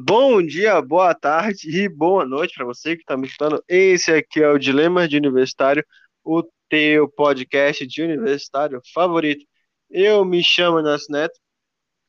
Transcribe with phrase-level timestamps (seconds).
[0.00, 3.62] Bom dia, boa tarde e boa noite para você que está me escutando.
[3.66, 5.84] Esse aqui é o Dilema de Universitário,
[6.22, 9.44] o teu podcast de universitário favorito.
[9.90, 11.38] Eu me chamo Inácio Neto.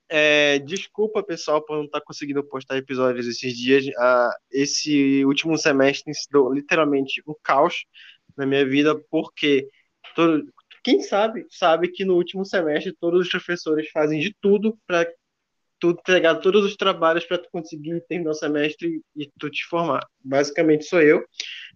[0.07, 3.85] É, desculpa, pessoal, por não estar tá conseguindo postar episódios esses dias.
[3.97, 7.85] Ah, esse último semestre tem sido literalmente um caos
[8.38, 9.67] na minha vida, porque
[10.16, 10.44] todo,
[10.83, 15.08] quem sabe, sabe que no último semestre todos os professores fazem de tudo para
[15.79, 20.05] tu entregar todos os trabalhos para tu conseguir terminar o semestre e tu te formar.
[20.23, 21.23] Basicamente sou eu.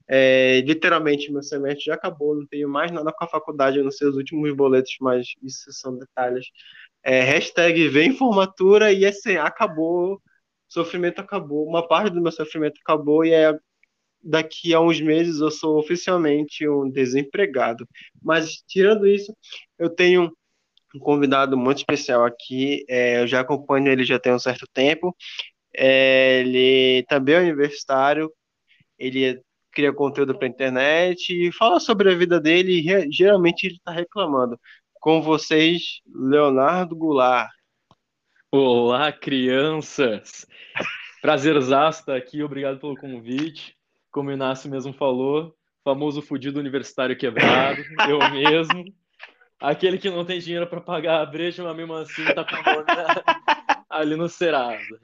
[0.07, 3.91] É, literalmente meu semestre já acabou, não tenho mais nada com a faculdade, eu não
[3.91, 6.45] sei os últimos boletos, mas isso são detalhes.
[7.03, 10.21] É, hashtag vem formatura e assim, acabou,
[10.67, 13.57] sofrimento acabou, uma parte do meu sofrimento acabou e é
[14.23, 17.87] daqui a uns meses eu sou oficialmente um desempregado.
[18.21, 19.35] Mas tirando isso,
[19.77, 20.31] eu tenho
[20.95, 22.85] um convidado muito especial aqui.
[22.87, 25.15] É, eu já acompanho ele já tem um certo tempo.
[25.75, 28.31] É, ele também é universitário.
[28.97, 29.41] Ele
[29.71, 32.79] cria conteúdo para internet e fala sobre a vida dele.
[32.79, 34.59] E geralmente ele está reclamando.
[34.99, 37.49] Com vocês, Leonardo Goulart.
[38.51, 40.45] Olá, crianças!
[41.21, 43.75] Prazerzaço estar aqui, obrigado pelo convite.
[44.11, 48.85] Como o Inácio mesmo falou, famoso fudido universitário quebrado, eu mesmo
[49.63, 52.61] aquele que não tem dinheiro para pagar a breja, mas mesmo assim tá com a
[52.61, 52.85] mão
[53.89, 54.99] ali no Serasa.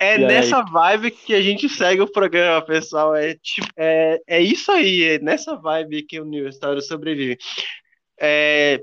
[0.00, 0.70] É e nessa aí?
[0.70, 3.14] vibe que a gente segue o programa, pessoal.
[3.14, 7.38] É, tipo, é, é isso aí, é nessa vibe que o Universitário sobrevive.
[8.20, 8.82] É,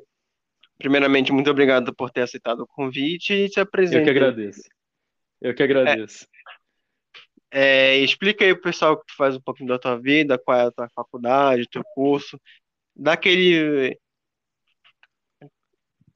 [0.77, 3.97] primeiramente, muito obrigado por ter aceitado o convite e se apresente.
[3.97, 4.61] Eu que agradeço.
[5.41, 6.25] Eu que agradeço.
[7.51, 10.57] É, é, explica aí pro pessoal que tu faz um pouquinho da tua vida, qual
[10.57, 12.39] é a tua faculdade, teu curso.
[12.95, 13.97] Dá aquele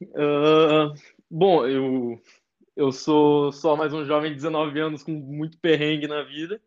[0.02, 0.94] Uh,
[1.30, 2.22] bom, eu,
[2.76, 6.62] eu sou só mais um jovem de 19 anos com muito perrengue na vida,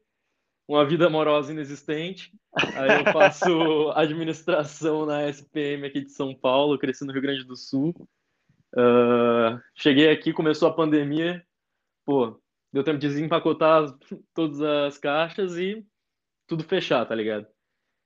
[0.68, 2.32] uma vida amorosa inexistente.
[2.54, 7.56] Aí eu faço administração na SPM aqui de São Paulo, cresci no Rio Grande do
[7.56, 7.94] Sul.
[8.74, 11.44] Uh, cheguei aqui, começou a pandemia,
[12.04, 12.38] pô,
[12.72, 13.94] deu tempo de desempacotar
[14.34, 15.86] todas as caixas e
[16.46, 17.46] tudo fechar, tá ligado?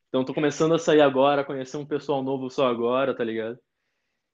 [0.08, 3.58] Então tô começando a sair agora, conhecer um pessoal novo só agora, tá ligado?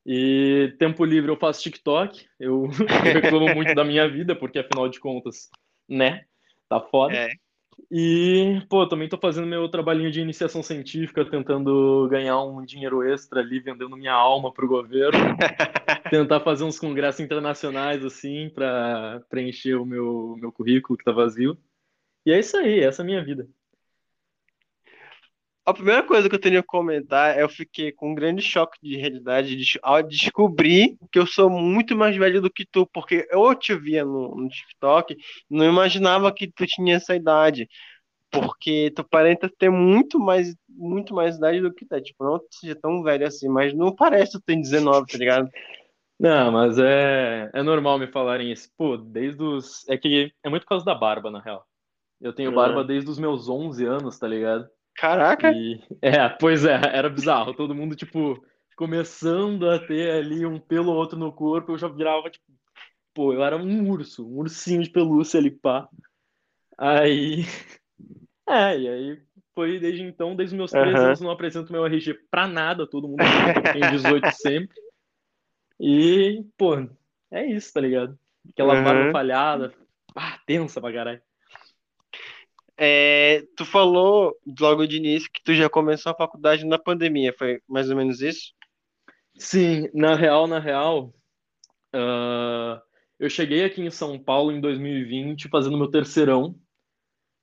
[0.04, 2.26] E tempo livre eu faço TikTok.
[2.38, 2.64] Eu,
[3.06, 5.48] eu reclamo muito da minha vida, porque afinal de contas,
[5.88, 6.24] né?
[6.68, 7.14] Tá foda.
[7.14, 7.30] É.
[7.90, 13.40] E, pô, também tô fazendo meu trabalhinho de iniciação científica, tentando ganhar um dinheiro extra
[13.40, 15.18] ali, vendendo minha alma pro governo.
[16.10, 21.56] tentar fazer uns congressos internacionais, assim, para preencher o meu, meu currículo que tá vazio.
[22.24, 23.48] E é isso aí, essa é a minha vida.
[25.64, 28.76] A primeira coisa que eu tenho que comentar é eu fiquei com um grande choque
[28.82, 33.54] de realidade ao descobrir que eu sou muito mais velho do que tu, porque eu
[33.54, 35.16] te via no, no TikTok,
[35.48, 37.68] não imaginava que tu tinha essa idade,
[38.28, 42.74] porque tu aparenta ter muito mais, muito mais idade do que tu, tipo, não seja
[42.74, 45.48] tão velho assim, mas não parece que tu tem 19, tá ligado?
[46.18, 48.68] Não, mas é, é normal me falarem isso.
[48.76, 49.88] Pô, desde os.
[49.88, 51.64] É que é muito por causa da barba, na real.
[52.20, 54.68] Eu tenho barba desde os meus 11 anos, tá ligado?
[54.94, 55.52] Caraca!
[55.52, 57.54] E, é, pois é, era bizarro.
[57.54, 58.44] Todo mundo, tipo,
[58.76, 62.44] começando a ter ali um pelo ou outro no corpo, eu já virava, tipo,
[63.14, 65.88] pô, eu era um urso, um ursinho de pelúcia ali, pá.
[66.78, 67.44] Aí.
[68.44, 69.22] É, e aí
[69.54, 71.04] foi desde então, desde os meus 13 uhum.
[71.06, 73.22] anos, não apresento meu RG pra nada, todo mundo
[73.72, 74.76] tem 18 sempre.
[75.80, 76.74] E, pô,
[77.30, 78.18] é isso, tá ligado?
[78.50, 78.84] Aquela uhum.
[78.84, 79.72] barba falhada,
[80.14, 81.22] ah, tensa pra caralho.
[82.84, 87.62] É, tu falou logo de início que tu já começou a faculdade na pandemia, foi
[87.68, 88.52] mais ou menos isso?
[89.38, 91.14] Sim, na real, na real,
[91.94, 92.82] uh,
[93.20, 96.56] eu cheguei aqui em São Paulo em 2020 fazendo meu terceirão,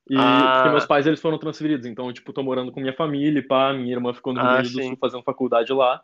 [0.09, 0.71] e ah.
[0.71, 4.13] meus pais eles foram transferidos, então tipo tô morando com minha família, pá, minha irmã
[4.13, 6.03] ficou no Rio ah, Grande do Sul fazendo faculdade lá.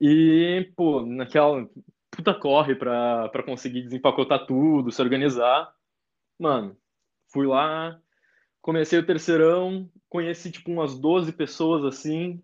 [0.00, 1.68] E, pô, naquela
[2.12, 5.68] puta corre pra, pra conseguir desempacotar tudo, se organizar.
[6.38, 6.76] Mano,
[7.32, 8.00] fui lá,
[8.60, 12.42] comecei o terceirão, conheci tipo umas 12 pessoas assim,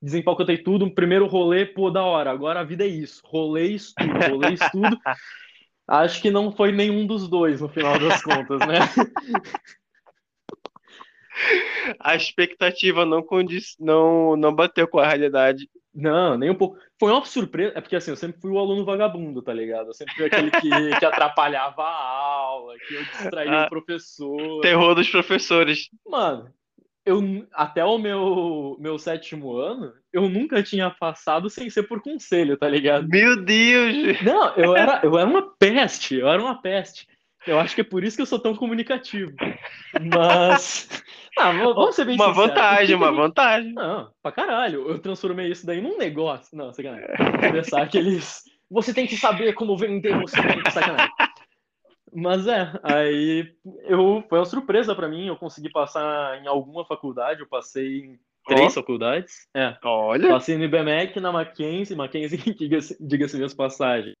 [0.00, 4.12] desempalcotei tudo, um primeiro rolê, pô, da hora, agora a vida é isso, rolê estudo,
[4.30, 4.98] rolê estudo.
[5.86, 8.78] Acho que não foi nenhum dos dois no final das contas, né?
[11.98, 15.68] A expectativa não condiz, não, não bateu com a realidade.
[15.94, 16.78] Não, nem um pouco.
[16.98, 17.72] Foi uma surpresa.
[17.76, 19.88] É porque assim, eu sempre fui o aluno vagabundo, tá ligado?
[19.88, 24.60] Eu sempre fui aquele que, que atrapalhava a aula, que eu distraía ah, o professor.
[24.62, 25.88] Terror dos professores.
[26.06, 26.50] Mano,
[27.04, 32.56] eu até o meu, meu sétimo ano, eu nunca tinha passado sem ser por conselho,
[32.56, 33.08] tá ligado?
[33.08, 34.22] Meu Deus!
[34.22, 37.06] Não, eu era, eu era uma peste, eu era uma peste.
[37.46, 39.32] Eu acho que é por isso que eu sou tão comunicativo.
[40.14, 40.88] Mas.
[41.38, 42.46] Ah, vamos ser bem Uma sincero.
[42.46, 43.72] vantagem, uma vantagem.
[43.72, 44.86] Não, pra caralho.
[44.86, 46.54] Eu transformei isso daí num negócio.
[46.54, 47.08] Não, sacanagem.
[47.40, 48.42] Começar aqueles.
[48.70, 51.10] Você tem que saber como vender você tem que sacanagem.
[52.14, 53.50] Mas é, aí
[53.84, 58.20] eu foi uma surpresa para mim, eu consegui passar em alguma faculdade, eu passei em
[58.46, 58.80] três oh.
[58.80, 59.48] faculdades.
[59.56, 59.74] É.
[59.82, 60.28] Olha.
[60.28, 62.38] Passei no IBMEC, na Mackenzie, Mackenzie,
[63.00, 64.14] diga-se minhas passagens.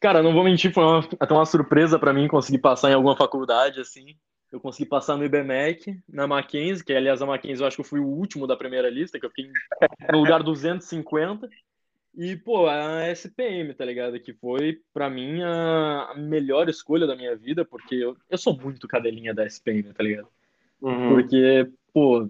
[0.00, 3.16] Cara, não vou mentir, foi uma, até uma surpresa para mim conseguir passar em alguma
[3.16, 4.14] faculdade, assim.
[4.52, 7.86] Eu consegui passar no IBMEC, na Mackenzie, que aliás a Mackenzie eu acho que eu
[7.86, 9.50] fui o último da primeira lista, que eu fiquei
[10.12, 11.48] no lugar 250.
[12.16, 14.18] E, pô, a SPM, tá ligado?
[14.20, 18.88] Que foi, para mim, a melhor escolha da minha vida, porque eu, eu sou muito
[18.88, 20.28] cadelinha da SPM, tá ligado?
[20.80, 21.10] Uhum.
[21.10, 22.26] Porque, pô,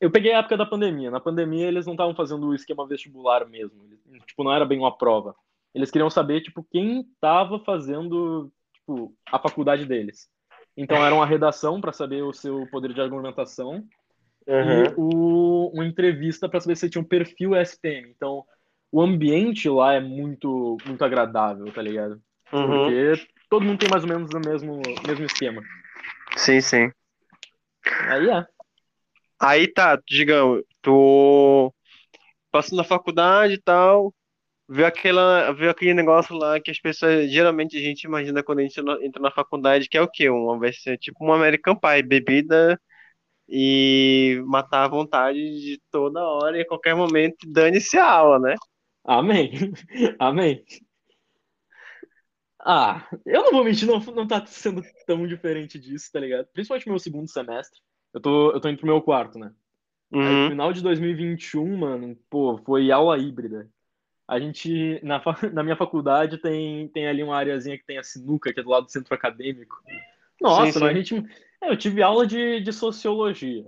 [0.00, 1.10] eu peguei a época da pandemia.
[1.10, 3.82] Na pandemia, eles não estavam fazendo o esquema vestibular mesmo.
[4.26, 5.34] Tipo, não era bem uma prova.
[5.74, 10.28] Eles queriam saber, tipo, quem tava fazendo, tipo, a faculdade deles.
[10.76, 13.84] Então, era uma redação para saber o seu poder de argumentação
[14.46, 14.84] uhum.
[14.84, 18.10] e o, uma entrevista para saber se tinha um perfil SPM.
[18.10, 18.44] Então,
[18.90, 22.20] o ambiente lá é muito, muito agradável, tá ligado?
[22.52, 22.66] Uhum.
[22.66, 25.62] Porque todo mundo tem mais ou menos o mesmo, mesmo esquema.
[26.36, 26.90] Sim, sim.
[28.08, 28.46] Aí é.
[29.40, 31.72] Aí tá, digamos, tu
[32.50, 34.14] passando na faculdade e tal,
[34.68, 38.62] viu, aquela, viu aquele negócio lá que as pessoas, geralmente a gente imagina quando a
[38.62, 40.28] gente entra na faculdade, que é o quê?
[40.28, 42.80] Uma, vai ser tipo um American Pie, bebida
[43.48, 48.54] e matar à vontade de toda hora e a qualquer momento dane-se a aula, né?
[49.04, 49.52] Amém.
[50.18, 50.64] Amém.
[52.66, 56.46] Ah, eu não vou mentir, não, não tá sendo tão diferente disso, tá ligado?
[56.46, 57.78] Principalmente meu segundo semestre.
[58.14, 59.52] Eu tô, eu tô indo pro meu quarto, né?
[60.10, 60.20] Uhum.
[60.22, 63.68] Aí, no final de 2021, mano, pô, foi aula híbrida.
[64.26, 65.22] A gente, na,
[65.52, 68.70] na minha faculdade, tem, tem ali uma areazinha que tem a sinuca, que é do
[68.70, 69.76] lado do centro acadêmico.
[70.40, 70.84] Nossa, sim, sim.
[70.84, 71.26] a gente.
[71.62, 73.64] É, eu tive aula de, de sociologia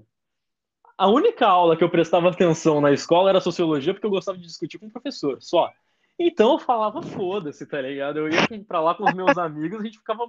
[0.98, 4.46] a única aula que eu prestava atenção na escola era sociologia, porque eu gostava de
[4.46, 5.70] discutir com o professor, só.
[6.18, 8.18] Então eu falava, foda-se, tá ligado?
[8.18, 10.24] Eu ia pra lá com os meus amigos, a gente ficava.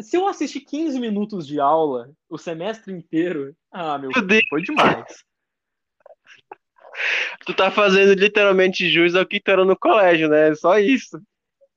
[0.00, 4.44] Se eu assistir 15 minutos de aula o semestre inteiro, ah, meu, Deus.
[4.48, 5.24] foi demais.
[7.46, 10.54] Tu tá fazendo literalmente jus ao que tu era no colégio, né?
[10.54, 11.18] Só isso.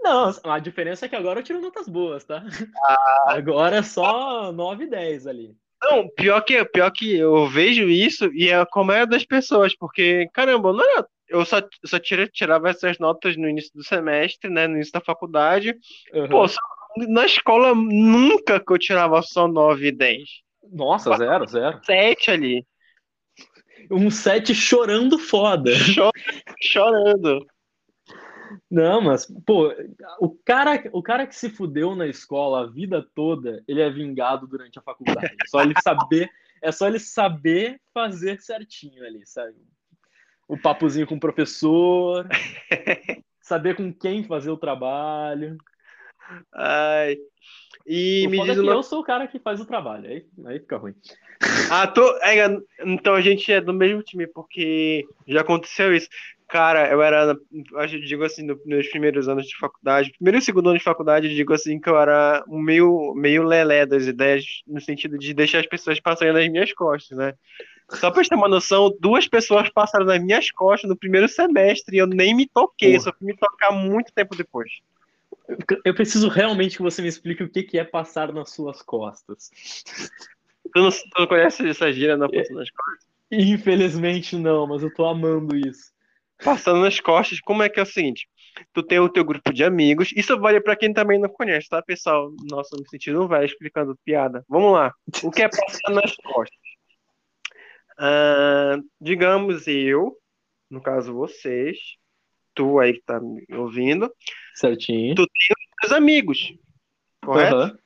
[0.01, 2.43] Não, a diferença é que agora eu tiro notas boas, tá?
[2.83, 3.33] Ah.
[3.33, 5.55] Agora é só 9 e 10 ali.
[5.81, 10.27] Não, pior que, pior que eu vejo isso e é como é das pessoas, porque,
[10.33, 14.67] caramba, não era, eu só, só tira, tirava essas notas no início do semestre, né,
[14.67, 15.75] no início da faculdade.
[16.13, 16.27] Uhum.
[16.27, 16.59] Pô, só,
[17.07, 20.23] na escola nunca que eu tirava só 9 e 10.
[20.71, 21.79] Nossa, zero, zero.
[21.83, 22.65] 7 ali.
[23.91, 25.71] Um 7 chorando foda.
[26.61, 27.45] Chorando.
[28.69, 29.73] Não, mas, pô,
[30.19, 34.47] o cara, o cara que se fudeu na escola a vida toda, ele é vingado
[34.47, 35.25] durante a faculdade.
[35.27, 36.29] É só ele saber,
[36.61, 39.55] é só ele saber fazer certinho ali, sabe?
[40.47, 42.27] O papozinho com o professor,
[43.41, 45.57] saber com quem fazer o trabalho.
[46.53, 47.17] Ai.
[47.91, 48.73] E o me diz é uma...
[48.73, 50.93] eu sou o cara que faz o trabalho, aí, aí fica ruim.
[51.71, 52.03] Ah, tô...
[52.17, 52.35] É,
[52.83, 56.07] então a gente é do mesmo time, porque já aconteceu isso.
[56.47, 57.35] Cara, eu era,
[57.77, 61.33] acho digo assim, nos meus primeiros anos de faculdade, primeiro e segundo ano de faculdade,
[61.33, 65.67] digo assim que eu era meio, meio lelé das ideias, no sentido de deixar as
[65.67, 67.33] pessoas passarem nas minhas costas, né?
[67.91, 71.99] Só pra ter uma noção, duas pessoas passaram nas minhas costas no primeiro semestre e
[71.99, 73.03] eu nem me toquei, Porra.
[73.03, 74.69] só fui me tocar muito tempo depois.
[75.83, 79.49] Eu preciso realmente que você me explique o que é passar nas suas costas.
[80.73, 83.07] Tu não, tu não conhece essa gira na ponta das costas?
[83.31, 85.91] Infelizmente não, mas eu tô amando isso
[86.43, 88.27] passando nas costas, como é que é o seguinte?
[88.73, 91.81] Tu tem o teu grupo de amigos, isso vale para quem também não conhece, tá,
[91.81, 92.31] pessoal?
[92.49, 94.43] Nossa, no sentido não vai explicando piada.
[94.47, 94.93] Vamos lá.
[95.23, 96.57] O que é passar nas costas?
[97.99, 100.17] Uh, digamos eu,
[100.69, 101.77] no caso vocês,
[102.59, 104.13] tu aí que tá me ouvindo.
[104.53, 105.15] Certinho.
[105.15, 106.53] Tu tem os teus amigos,
[107.23, 107.55] correto?
[107.55, 107.77] Uhum.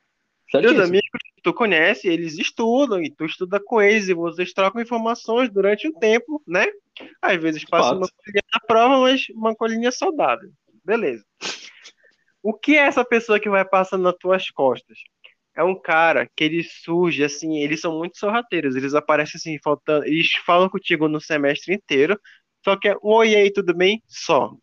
[0.52, 5.52] Teus amigos tu conhece, eles estudam e tu estuda com eles e vocês trocam informações
[5.52, 6.66] durante um tempo, né?
[7.22, 10.50] Às vezes passa uma colinha na prova, mas uma colinha saudável.
[10.84, 11.24] Beleza.
[12.42, 14.98] O que é essa pessoa que vai passando nas tuas costas?
[15.56, 20.06] É um cara que ele surge assim, eles são muito sorrateiros, eles aparecem assim, faltando,
[20.06, 22.20] eles falam contigo no semestre inteiro,
[22.64, 24.02] só que é um oi aí, tudo bem?
[24.08, 24.56] Só.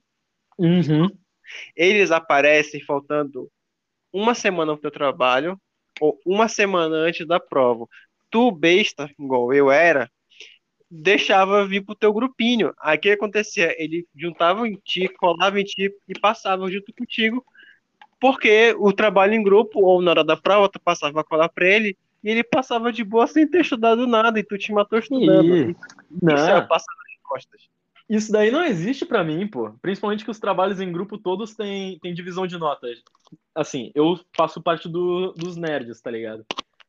[0.60, 1.08] Uhum.
[1.74, 3.50] Eles aparecem faltando
[4.12, 5.58] uma semana pro teu trabalho,
[6.00, 7.86] ou uma semana antes da prova.
[8.30, 10.08] tu, besta, igual eu era,
[10.88, 12.72] deixava vir pro teu grupinho.
[12.80, 13.74] Aí o que acontecia?
[13.82, 17.44] Ele juntava em ti, colava em ti e passava junto contigo,
[18.20, 21.66] porque o trabalho em grupo, ou na hora da prova, tu passava a colar pra
[21.66, 25.56] ele, e ele passava de boa sem ter estudado nada, e tu te matou estudando.
[25.56, 25.76] Ih,
[26.22, 26.34] não.
[26.34, 27.68] Isso é passar nas costas.
[28.10, 29.72] Isso daí não existe pra mim, pô.
[29.80, 32.98] Principalmente que os trabalhos em grupo todos têm, têm divisão de notas.
[33.54, 36.44] Assim, eu faço parte do, dos nerds, tá ligado?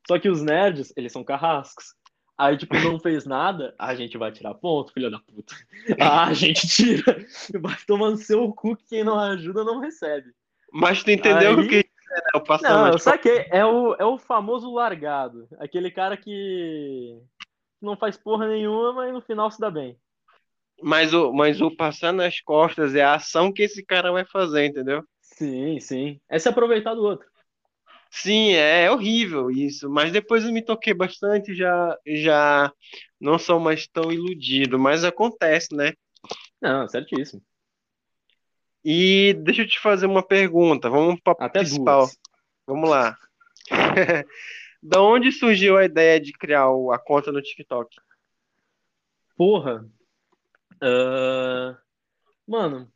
[0.07, 1.93] Só que os nerds, eles são carrascos.
[2.35, 5.53] Aí, tipo, não fez nada, a gente vai tirar ponto, filho da puta.
[5.99, 7.23] Ah, a gente tira.
[7.61, 10.31] Vai tomando seu cu que quem não ajuda não recebe.
[10.73, 12.29] Mas tu entendeu Aí- o que é, né?
[12.33, 13.45] O passar Não, nas eu saquei.
[13.51, 15.47] É o, é o famoso largado.
[15.59, 17.15] Aquele cara que
[17.79, 19.95] não faz porra nenhuma, mas no final se dá bem.
[20.81, 24.65] Mas o, mas o passar nas costas é a ação que esse cara vai fazer,
[24.65, 25.03] entendeu?
[25.21, 26.19] Sim, sim.
[26.29, 27.27] É se aproveitar do outro.
[28.09, 29.89] Sim, é, é horrível isso.
[29.89, 32.71] Mas depois eu me toquei bastante, já, já
[33.19, 34.77] não sou mais tão iludido.
[34.77, 35.93] Mas acontece, né?
[36.61, 37.41] Não, certíssimo.
[38.83, 40.89] E deixa eu te fazer uma pergunta.
[40.89, 42.01] Vamos para Até principal.
[42.01, 42.19] duas.
[42.67, 43.17] Vamos lá.
[44.83, 47.95] Da onde surgiu a ideia de criar o- a conta no TikTok?
[49.37, 49.85] Porra.
[50.81, 51.77] Ah,
[52.51, 52.91] Mano,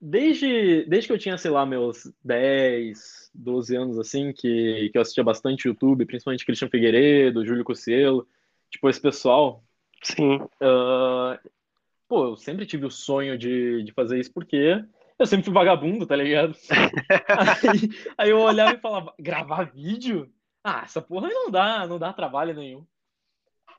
[0.00, 5.02] desde, desde que eu tinha, sei lá, meus 10, 12 anos, assim, que, que eu
[5.02, 8.26] assistia bastante YouTube, principalmente Christian Figueiredo, Júlio Cossielo,
[8.70, 9.62] tipo, esse pessoal,
[10.02, 10.40] Sim.
[10.60, 11.38] ah,
[12.08, 14.84] pô, eu sempre tive o sonho de, de fazer isso porque
[15.18, 16.56] eu sempre fui vagabundo, tá ligado?
[17.28, 20.32] Aí, aí eu olhava e falava, gravar vídeo?
[20.64, 22.84] Ah, essa porra não dá, não dá trabalho nenhum.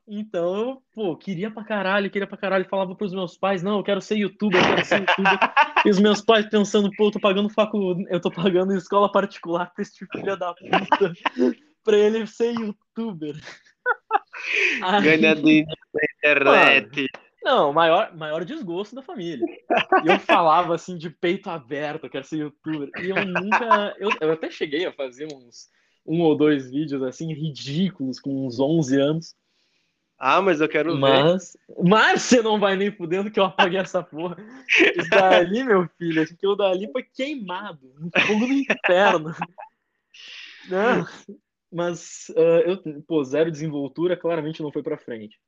[0.08, 3.82] Então, eu, pô, queria pra caralho, queria pra caralho, falava pros meus pais, não, eu
[3.84, 5.38] quero ser youtuber, eu quero ser youtuber.
[5.86, 9.72] E os meus pais pensando, pô, eu tô pagando facu, eu tô pagando escola particular
[9.72, 11.12] pra esse filho da puta,
[11.84, 13.36] pra ele ser youtuber.
[14.82, 16.00] Aí- Ganha dinheiro na
[16.64, 17.06] internet.
[17.44, 19.44] não, maior, maior desgosto da família.
[20.04, 22.90] E eu falava assim de peito aberto, eu quero ser youtuber.
[23.02, 23.94] E eu nunca.
[23.98, 25.68] Eu, eu até cheguei a fazer uns
[26.06, 29.34] um ou dois vídeos assim ridículos com uns 11 anos.
[30.22, 31.00] Ah, mas eu quero ver.
[31.00, 34.36] Mas, mas você não vai nem fudendo que eu apaguei essa porra.
[34.68, 39.34] Isso dali, meu filho, aquilo dali foi queimado no fogo do inferno.
[40.68, 41.06] Não,
[41.72, 45.40] mas ah, eu, pô, zero desenvoltura, claramente não foi pra frente.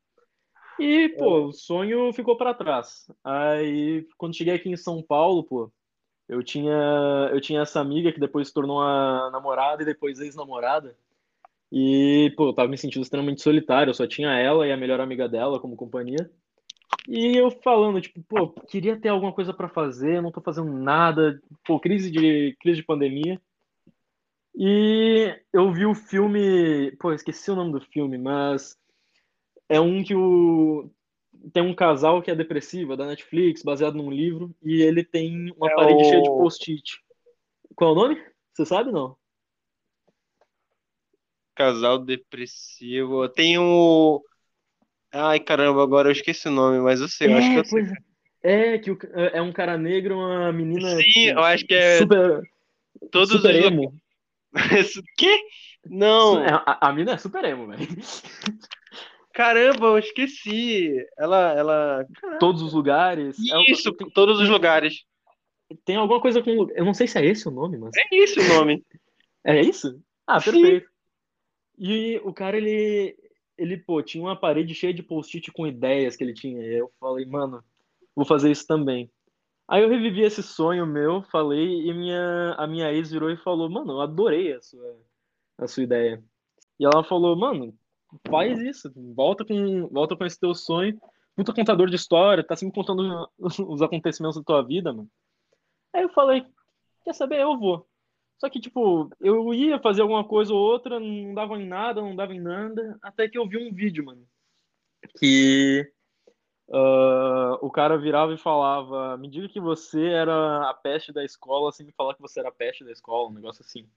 [0.78, 3.10] E, pô, o sonho ficou pra trás.
[3.22, 5.70] Aí, quando cheguei aqui em São Paulo, pô,
[6.26, 10.96] eu tinha, eu tinha essa amiga que depois se tornou a namorada e depois ex-namorada.
[11.74, 15.00] E, pô, eu tava me sentindo extremamente solitário, eu só tinha ela e a melhor
[15.00, 16.30] amiga dela como companhia.
[17.08, 21.40] E eu falando, tipo, pô, queria ter alguma coisa pra fazer, não tô fazendo nada,
[21.66, 23.40] pô, crise de, crise de pandemia.
[24.54, 28.76] E eu vi o filme, pô, esqueci o nome do filme, mas
[29.66, 30.90] é um que o
[31.52, 35.50] tem um casal que é depressivo, é da Netflix, baseado num livro, e ele tem
[35.56, 37.00] uma É parede o- cheia de post-it.
[37.74, 38.22] Qual é o nome?
[38.52, 39.16] Você sabe, não?
[41.54, 43.28] Casal depressivo.
[43.28, 44.22] Tem o.
[45.12, 47.82] Ai, caramba, agora eu esqueci o nome, mas eu sei, eu acho que eu sei.
[47.82, 48.72] é.
[48.74, 51.98] É, que o- é um cara negro, uma menina Sim, tipo, eu acho que é
[51.98, 52.42] super,
[53.12, 53.66] todos super os.
[53.66, 53.94] emo.
[55.16, 55.38] Quê?
[55.86, 57.78] Não, É, A, a mina é super emo, velho.
[59.32, 60.92] caramba, eu esqueci.
[61.16, 62.06] Ela, ela.
[62.40, 63.36] Todos os lugares.
[63.50, 65.04] É- Isso, todos os lugares.
[65.84, 66.50] tem alguma coisa com.
[66.70, 67.92] Eu não sei se é esse o nome, mas.
[67.96, 68.82] É isso o nome.
[69.44, 70.00] É isso?
[70.24, 70.80] Ah, Sim.
[71.84, 73.18] E o cara, ele,
[73.58, 76.62] ele, pô, tinha uma parede cheia de post-it com ideias que ele tinha.
[76.62, 77.60] E eu falei, mano,
[78.14, 79.10] vou fazer isso também.
[79.66, 83.68] Aí eu revivi esse sonho meu, falei, e minha, a minha ex virou e falou,
[83.68, 84.96] mano, eu adorei a sua,
[85.58, 86.22] a sua ideia.
[86.78, 87.76] E ela falou, mano,
[88.28, 91.00] faz isso, volta com, volta com esse teu sonho.
[91.34, 95.10] Puta contador de história, tá sempre contando os acontecimentos da tua vida, mano.
[95.92, 96.46] Aí eu falei,
[97.04, 97.88] quer saber, eu vou.
[98.42, 102.16] Só que, tipo, eu ia fazer alguma coisa ou outra, não dava em nada, não
[102.16, 104.26] dava em nada, até que eu vi um vídeo, mano,
[105.16, 105.88] que
[106.68, 111.70] ah, o cara virava e falava: Me diga que você era a peste da escola,
[111.70, 113.88] sem me falar que você era a peste da escola, um negócio assim.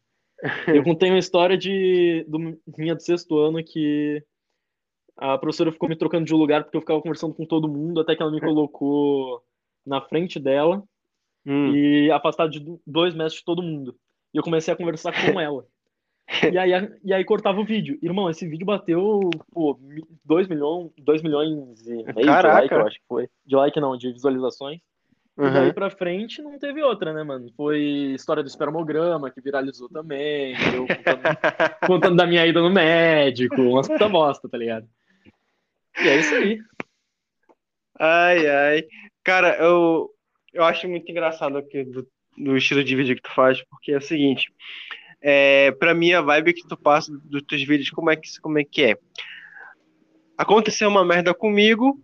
[0.67, 2.37] Eu contei uma história de do,
[2.77, 4.23] minha do sexto ano que
[5.17, 8.15] a professora ficou me trocando de lugar porque eu ficava conversando com todo mundo, até
[8.15, 9.43] que ela me colocou
[9.83, 10.83] na frente dela
[11.47, 11.75] Hum.
[11.75, 13.95] e afastado de do- dois metros de todo mundo.
[14.35, 15.65] E eu comecei a conversar com ela.
[16.51, 16.71] E aí,
[17.05, 17.97] e aí cortava o vídeo.
[18.01, 19.79] Irmão, esse vídeo bateu, pô,
[20.25, 20.91] 2 milhões,
[21.23, 22.53] milhões e meio de Caraca.
[22.59, 23.29] like, eu acho que foi.
[23.45, 24.81] De like não, de visualizações.
[25.37, 27.49] E daí pra frente não teve outra, né, mano?
[27.55, 27.79] Foi
[28.15, 30.55] história do espermograma, que viralizou também.
[30.73, 31.21] Eu contando,
[31.87, 34.87] contando da minha ida no médico, umas puta bosta, tá ligado?
[36.03, 36.59] E é isso aí.
[37.99, 38.83] Ai, ai.
[39.23, 40.09] Cara, eu,
[40.53, 42.05] eu acho muito engraçado aqui do,
[42.37, 44.51] do estilo de vídeo que tu faz, porque é o seguinte.
[45.21, 48.59] É, pra mim, a vibe que tu passa dos teus vídeos, como é que, como
[48.59, 48.97] é, que é?
[50.37, 51.99] Aconteceu uma merda comigo,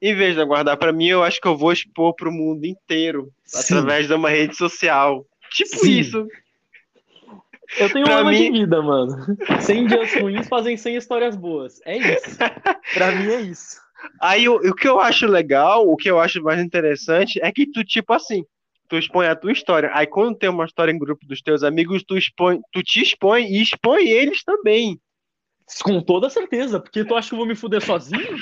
[0.00, 3.30] em vez de aguardar pra mim, eu acho que eu vou expor pro mundo inteiro,
[3.44, 3.74] Sim.
[3.76, 5.24] através de uma rede social.
[5.50, 5.98] Tipo Sim.
[5.98, 6.26] isso.
[7.78, 9.16] Eu tenho Pra uma mim- de vida, mano.
[9.60, 11.80] 100 dias ruins fazem 100 histórias boas.
[11.84, 12.36] É isso.
[12.94, 13.80] Pra mim é isso.
[14.20, 17.66] Aí o, o que eu acho legal, o que eu acho mais interessante é que
[17.66, 18.44] tu, tipo assim,
[18.94, 19.90] tu expõe a tua história.
[19.92, 23.44] Aí quando tem uma história em grupo dos teus amigos, tu, expõe, tu te expõe
[23.44, 25.00] e expõe eles também.
[25.82, 28.36] Com toda certeza, porque tu acha que eu vou me fuder sozinho?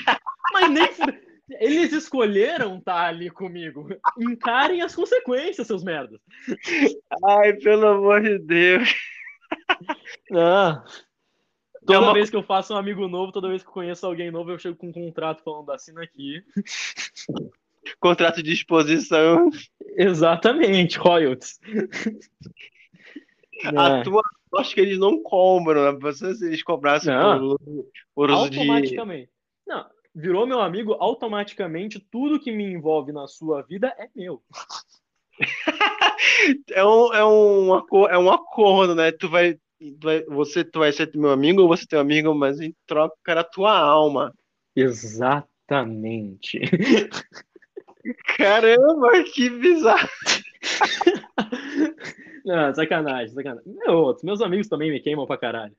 [0.53, 1.23] Mas nem fuder.
[1.59, 3.87] Eles escolheram estar ali comigo.
[4.19, 6.19] Encarem as consequências, seus merdas.
[7.25, 8.93] Ai, pelo amor de Deus.
[10.33, 10.83] Ah.
[11.85, 14.05] Toda É uma- vez que eu faço um amigo novo, toda vez que eu conheço
[14.05, 16.41] alguém novo, eu chego com um contrato falando assina aqui.
[17.99, 19.49] Contrato de exposição.
[19.97, 21.59] Exatamente, royalties.
[23.75, 24.03] A É.
[24.03, 24.21] tua,
[24.55, 26.11] acho que eles não cobram, né?
[26.11, 27.57] Se eles cobrassem Não.
[27.57, 28.59] por, por uso de.
[28.59, 29.29] automaticamente.
[29.65, 34.41] Não, virou meu amigo, automaticamente tudo que me envolve na sua vida é meu.
[36.71, 37.75] É um, é, um,
[38.07, 39.11] é um acordo, né?
[39.11, 42.59] Tu vai, tu vai, você tu vai ser meu amigo ou você teu amigo, mas
[42.59, 44.33] em troca a tua alma.
[44.75, 46.59] Exatamente.
[48.37, 50.09] Caramba, que bizarro.
[52.45, 53.73] Não, sacanagem, sacanagem.
[53.73, 55.73] Meu, meus amigos também me queimam pra caralho.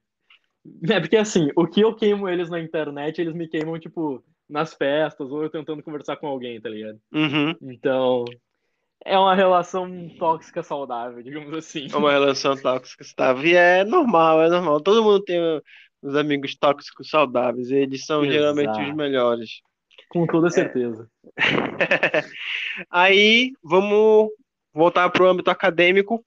[0.91, 4.73] É porque assim, o que eu queimo eles na internet, eles me queimam, tipo, nas
[4.73, 6.99] festas, ou eu tentando conversar com alguém, tá ligado?
[7.13, 7.55] Uhum.
[7.61, 8.25] Então,
[9.05, 11.89] é uma relação tóxica saudável, digamos assim.
[11.93, 13.35] É uma relação tóxica, tá?
[13.45, 14.81] E é normal, é normal.
[14.81, 15.39] Todo mundo tem
[16.03, 17.71] os amigos tóxicos saudáveis.
[17.71, 18.97] e Eles são geralmente os Exato.
[18.97, 19.61] melhores.
[20.15, 21.11] Com toda certeza.
[22.89, 24.31] Aí, vamos
[24.73, 26.25] voltar pro âmbito acadêmico.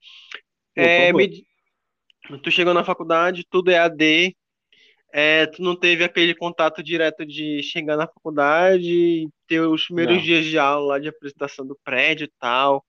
[0.76, 1.48] É, me-
[2.44, 4.36] Tu chegou na faculdade, tudo é AD.
[5.14, 10.22] É, tu não teve aquele contato direto de chegar na faculdade ter os primeiros Não.
[10.22, 12.86] dias de aula lá de apresentação do prédio e tal.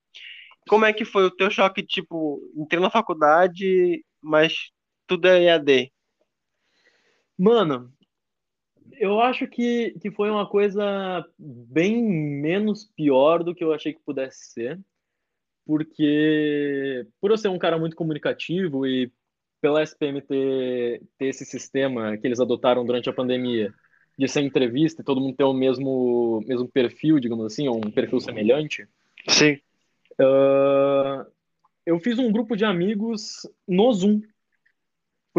[0.67, 4.53] Como é que foi o teu choque, tipo, entrei na faculdade, mas
[5.07, 5.93] tudo é EAD?
[7.37, 7.89] Mano,
[8.99, 14.01] eu acho que, que foi uma coisa bem menos pior do que eu achei que
[14.05, 14.79] pudesse ser,
[15.65, 19.11] porque por eu ser um cara muito comunicativo e
[19.61, 23.73] pela SPM ter, ter esse sistema que eles adotaram durante a pandemia
[24.17, 27.91] de ser entrevista e todo mundo ter o mesmo, mesmo perfil, digamos assim, ou um
[27.91, 28.85] perfil semelhante,
[29.27, 29.57] Sim.
[30.19, 31.25] ah,
[31.85, 34.21] eu fiz um grupo de amigos no Zoom.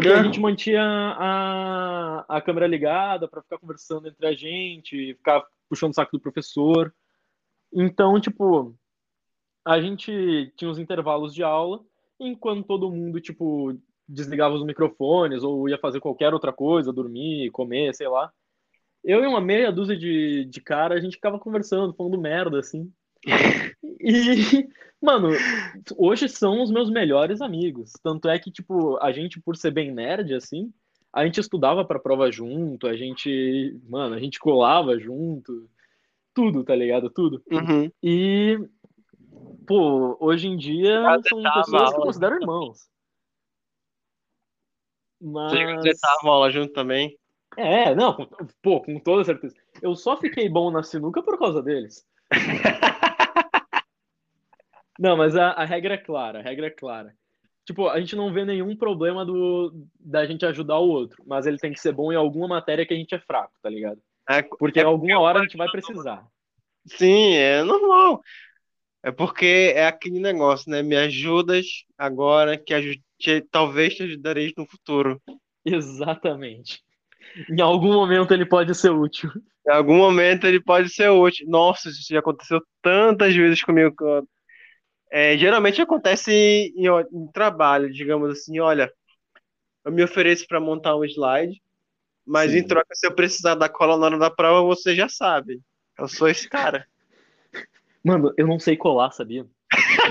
[0.01, 0.19] Porque Ah.
[0.19, 5.91] a gente mantinha a, a câmera ligada para ficar conversando entre a gente, ficar puxando
[5.91, 6.91] o saco do professor.
[7.71, 8.75] Então, tipo,
[9.63, 11.81] a gente tinha os intervalos de aula,
[12.19, 17.93] enquanto todo mundo, tipo, desligava os microfones ou ia fazer qualquer outra coisa, dormir, comer,
[17.93, 18.33] sei lá.
[19.03, 22.91] Eu e uma meia dúzia de, de cara, a gente ficava conversando, falando merda, assim.
[24.03, 24.67] E,
[24.99, 25.29] mano,
[25.95, 27.93] hoje são os meus melhores amigos.
[28.03, 30.73] Tanto é que, tipo, a gente, por ser bem nerd, assim,
[31.13, 35.69] a gente estudava pra prova junto, a gente, mano, a gente colava junto,
[36.33, 37.11] tudo, tá ligado?
[37.11, 37.43] Tudo.
[37.51, 37.91] Uhum.
[38.01, 38.57] E,
[39.67, 42.05] pô, hoje em dia Já são tentava pessoas que eu aula.
[42.07, 42.89] considero irmãos.
[45.19, 45.75] Vocês Mas.
[45.75, 47.15] completavam aula junto também?
[47.55, 48.27] É, não, com-
[48.63, 49.55] pô, com toda certeza.
[49.81, 52.03] Eu só fiquei bom na sinuca por causa deles.
[55.01, 57.11] Não, mas a, a regra é clara, a regra é clara.
[57.65, 61.57] Tipo, a gente não vê nenhum problema do, da gente ajudar o outro, mas ele
[61.57, 63.99] tem que ser bom em alguma matéria que a gente é fraco, tá ligado?
[64.29, 66.23] É, Porque é alguma hora a gente vai precisar.
[66.85, 68.21] Sim, é normal.
[69.03, 70.83] É porque é aquele negócio, né?
[70.83, 71.65] Me ajudas
[71.97, 75.19] agora que aju- te- talvez te ajudareis no futuro.
[75.65, 76.83] Exatamente.
[77.49, 79.31] Em algum momento ele pode ser útil.
[79.67, 81.47] Em algum momento ele pode ser útil.
[81.49, 83.95] Nossa, isso já aconteceu tantas vezes comigo.
[85.11, 88.89] É, geralmente acontece em, em trabalho, digamos assim, olha,
[89.83, 91.61] eu me ofereço para montar um slide,
[92.25, 92.59] mas Sim.
[92.59, 95.59] em troca, se eu precisar da cola na hora da prova, você já sabe.
[95.99, 96.87] Eu sou esse cara.
[98.03, 99.45] Mano, eu não sei colar, sabia?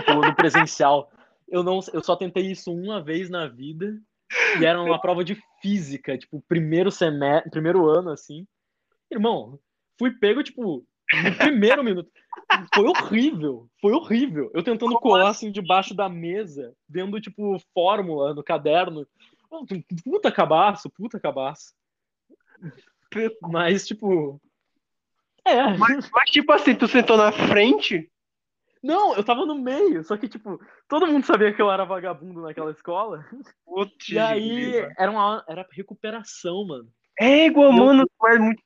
[0.06, 1.10] No presencial.
[1.48, 3.98] Eu, não, eu só tentei isso uma vez na vida.
[4.60, 8.46] E era uma prova de física, tipo, primeiro semestre, primeiro ano, assim.
[9.10, 9.58] Irmão,
[9.98, 10.86] fui pego, tipo,
[11.24, 12.10] no primeiro minuto.
[12.74, 14.50] Foi horrível, foi horrível.
[14.54, 19.06] Eu tentando Como colar assim debaixo da mesa, vendo tipo fórmula no caderno.
[20.04, 21.74] Puta cabaço, puta cabaço.
[23.42, 24.40] Mas, tipo.
[25.44, 25.76] É.
[25.76, 28.10] Mas, tipo assim, tu sentou na frente?
[28.82, 32.40] Não, eu tava no meio, só que, tipo, todo mundo sabia que eu era vagabundo
[32.42, 33.26] naquela escola.
[33.64, 36.88] Putz, E aí era uma era recuperação, mano.
[37.18, 38.62] É igual, Eu- mano, tu é muito.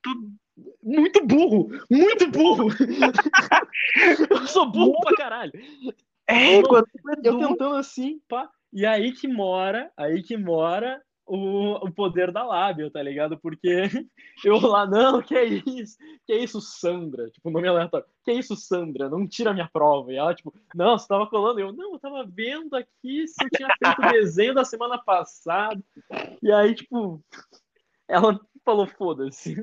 [0.83, 1.69] Muito burro!
[1.90, 2.69] Muito burro!
[4.31, 5.53] eu sou burro pra caralho.
[6.27, 6.85] É igual.
[7.23, 8.49] Eu tentando assim, pá.
[8.73, 13.38] E aí que mora, aí que mora o, o poder da lábia, tá ligado?
[13.38, 13.83] Porque
[14.45, 15.97] eu lá, não, que é isso?
[16.27, 17.31] Que é isso, Sandra?
[17.31, 18.07] Tipo, nome aleatório.
[18.25, 19.09] Que é isso, Sandra?
[19.09, 20.12] Não tira minha prova.
[20.12, 21.61] E ela, tipo, não, você tava colando.
[21.61, 25.83] Eu, não, eu tava vendo aqui se eu tinha feito o desenho da semana passada.
[26.43, 27.23] E aí, tipo,
[28.09, 29.57] ela falou, foda-se.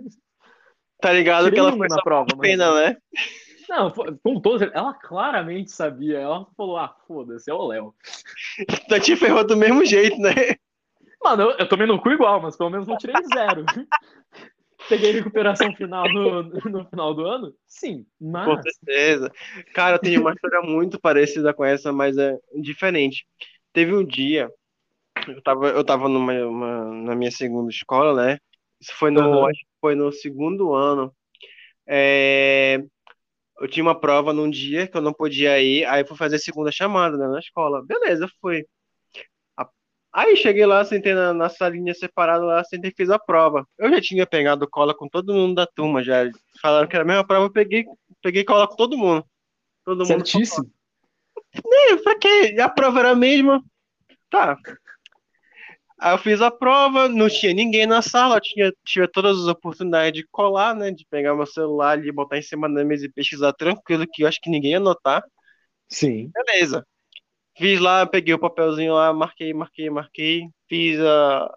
[1.01, 2.97] Tá ligado Tirei que ela foi na prova, mas- pena, né?
[3.69, 6.19] Não, com todos, ela claramente sabia.
[6.19, 7.95] Ela falou, ah, foda-se, é o Léo.
[8.89, 10.33] Tu te ferrou do mesmo jeito, né?
[11.23, 13.63] Mano, eu, eu tomei no cu igual, mas pelo menos eu tirei zero.
[14.89, 17.53] Peguei recuperação final no, no final do ano?
[17.67, 18.61] Sim, Com mas.
[18.63, 19.31] certeza.
[19.73, 23.25] Cara, eu tenho uma história muito parecida com essa, mas é diferente.
[23.71, 24.49] Teve um dia,
[25.27, 28.39] eu tava, eu tava numa, uma- na minha segunda escola, né?
[28.82, 29.50] Isso foi no, Aham.
[29.50, 31.13] acho que foi no segundo ano.
[31.88, 32.84] É,
[33.60, 36.39] eu tinha uma prova num dia que eu não podia ir, aí fui fazer a
[36.39, 37.86] segunda chamada, né, na escola.
[37.86, 38.65] Beleza, fui.
[40.13, 43.65] Aí cheguei lá, sentei na, na salinha separada lá, sentei e fiz a prova.
[43.78, 46.30] Eu já tinha pegado cola com todo mundo da turma, já
[46.62, 47.86] falaram que era a mesma prova, eu peguei,
[48.22, 49.26] peguei cola com todo mundo.
[49.86, 50.70] Todo mundo Certíssimo.
[51.63, 53.63] eu falei que a prova era a mesma.
[54.30, 54.58] Tá.
[56.01, 59.45] Aí eu fiz a prova, não tinha ninguém na sala, eu tinha, tinha todas as
[59.45, 60.89] oportunidades de colar, né?
[60.89, 64.27] De pegar meu celular ali, botar em cima da mesa e pesquisar tranquilo, que eu
[64.27, 65.23] acho que ninguém ia notar.
[65.87, 66.31] Sim.
[66.33, 66.83] Beleza.
[67.55, 70.49] Fiz lá, peguei o papelzinho lá, marquei, marquei, marquei.
[70.67, 71.47] Fiz a.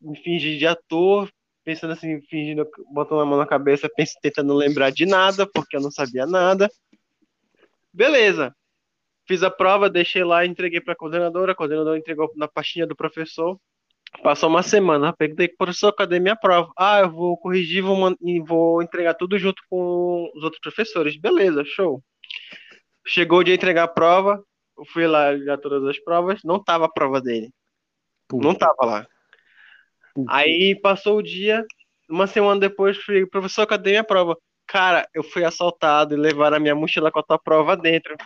[0.00, 1.30] Me fingi de ator,
[1.62, 5.82] pensando assim, fingindo, botando a mão na cabeça, pensando, tentando lembrar de nada, porque eu
[5.82, 6.70] não sabia nada.
[7.92, 8.56] Beleza.
[9.28, 12.96] Fiz a prova, deixei lá, entreguei para a coordenadora, a coordenadora entregou na pastinha do
[12.96, 13.60] professor.
[14.20, 16.70] Passou uma semana, perguntei, professor, cadê minha prova?
[16.76, 21.16] Ah, eu vou corrigir vou e vou entregar tudo junto com os outros professores.
[21.16, 22.02] Beleza, show.
[23.06, 24.44] Chegou o dia de entregar a prova,
[24.78, 27.50] eu fui lá olhar todas as provas, não tava a prova dele.
[28.32, 29.06] Não tava lá.
[30.28, 31.64] Aí passou o dia,
[32.08, 34.36] uma semana depois, fui, professor, cadê minha prova?
[34.66, 38.16] Cara, eu fui assaltado e levaram a minha mochila com a tua prova dentro.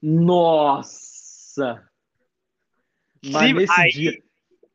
[0.00, 1.88] Nossa!
[3.24, 4.22] Mas Sim, nesse aí- dia,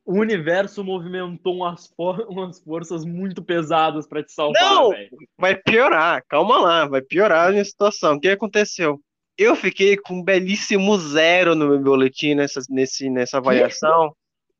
[0.06, 4.90] o universo movimentou umas, for- umas forças muito pesadas pra te salvar, Não!
[4.90, 5.10] velho.
[5.36, 8.14] Vai piorar, calma lá, vai piorar a minha situação.
[8.14, 9.00] O que aconteceu?
[9.36, 14.14] Eu fiquei com um belíssimo zero no meu boletim nessa, nesse, nessa avaliação.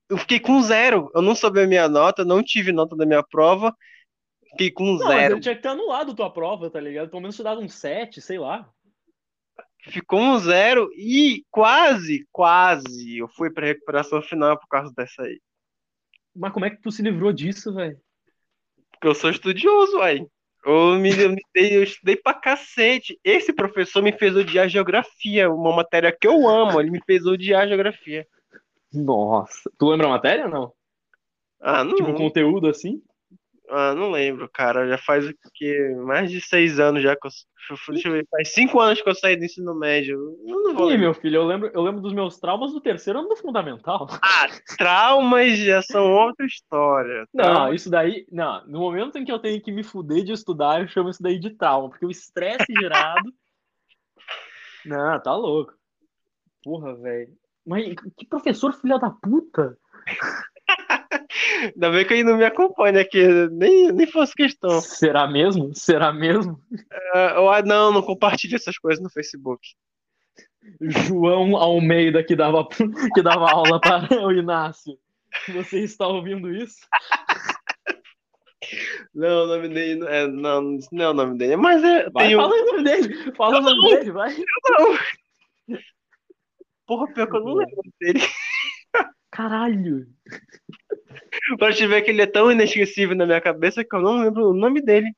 [0.08, 1.10] Eu fiquei com zero.
[1.14, 3.74] Eu não soube a minha nota, não tive nota da minha prova.
[4.50, 5.34] Fiquei com Não, mas zero.
[5.34, 7.08] ele tinha que ter anulado tua prova, tá ligado?
[7.08, 8.68] Pelo menos te dado um 7, sei lá.
[9.88, 15.40] Ficou um zero e quase, quase eu fui pra recuperação final por causa dessa aí.
[16.34, 17.96] Mas como é que tu se livrou disso, velho?
[18.92, 20.26] Porque eu sou estudioso, aí.
[20.64, 23.18] Eu, me, eu, me dei- eu estudei pra cacete.
[23.22, 26.80] Esse professor me fez odiar geografia, uma matéria que eu amo.
[26.80, 28.26] Ele me fez odiar geografia.
[28.92, 29.70] Nossa.
[29.78, 30.72] Tu lembra a matéria ou não?
[31.60, 33.00] Ah, não, Tipo, um conteúdo assim?
[33.68, 34.88] Ah, não lembro, cara.
[34.88, 35.88] Já faz o que?
[36.04, 37.30] Mais de seis anos já que eu.
[37.88, 40.36] Deixa eu ver, faz cinco anos que eu saí do ensino médio.
[40.46, 43.18] Eu não vou Ih, meu filho, eu lembro, eu lembro dos meus traumas do terceiro
[43.18, 44.06] ano do fundamental.
[44.78, 47.26] Traumas já são outra história.
[47.34, 48.24] Não, Traumas- isso daí.
[48.30, 51.22] Não, no momento em que eu tenho que me fuder de estudar, eu chamo isso
[51.22, 53.32] daí de trauma, porque o estresse gerado.
[54.86, 55.74] Não, tá louco.
[56.62, 57.32] Porra, velho.
[57.66, 59.76] Mas que professor filha da puta?
[61.62, 64.80] Ainda bem que ele não me acompanha aqui, nem, nem fosse questão.
[64.80, 65.74] Será mesmo?
[65.74, 66.60] Será mesmo?
[67.14, 69.60] Ah, eu- ah, não, não compartilhe essas coisas no Facebook.
[70.80, 72.66] João Almeida que dava,
[73.14, 74.98] que dava aula para o Inácio.
[75.48, 76.78] Você está ouvindo isso?
[79.14, 82.26] Não, o nome dele não é, não, não é o nome dele, mas é, Vai,
[82.26, 83.32] tem um, fala o nome dele.
[83.36, 84.36] Fala o nome dele, vai.
[86.86, 88.20] porra, pior que eu não lembro dele.
[89.30, 90.06] Caralho.
[91.58, 94.50] Pra te ver que ele é tão inesquecível na minha cabeça que eu não lembro
[94.50, 95.12] o nome dele.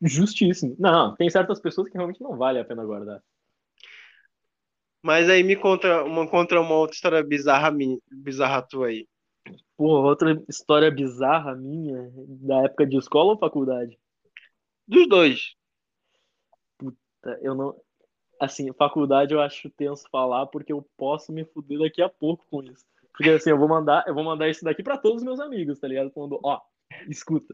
[0.00, 0.76] Justíssimo.
[0.78, 3.22] Não, tem certas pessoas que realmente não vale a pena guardar.
[5.02, 9.06] Mas aí me conta uma, conta uma outra história bizarra, minha, bizarra tua aí.
[9.76, 13.98] Pô, outra história bizarra minha, da época de escola ou faculdade?
[14.86, 15.54] Dos dois.
[17.22, 17.80] Tá, Eu não.
[18.40, 22.62] assim, faculdade eu acho tenso falar porque eu posso me fuder daqui a pouco com
[22.62, 22.84] isso.
[23.18, 25.80] Porque assim, eu vou mandar, eu vou mandar isso daqui para todos os meus amigos,
[25.80, 26.12] tá ligado?
[26.12, 26.60] Falando, ó,
[27.08, 27.52] escuta.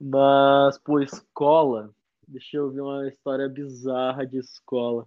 [0.00, 1.94] Mas, pô, escola.
[2.26, 5.06] Deixa eu ver uma história bizarra de escola.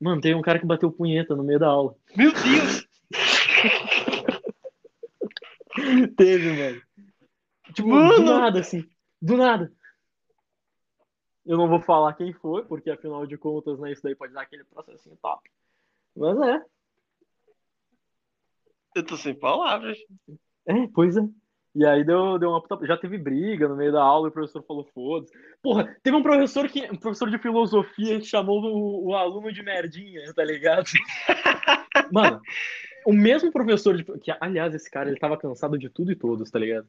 [0.00, 1.94] Mano, tem um cara que bateu punheta no meio da aula.
[2.16, 2.88] Meu Deus!
[6.16, 6.82] Teve, mano.
[7.72, 8.16] Tipo, Mano!
[8.16, 8.84] do nada, assim.
[9.22, 9.72] Do nada.
[11.46, 14.42] Eu não vou falar quem foi, porque afinal de contas, né, isso daí pode dar
[14.42, 15.48] aquele processinho top.
[16.16, 16.64] Mas é.
[18.98, 19.96] Eu tô sem palavras.
[20.66, 21.22] É, pois é.
[21.74, 22.84] E aí deu, deu uma puta...
[22.86, 25.32] Já teve briga no meio da aula e o professor falou, foda-se.
[25.62, 26.90] Porra, teve um professor que.
[26.90, 30.86] Um professor de filosofia que chamou o, o aluno de merdinha, tá ligado?
[32.12, 32.40] Mano,
[33.06, 34.04] o mesmo professor de.
[34.18, 36.88] Que, aliás, esse cara ele tava cansado de tudo e todos, tá ligado?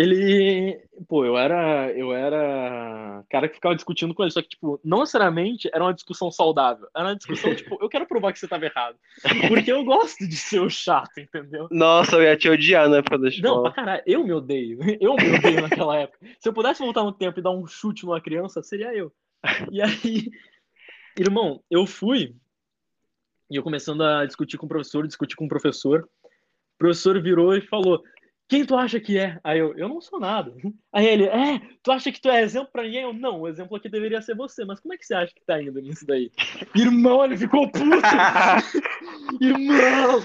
[0.00, 0.80] Ele.
[1.08, 1.90] Pô, eu era.
[1.92, 3.24] Eu era.
[3.28, 4.30] Cara que ficava discutindo com ele.
[4.30, 6.86] Só que, tipo, não necessariamente era uma discussão saudável.
[6.94, 8.96] Era uma discussão, tipo, eu quero provar que você tava errado.
[9.48, 11.66] Porque eu gosto de ser o chato, entendeu?
[11.72, 13.62] Nossa, eu ia te odiar na época da Não, escola.
[13.62, 14.78] pra caralho, eu me odeio.
[15.00, 16.18] Eu me odeio naquela época.
[16.38, 19.12] Se eu pudesse voltar no tempo e dar um chute numa criança, seria eu.
[19.70, 20.30] E aí,
[21.18, 22.34] irmão, eu fui
[23.50, 26.08] e eu começando a discutir com o professor, discutir com o professor.
[26.24, 28.02] O professor virou e falou:
[28.48, 29.38] Quem tu acha que é?
[29.44, 30.54] Aí eu, eu não sou nada.
[30.90, 33.02] Aí ele, é, tu acha que tu é exemplo pra ninguém?
[33.02, 35.44] Eu, não, o exemplo aqui deveria ser você, mas como é que você acha que
[35.44, 36.32] tá indo nisso daí?
[36.74, 37.84] Irmão, ele ficou puto!
[39.38, 40.20] Irmão!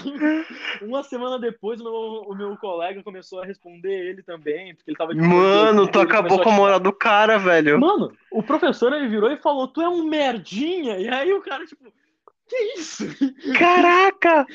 [0.80, 4.96] Uma semana depois, o meu, o meu colega começou a responder ele também, porque ele
[4.96, 7.78] tava de Mano, tu acabou com a moral do cara, velho.
[7.78, 10.98] Mano, o professor ele virou e falou: Tu é um merdinha.
[10.98, 11.92] E aí o cara, tipo,
[12.48, 13.04] que isso?
[13.58, 14.46] Caraca!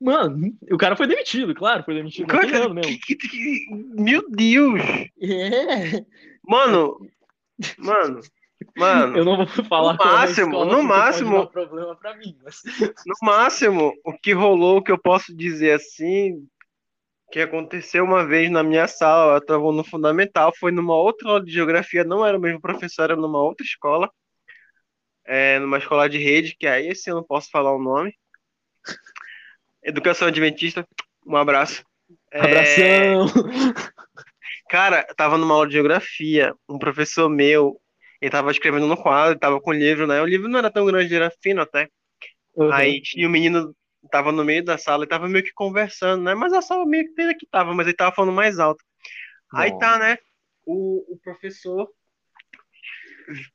[0.00, 2.98] Mano, o cara foi demitido, claro, foi demitido Cara, mesmo.
[3.00, 4.80] que- que- Meu Deus!
[5.20, 6.04] É,
[6.46, 6.98] Mano,
[7.78, 8.20] mano,
[8.76, 12.62] mano, eu não vou falar No é a máximo, no máximo- problema pra mim, mas...
[13.06, 16.46] no máximo, o que rolou, o que eu posso dizer assim,
[17.32, 21.44] que aconteceu uma vez na minha sala, eu estava no fundamental, foi numa outra aula
[21.44, 24.08] de geografia, não era o mesmo professor, era numa outra escola,
[25.24, 28.14] é, numa escola de rede, que aí esse eu não posso falar o nome.
[29.86, 30.84] Educação Adventista,
[31.24, 31.84] um abraço.
[32.32, 33.26] É, Abração!
[34.68, 37.80] Cara, eu tava numa aula de geografia, um professor meu,
[38.20, 40.20] ele tava escrevendo no quadro, tava com o livro, né?
[40.20, 41.88] O livro não era tão grande, era fino até.
[42.56, 42.72] Uhum.
[42.72, 43.72] Aí tinha um menino,
[44.10, 46.34] tava no meio da sala e tava meio que conversando, né?
[46.34, 48.82] Mas a sala meio que que tava, mas ele tava falando mais alto.
[49.54, 49.78] Aí Bom.
[49.78, 50.18] tá, né?
[50.64, 51.88] O, o professor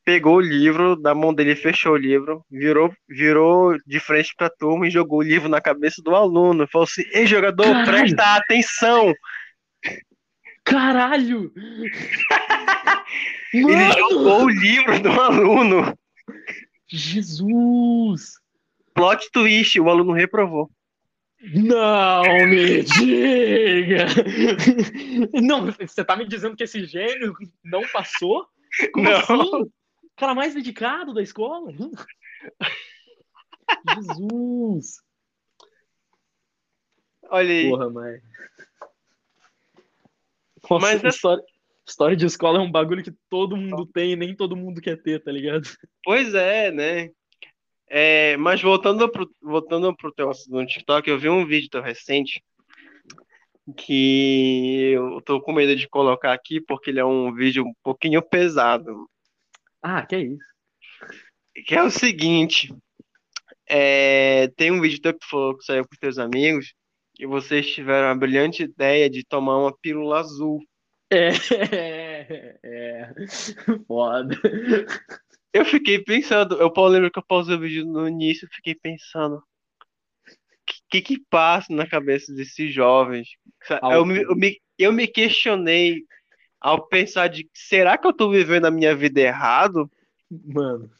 [0.04, 4.88] pegou o livro da mão dele, fechou o livro, virou, virou de frente pra turma
[4.88, 6.68] e jogou o livro na cabeça do aluno.
[6.68, 7.86] Falou assim: Ei, jogador, Caralho!
[7.86, 9.14] presta atenção!
[10.64, 11.52] Caralho!
[13.54, 15.98] Ele jogou o livro do aluno.
[16.88, 18.40] Jesus!
[18.94, 20.70] Plot twist, o aluno reprovou.
[21.42, 24.06] Não me diga!
[25.42, 28.46] Não, você tá me dizendo que esse gênio não passou?
[28.94, 29.18] Como Não.
[29.18, 29.72] assim?
[30.16, 31.72] Cara mais dedicado da escola?
[33.98, 35.02] Jesus!
[37.30, 37.70] Olha aí.
[37.70, 38.22] Porra, mãe.
[40.70, 41.44] Nossa, Mas é- história,
[41.88, 45.02] história de escola é um bagulho que todo mundo tem e nem todo mundo quer
[45.02, 45.68] ter, tá ligado?
[46.04, 47.10] Pois é, né?
[47.88, 51.82] É, mas voltando pro, voltando pro teu assunto no TikTok, eu vi um vídeo teu
[51.82, 52.42] recente
[53.72, 58.22] que eu tô com medo de colocar aqui porque ele é um vídeo um pouquinho
[58.22, 59.10] pesado.
[59.82, 60.46] Ah, que é isso?
[61.66, 62.74] Que é o seguinte:
[63.68, 66.74] é, tem um vídeo teu que falou que saiu com teus amigos
[67.20, 70.60] e vocês tiveram a brilhante ideia de tomar uma pílula azul.
[71.12, 71.30] É,
[71.72, 73.14] é, é.
[73.88, 74.36] Foda.
[75.54, 79.44] Eu fiquei pensando, eu lembro que eu pausei o vídeo no início, fiquei pensando,
[80.92, 83.30] que, que passa na cabeça desses jovens?
[83.92, 86.04] Eu me, eu me, eu me questionei
[86.60, 89.90] ao pensar de, será que eu tô vivendo a minha vida errado?
[90.30, 90.92] Mano.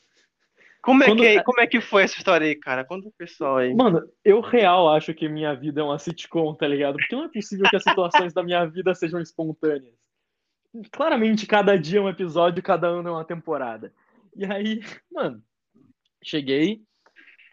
[0.82, 2.84] Como é Quando- que, é- como é que foi essa história aí, cara?
[2.84, 3.72] Conta pro pessoal aí.
[3.74, 6.96] Mano, eu real acho que minha vida é uma sitcom, tá ligado?
[6.96, 9.94] Porque não é possível que as situações da minha vida sejam espontâneas.
[10.92, 13.94] Claramente, cada dia é um episódio, cada ano é uma temporada.
[14.36, 15.44] E aí, mano,
[16.24, 16.82] cheguei,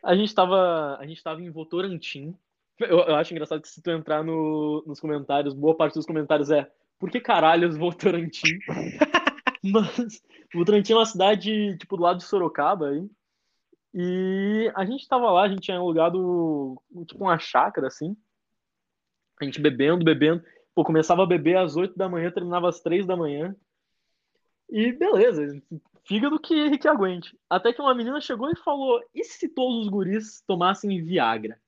[0.03, 2.37] a gente tava, a gente tava em Votorantim.
[2.79, 6.51] Eu, eu acho engraçado que se tu entrar no- nos comentários, boa parte dos comentários
[6.51, 8.59] é por que caralhos Votorantim?
[9.63, 10.23] Mas
[10.55, 13.09] Votorantim é uma cidade, tipo, do lado de Sorocaba aí.
[13.95, 18.17] E a gente tava lá, a gente tinha alugado tipo uma chácara, assim.
[19.41, 20.45] A gente bebendo, bebendo.
[20.75, 23.57] Pô, começava a beber às 8 da manhã, terminava às 3 da manhã.
[24.71, 25.61] E beleza,
[26.09, 27.39] fígado que, que aguente.
[27.49, 31.61] Até que uma menina chegou e falou: e se todos os guris tomassem Viagra?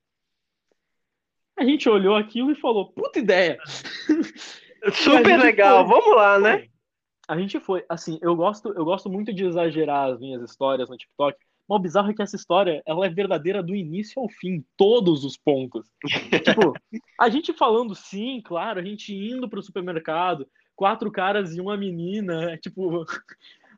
[1.55, 3.59] A gente olhou aquilo e falou: puta ideia!
[4.91, 5.95] Super legal, foi.
[5.95, 6.67] vamos lá, né?
[7.27, 10.97] A gente foi, assim, eu gosto, eu gosto muito de exagerar as minhas histórias no
[10.97, 11.37] TikTok,
[11.69, 15.23] mas o bizarro é que essa história, ela é verdadeira do início ao fim, todos
[15.23, 15.87] os pontos.
[16.43, 16.73] tipo,
[17.17, 22.57] a gente falando sim, claro, a gente indo pro supermercado, quatro caras e uma menina,
[22.57, 23.05] tipo,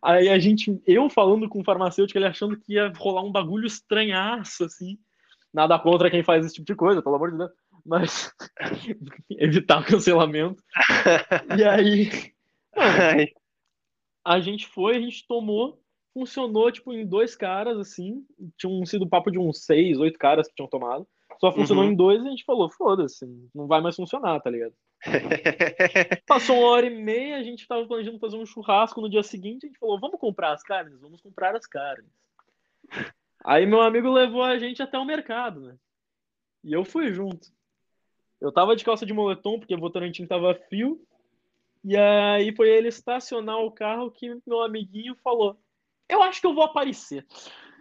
[0.04, 3.66] aí a gente, eu falando com o farmacêutico, ele achando que ia rolar um bagulho
[3.66, 4.98] estranhaço, assim.
[5.54, 7.52] Nada contra quem faz esse tipo de coisa, pelo amor de Deus.
[7.86, 8.32] Mas
[9.32, 10.62] evitar o cancelamento.
[11.58, 12.10] E aí,
[12.76, 13.28] mano,
[14.26, 15.80] a gente foi, a gente tomou,
[16.14, 18.26] funcionou, tipo, em dois caras, assim.
[18.58, 21.08] Tinham sido papo de uns seis, oito caras que tinham tomado.
[21.40, 21.92] Só funcionou uhum.
[21.92, 24.74] em dois e a gente falou, foda-se, não vai mais funcionar, tá ligado?
[26.26, 29.66] Passou uma hora e meia, a gente tava planejando fazer um churrasco no dia seguinte,
[29.66, 31.00] a gente falou, vamos comprar as carnes?
[31.00, 32.10] Vamos comprar as carnes.
[33.44, 35.76] Aí meu amigo levou a gente até o mercado, né?
[36.64, 37.52] E eu fui junto.
[38.40, 41.02] Eu tava de calça de moletom, porque o Votorantim tava frio.
[41.84, 45.60] E aí foi ele estacionar o carro que meu amiguinho falou:
[46.08, 47.26] Eu acho que eu vou aparecer.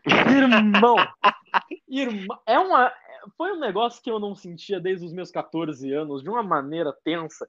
[0.07, 0.97] Irmão,
[1.89, 2.93] irmão, é uma,
[3.37, 6.93] foi um negócio que eu não sentia desde os meus 14 anos, de uma maneira
[7.05, 7.49] tensa.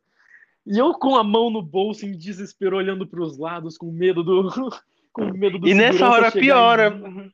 [0.66, 4.24] E eu com a mão no bolso, em desespero, olhando para os lados, com medo
[4.24, 4.50] do.
[5.12, 6.88] com medo do E nessa hora piora.
[6.88, 7.32] Em...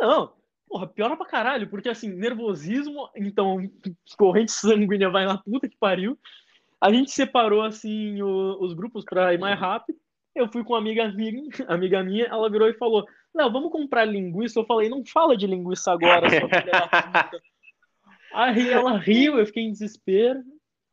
[0.00, 0.32] Não,
[0.68, 3.58] porra, piora pra caralho, porque assim, nervosismo, então,
[4.16, 6.18] corrente sanguínea vai na puta que pariu.
[6.80, 9.98] A gente separou assim o, os grupos para ir mais rápido.
[10.34, 14.04] Eu fui com uma amiga minha, amiga minha, ela virou e falou: Léo, vamos comprar
[14.04, 14.58] linguiça.
[14.58, 17.42] Eu falei: Não fala de linguiça agora, sua filha.
[18.32, 20.40] Aí ela riu, eu fiquei em desespero.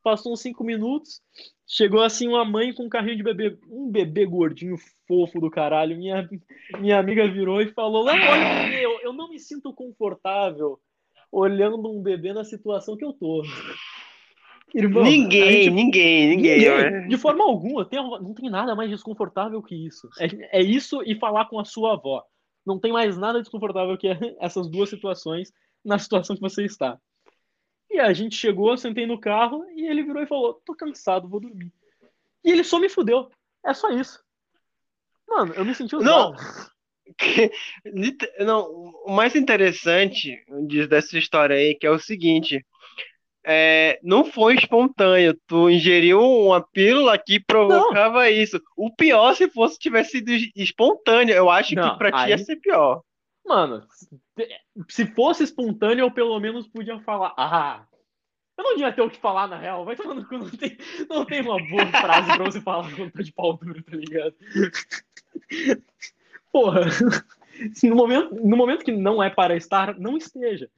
[0.02, 1.20] Passou uns cinco minutos,
[1.66, 4.76] chegou assim uma mãe com um carrinho de bebê, um bebê gordinho
[5.06, 5.96] fofo do caralho.
[5.96, 6.26] Minha,
[6.78, 10.80] minha amiga virou e falou: Léo, olha, eu, eu não me sinto confortável
[11.30, 13.42] olhando um bebê na situação que eu tô.
[14.74, 15.70] Irmão, ninguém, gente...
[15.70, 17.08] ninguém, ninguém, ninguém.
[17.08, 20.08] De forma alguma, tem, não tem nada mais desconfortável que isso.
[20.18, 22.22] É, é isso e falar com a sua avó.
[22.64, 24.08] Não tem mais nada desconfortável que
[24.40, 25.52] essas duas situações
[25.84, 26.98] na situação que você está.
[27.90, 31.40] E a gente chegou, sentei no carro e ele virou e falou: tô cansado, vou
[31.40, 31.72] dormir.
[32.44, 33.28] E ele só me fudeu.
[33.64, 34.22] É só isso.
[35.28, 36.32] Mano, eu me senti usado.
[36.32, 36.70] Não.
[38.38, 38.70] Não,
[39.04, 40.44] o mais interessante
[40.88, 42.64] dessa história aí que é o seguinte:
[43.44, 45.38] é, não foi espontâneo.
[45.46, 48.28] Tu ingeriu uma pílula que provocava não.
[48.28, 48.60] isso.
[48.76, 51.34] O pior se fosse tivesse sido espontâneo.
[51.34, 52.24] Eu acho não, que pra aí...
[52.24, 53.02] ti ia ser pior.
[53.46, 53.86] Mano,
[54.88, 57.32] se fosse espontâneo, eu pelo menos podia falar.
[57.36, 57.84] Ah,
[58.56, 59.84] eu não devia ter o que falar na real.
[59.84, 60.76] Vai tomando que não tem,
[61.08, 64.34] não tem uma boa frase pra você falar quando tá de pau duro, tá ligado?
[66.52, 66.82] Porra.
[67.82, 70.70] No momento, no momento que não é para estar, não esteja.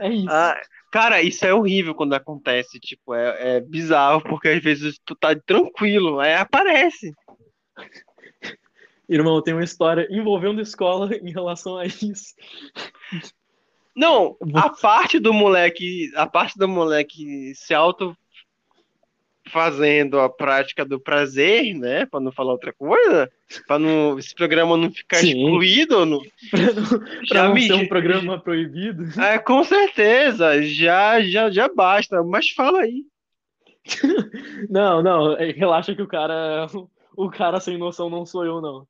[0.00, 0.30] É isso.
[0.30, 0.60] Ah,
[0.96, 2.80] cara, isso é horrível quando acontece.
[2.80, 7.12] Tipo, é, é bizarro, porque às vezes tu tá tranquilo, aí aparece.
[9.06, 12.34] Irmão, tem uma história envolvendo escola em relação a isso.
[13.94, 18.16] Não, a parte do moleque, a parte do moleque se auto
[19.48, 23.30] fazendo a prática do prazer, né, para não falar outra coisa,
[23.66, 25.44] para não esse programa não ficar Sim.
[25.44, 26.20] excluído, no,
[27.28, 27.66] para não, não me...
[27.66, 29.04] ser um programa proibido.
[29.20, 33.04] É, com certeza, já já já basta, mas fala aí.
[34.68, 36.66] não, não, relaxa que o cara
[37.16, 38.86] o cara sem noção não sou eu não.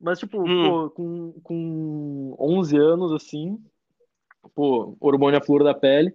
[0.00, 0.68] Mas, tipo, hum.
[0.68, 3.58] pô, com, com 11 anos, assim,
[4.54, 6.14] pô, hormônio à flor da pele,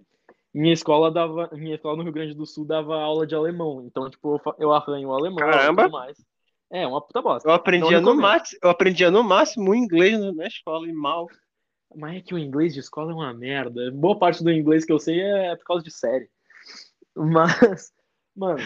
[0.52, 3.82] minha escola dava, minha escola no Rio Grande do Sul dava aula de alemão.
[3.84, 5.82] Então, tipo, eu arranho o alemão Caramba.
[5.82, 6.16] e tudo mais.
[6.72, 7.48] É, uma puta bosta.
[7.48, 11.26] Eu aprendia, então, no máximo, eu aprendia no máximo inglês na escola e mal.
[11.96, 13.90] Mas é que o inglês de escola é uma merda.
[13.90, 16.30] Boa parte do inglês que eu sei é por causa de série.
[17.16, 17.92] Mas,
[18.36, 18.60] mano,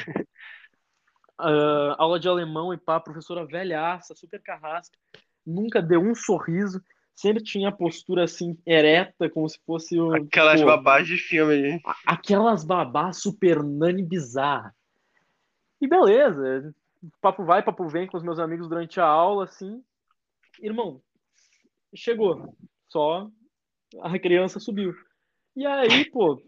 [1.41, 4.99] uh, aula de alemão e pá, professora velhaça, super carrasca,
[5.47, 6.83] nunca deu um sorriso,
[7.15, 10.13] sempre tinha a postura assim, ereta, como se fosse o.
[10.15, 11.81] Aquelas pô, babás de filme.
[12.07, 14.75] Aquelas babás super nani bizarra.
[15.81, 16.75] E beleza,
[17.21, 19.83] papo vai, papo vem com os meus amigos durante a aula, assim.
[20.61, 21.01] Irmão,
[21.95, 22.57] chegou.
[22.89, 23.29] Só
[24.01, 24.95] a criança subiu.
[25.57, 26.43] E aí, pô,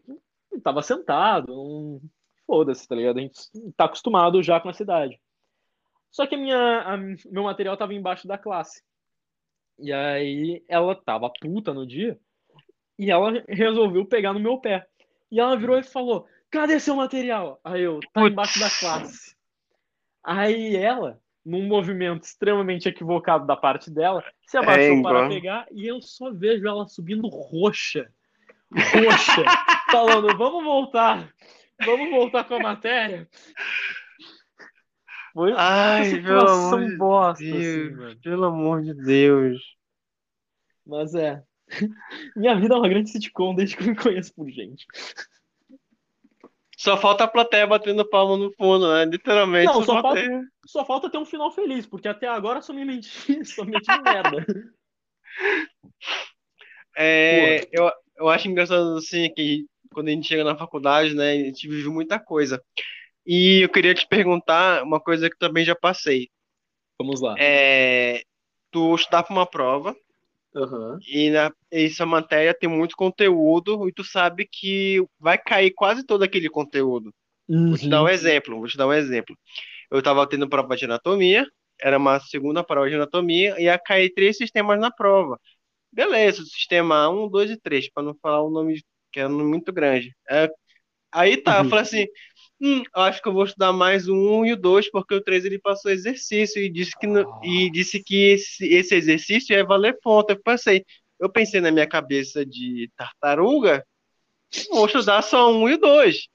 [0.62, 2.00] tava sentado, um,
[2.46, 3.18] foda-se, tá ligado?
[3.18, 3.40] A gente
[3.76, 5.20] tá acostumado já com a cidade.
[6.10, 8.82] Só que a minha, a, meu material tava embaixo da classe.
[9.78, 12.18] E aí ela tava puta no dia
[12.98, 14.86] e ela resolveu pegar no meu pé.
[15.30, 17.60] E ela virou e falou: Cadê seu material?
[17.62, 19.36] Aí eu, tá embaixo da classe.
[20.24, 25.28] Aí ela num movimento extremamente equivocado da parte dela, se abaixou É, para igual.
[25.28, 28.10] pegar e eu só vejo ela subindo roxa.
[28.72, 29.44] Roxa.
[29.92, 31.32] falando, vamos voltar.
[31.84, 33.28] Vamos voltar com a matéria.
[35.36, 38.18] Foi uma Ai, pelo situação de bosta, assim, mano.
[38.22, 39.60] pelo amor de Deus.
[40.86, 41.42] Mas é.
[42.34, 44.86] Minha vida é uma grande sitcom desde que eu me conheço por gente.
[46.78, 49.04] Só falta a plateia batendo palma no fundo, né?
[49.04, 49.66] Literalmente.
[49.66, 53.44] Não, só falta- Só falta ter um final feliz, porque até agora só me menti,
[53.44, 54.46] só me meti em merda.
[56.98, 61.36] É, eu, eu acho engraçado assim que quando a gente chega na faculdade, né, a
[61.36, 62.58] gente vive muita coisa.
[63.26, 66.30] E eu queria te perguntar uma coisa que também já passei.
[66.98, 67.38] Vamos lá.
[67.38, 68.22] É,
[68.70, 69.94] tu estudar para uma prova
[70.54, 71.04] Aham.
[71.06, 76.22] e na, essa matéria tem muito conteúdo e tu sabe que vai cair quase todo
[76.24, 77.14] aquele conteúdo.
[77.68, 79.36] Vou te dar um exemplo, vou te dar um exemplo.
[79.90, 81.46] Eu estava tendo prova de anatomia,
[81.80, 85.40] era uma segunda prova de anatomia, e ia cair três sistemas na prova.
[85.92, 89.44] Beleza, sistema 1, 2 e 3, para não falar o nome que é um nome
[89.50, 90.14] muito grande.
[90.30, 90.48] É,
[91.12, 91.70] aí tá, eu Uhum.
[91.70, 92.06] falei assim,
[92.60, 95.20] hum, eu acho que eu vou estudar mais o 1 e o 2, porque o
[95.20, 99.64] 3 ele passou exercício e disse que, no- e disse que esse, esse exercício ia
[99.64, 100.30] valer ponto.
[100.30, 100.84] Eu pensei,
[101.18, 103.84] eu pensei na minha cabeça de tartaruga,
[104.70, 106.28] vou estudar só um e o 2.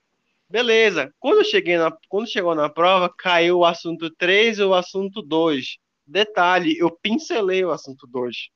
[0.49, 1.13] Beleza.
[1.19, 5.78] Quando cheguei na, quando chegou na prova, caiu o assunto 3 e o assunto 2.
[6.05, 8.49] Detalhe, eu pincelei o assunto 2.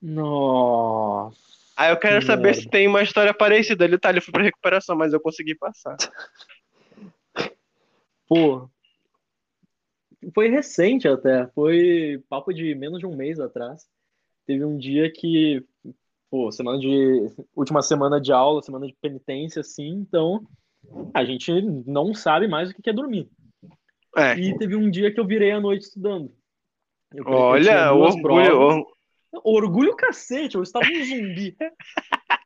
[0.00, 1.36] Nossa.
[1.76, 2.60] Aí eu quero Que saber merda.
[2.62, 3.86] se tem uma história parecida.
[3.86, 5.96] Detalhe, eu fui pra recuperação, mas eu consegui passar.
[8.28, 8.68] Pô.
[10.34, 11.46] Foi recente até.
[11.48, 13.86] Foi papo de menos de um mês atrás.
[14.46, 15.64] Teve um dia que,
[16.30, 17.30] pô, semana de.
[17.54, 20.46] Última semana de aula, semana de penitência, assim, então
[21.12, 21.50] a gente
[21.86, 23.28] não sabe mais o que é dormir.
[24.16, 24.38] É.
[24.38, 26.32] E teve um dia que eu virei a noite estudando.
[27.12, 28.22] Eu- eu tinha Olha, orgulho.
[28.22, 28.52] provas.
[28.54, 28.96] or-
[29.44, 31.54] Orgulho cacete, eu estava um zumbi.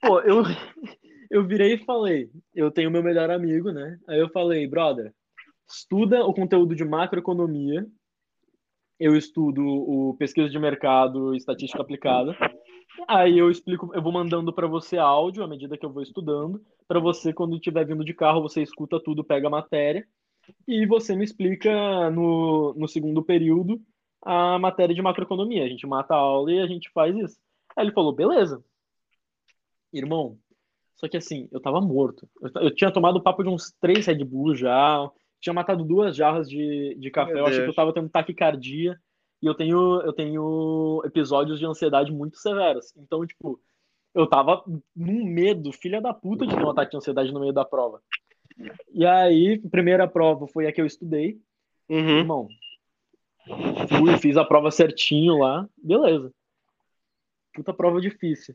[0.03, 0.43] Pô, eu,
[1.31, 3.97] eu virei e falei, eu tenho meu melhor amigo, né?
[4.09, 5.15] Aí eu falei, brother,
[5.71, 7.87] estuda o conteúdo de macroeconomia,
[8.99, 12.37] eu estudo o pesquisa de mercado e estatística aplicada.
[13.09, 16.63] Aí eu explico, eu vou mandando para você áudio à medida que eu vou estudando,
[16.87, 20.07] para você quando estiver vindo de carro, você escuta tudo, pega a matéria
[20.67, 23.81] e você me explica no, no segundo período
[24.23, 25.65] a matéria de macroeconomia.
[25.65, 27.39] A gente mata a aula e a gente faz isso.
[27.77, 28.63] Aí ele falou, beleza.
[29.93, 30.37] Irmão,
[30.97, 32.29] só que assim, eu tava morto.
[32.43, 35.11] Eu, eu tinha tomado o papo de uns três Red Bull já,
[35.41, 38.99] tinha matado duas jarras de, de café, Meu eu achei que eu tava tendo taquicardia,
[39.43, 42.95] e eu tenho, eu tenho episódios de ansiedade muito severos.
[42.97, 43.59] Então, tipo,
[44.15, 44.63] eu tava
[44.95, 48.03] num medo, filha da puta, de ter um ataque de ansiedade no meio da prova.
[48.93, 51.41] E aí, a primeira prova foi a que eu estudei.
[51.89, 52.19] Uhum.
[52.19, 52.49] Irmão,
[53.89, 56.33] fui, fiz a prova certinho lá, beleza.
[57.55, 58.55] Puta prova difícil.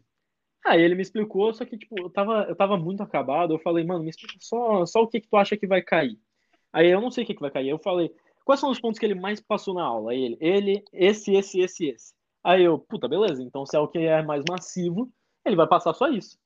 [0.66, 3.54] Aí ele me explicou, só que, tipo, eu tava, eu tava muito acabado.
[3.54, 6.18] Eu falei, mano, me explica só, só o que que tu acha que vai cair.
[6.76, 7.70] Aí eu não sei o que que vai cair.
[7.70, 8.14] Eu falei,
[8.44, 10.12] quais são os pontos que ele mais passou na aula?
[10.12, 12.14] Aí ele, ele, esse, esse, esse, esse.
[12.44, 13.42] Aí eu, puta, beleza.
[13.42, 15.10] Então se é o que é mais massivo,
[15.46, 16.38] ele vai passar só isso.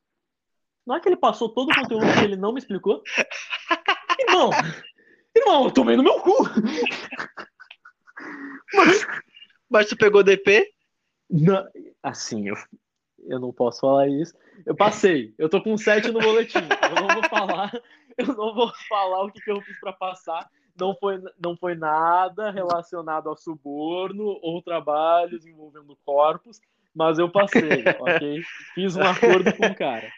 [0.86, 3.02] Não é que ele passou todo o conteúdo que ele não me explicou?
[4.20, 4.52] Irmão,
[5.36, 6.36] irmão, eu tomei no meu cu.
[9.68, 10.72] Mas tu pegou DP?
[11.30, 11.66] Não,
[12.04, 12.56] assim, eu,
[13.28, 14.34] eu não posso falar isso.
[14.66, 16.60] Eu passei, eu tô com 7 no boletim.
[16.60, 17.72] Eu não vou falar,
[18.32, 20.48] eu não vou falar o que, que eu fiz pra passar.
[20.80, 26.60] Não foi, não foi nada relacionado a suborno ou trabalhos envolvendo corpos,
[26.96, 27.62] mas eu passei,
[28.00, 28.42] ok?
[28.74, 30.10] Fiz um acordo com o cara.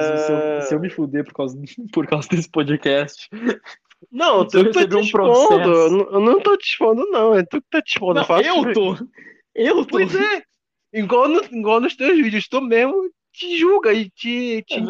[0.00, 1.56] Jesus, se eu, se eu me fuder por causa,
[1.92, 3.28] por causa desse podcast.
[4.10, 5.70] Não, eu tu que tá te um expondo.
[5.72, 7.34] Eu não- eu não tô te expondo, não.
[7.34, 8.14] É tu que tá te expondo.
[8.14, 8.96] Não, faço- eu tô!
[9.54, 9.86] Eu tô!
[9.86, 10.42] Pois é.
[10.92, 14.80] Igual, no- igual nos teus vídeos, tu mesmo te julga e te, te É.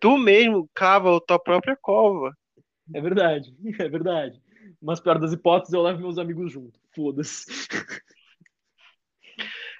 [0.00, 2.34] Tu mesmo cava a tua própria cova.
[2.94, 4.40] É verdade, é verdade.
[4.82, 6.78] Mas pior das hipóteses, eu levo meus amigos junto.
[6.94, 7.46] Foda-se.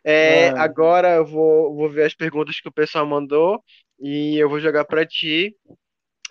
[0.05, 0.63] É, Ah.
[0.63, 3.63] agora eu vou, vou ver as perguntas que o pessoal mandou
[3.99, 5.55] e eu vou jogar pra ti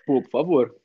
[0.05, 0.75] Pô, por favor.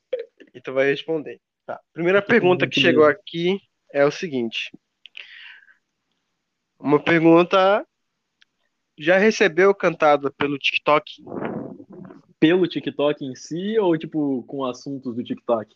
[0.55, 1.41] e tu vai responder.
[1.67, 1.81] Tá.
[1.93, 3.59] Primeira pergunta que chegou aqui
[3.93, 4.71] é o seguinte.
[6.79, 7.87] Uma pergunta
[8.99, 11.23] já recebeu cantada pelo TikTok?
[12.45, 15.75] Pelo TikTok em si ou, tipo, com assuntos do TikTok?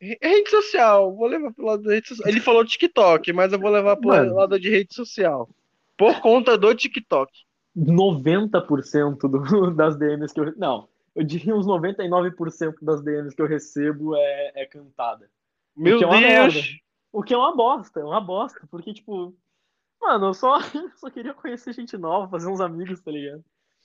[0.00, 2.30] Rede social, vou levar pro lado da rede social.
[2.30, 4.36] Ele falou TikTok, mas eu vou levar pro Mano.
[4.36, 5.50] lado de rede social.
[5.98, 7.30] Por conta do TikTok.
[7.76, 10.56] 90% do, das DMs que eu.
[10.56, 15.30] Não, eu diria uns 99% das DMs que eu recebo é, é cantada.
[15.76, 16.22] Meu que é Deus!
[16.54, 16.60] merda.
[17.12, 19.36] O que é uma bosta, é uma bosta, porque, tipo,
[20.00, 20.56] mano, eu só,
[20.96, 23.44] só queria conhecer gente nova, fazer uns amigos, tá ligado?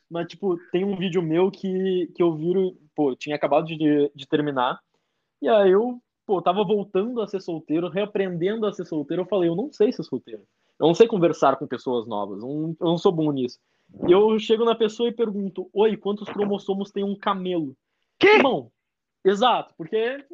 [0.09, 4.27] Mas, tipo, tem um vídeo meu que, que eu viro, pô, tinha acabado de, de
[4.27, 4.79] terminar,
[5.41, 9.49] e aí eu, pô, tava voltando a ser solteiro, reaprendendo a ser solteiro, eu falei,
[9.49, 10.43] eu não sei ser solteiro.
[10.79, 13.59] Eu não sei conversar com pessoas novas, eu não, eu não sou bom nisso.
[14.07, 17.75] E eu chego na pessoa e pergunto, oi, quantos cromossomos tem um camelo?
[18.19, 18.27] Que?
[18.27, 18.71] Irmão,
[19.23, 20.25] exato, porque é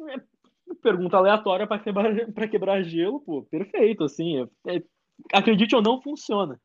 [0.82, 4.82] pergunta aleatória para quebrar, pra quebrar gelo, pô, perfeito, assim, é, é,
[5.32, 6.60] acredite ou não, funciona.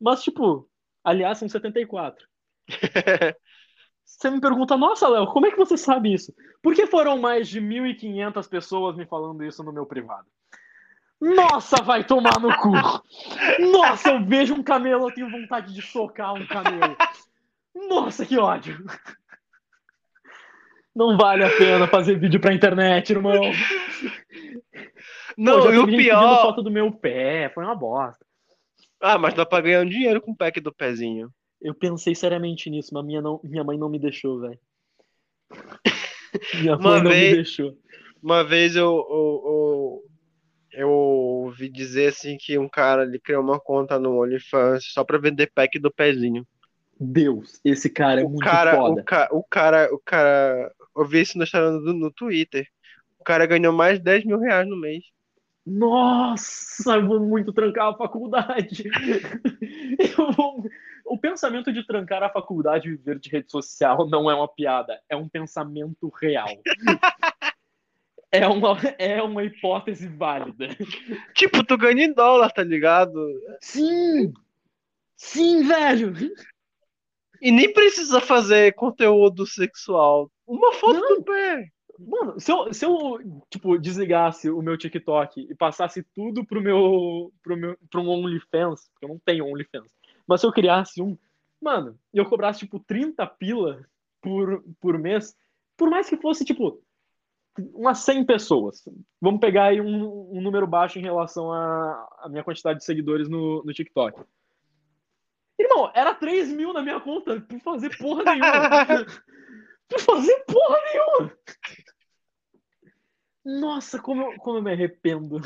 [0.00, 0.68] Mas, tipo,
[1.04, 2.26] aliás, são 74.
[4.04, 6.32] Você me pergunta, nossa, Léo, como é que você sabe isso?
[6.62, 10.26] Por que foram mais de 1.500 pessoas me falando isso no meu privado?
[11.20, 12.70] Nossa, vai tomar no cu!
[13.72, 16.96] Nossa, eu vejo um camelo, eu tenho vontade de socar um camelo.
[17.88, 18.84] Nossa, que ódio!
[20.94, 23.40] Não vale a pena fazer vídeo pra internet, irmão.
[25.36, 26.42] Não, Pô, e o pior.
[26.42, 28.23] foto do meu pé, foi uma bosta.
[29.06, 31.28] Ah, mas dá pra ganhar um dinheiro com o pack do pezinho.
[31.60, 34.58] Eu pensei seriamente nisso, mas minha, não, minha mãe não me deixou, velho.
[36.54, 37.78] Minha mãe não vez, me deixou.
[38.22, 43.60] Uma vez eu, eu, eu, eu, ouvi dizer assim que um cara ele criou uma
[43.60, 46.46] conta no OnlyFans só pra vender pack do pezinho.
[46.98, 49.02] Deus, esse cara é o muito cara, foda.
[49.02, 51.44] O, ca, o cara, o cara, eu vi isso no,
[51.82, 52.66] no, no Twitter.
[53.20, 55.04] O cara ganhou mais de 10 mil reais no mês.
[55.66, 58.84] Nossa, eu vou muito trancar a faculdade.
[60.36, 60.64] Vou...
[61.06, 65.00] O pensamento de trancar a faculdade e viver de rede social não é uma piada,
[65.08, 66.48] é um pensamento real.
[68.32, 70.68] é, uma, é uma hipótese válida.
[71.34, 73.14] Tipo, tu ganha em dólar, tá ligado?
[73.60, 74.32] Sim!
[75.16, 76.12] Sim, velho!
[77.40, 80.30] E nem precisa fazer conteúdo sexual.
[80.46, 81.16] Uma foto não.
[81.16, 81.68] do pé.
[81.98, 83.18] Mano, se eu, se eu,
[83.48, 88.88] tipo, desligasse o meu TikTok e passasse tudo pro meu, pro meu, pro um OnlyFans,
[88.88, 89.88] porque eu não tenho OnlyFans,
[90.26, 91.16] mas se eu criasse um,
[91.60, 93.84] mano, e eu cobrasse, tipo, 30 pila
[94.20, 95.36] por, por mês,
[95.76, 96.82] por mais que fosse, tipo,
[97.72, 98.82] umas 100 pessoas.
[99.20, 103.62] Vamos pegar aí um, um número baixo em relação à minha quantidade de seguidores no,
[103.64, 104.20] no TikTok.
[105.58, 109.06] Irmão, era 3 mil na minha conta por fazer porra nenhuma.
[109.98, 111.36] fazer porra nenhuma.
[113.44, 115.40] Nossa, como eu, como eu me arrependo.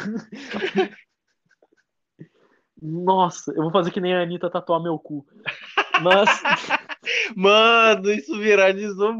[2.80, 5.26] Nossa, eu vou fazer que nem a Anitta tatuar meu cu.
[6.02, 6.28] Mas.
[7.34, 9.14] Mano, isso viralizou.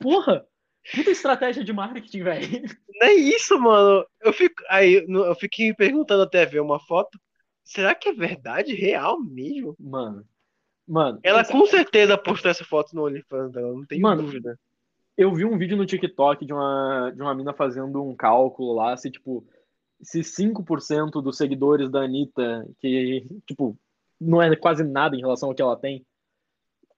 [0.00, 0.46] Porra!
[0.94, 2.62] Puta estratégia de marketing, velho.
[3.00, 4.06] Não é isso, mano.
[4.20, 4.62] Eu fico.
[4.68, 7.18] Aí eu fiquei perguntando até ver uma foto.
[7.62, 8.74] Será que é verdade?
[8.74, 9.74] Real mesmo?
[9.78, 10.26] Mano.
[10.86, 11.18] Mano.
[11.22, 14.58] Ela com certeza postou essa foto no OnlyFans dela, não mano, dúvida.
[15.16, 18.96] Eu vi um vídeo no TikTok de uma, de uma mina fazendo um cálculo lá,
[18.96, 19.46] se tipo,
[20.02, 23.78] se 5% dos seguidores da Anitta, que, tipo,
[24.20, 26.04] não é quase nada em relação ao que ela tem,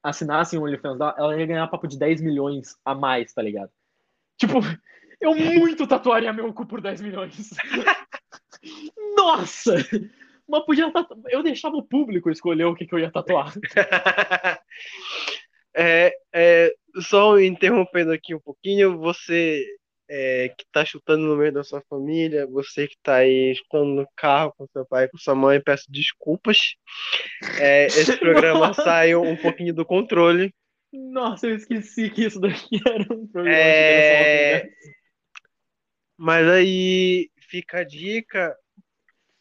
[0.02, 3.70] assinassem o OnlyFans dela, ela ia ganhar papo de 10 milhões a mais, tá ligado?
[4.36, 4.58] Tipo,
[5.20, 7.50] eu muito tatuaria meu cu por 10 milhões.
[9.16, 9.74] Nossa!
[10.48, 11.20] Mas podia tatu...
[11.28, 13.52] Eu deixava o público escolher o que, que eu ia tatuar.
[15.74, 19.64] é, é, só interrompendo aqui um pouquinho, você
[20.08, 24.08] é, que está chutando no meio da sua família, você que está aí chutando no
[24.16, 26.58] carro com seu pai, com sua mãe, peço desculpas.
[27.60, 30.54] É, esse programa saiu um pouquinho do controle.
[30.92, 33.58] Nossa, eu esqueci que isso daqui era um programa.
[33.58, 34.68] É...
[36.16, 38.56] Mas aí fica a dica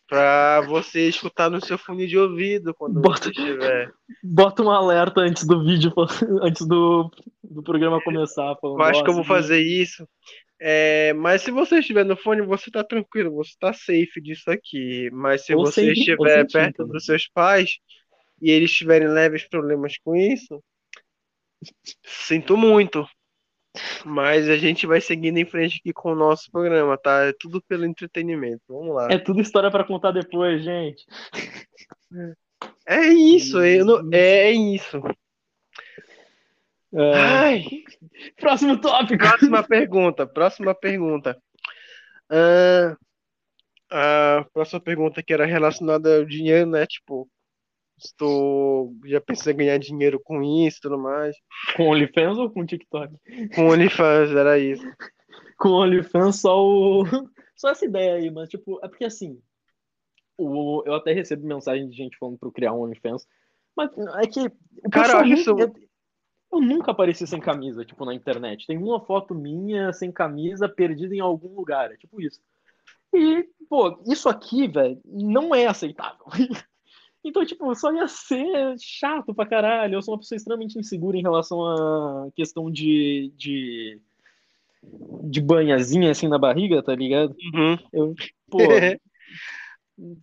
[0.08, 3.92] Pra você escutar no seu fone de ouvido quando bota, você estiver.
[4.24, 5.92] Bota um alerta antes do vídeo,
[6.44, 7.10] antes do,
[7.44, 8.56] do programa começar.
[8.62, 10.08] Falando, eu acho que eu vou fazer isso.
[10.60, 15.10] É, mas se você estiver no fone, você tá tranquilo, você tá safe disso aqui.
[15.12, 16.94] Mas se ou você sem, estiver perto também.
[16.94, 17.80] dos seus pais
[18.42, 20.64] e eles tiverem leves problemas com isso,
[22.04, 23.08] sinto muito.
[24.06, 27.26] Mas a gente vai seguindo em frente aqui com o nosso programa, tá?
[27.26, 28.62] É tudo pelo entretenimento.
[28.70, 29.08] Vamos lá.
[29.12, 31.06] É tudo história para contar depois, gente.
[32.88, 33.78] É isso, é,
[34.14, 35.02] é isso.
[36.94, 37.14] É...
[37.14, 37.66] Ai.
[38.40, 39.18] Próximo tópico.
[39.18, 40.26] Próxima pergunta.
[40.26, 41.38] Próxima pergunta.
[42.32, 42.96] Uh,
[43.92, 46.86] a próxima pergunta que era relacionada ao dinheiro, né?
[46.86, 47.30] Tipo,
[47.98, 48.94] Estou.
[49.06, 51.36] Já pensei em ganhar dinheiro com isso e tudo mais.
[51.76, 53.14] Com OnlyFans ou com TikTok?
[53.56, 54.86] Com OnlyFans, era isso.
[55.58, 57.04] com OnlyFans, só o.
[57.58, 59.42] Só essa ideia aí, mas tipo, é porque assim.
[60.38, 60.84] O...
[60.86, 63.26] Eu até recebo mensagem de gente falando pra eu criar um OnlyFans.
[63.76, 63.90] Mas
[64.22, 64.42] é que.
[64.86, 65.56] O Cara, eu acho isso.
[66.52, 68.68] Eu nunca apareci sem camisa, tipo, na internet.
[68.68, 71.92] Tem uma foto minha sem camisa perdida em algum lugar.
[71.92, 72.42] É tipo isso.
[73.14, 76.26] E, pô, isso aqui, velho, não é aceitável.
[77.26, 79.96] Então, tipo, só ia ser chato pra caralho.
[79.96, 84.00] Eu sou uma pessoa extremamente insegura em relação à questão de, de,
[85.24, 87.36] de banhazinha assim na barriga, tá ligado?
[87.54, 87.78] Uhum.
[87.92, 88.16] Eu,
[88.50, 88.60] pô,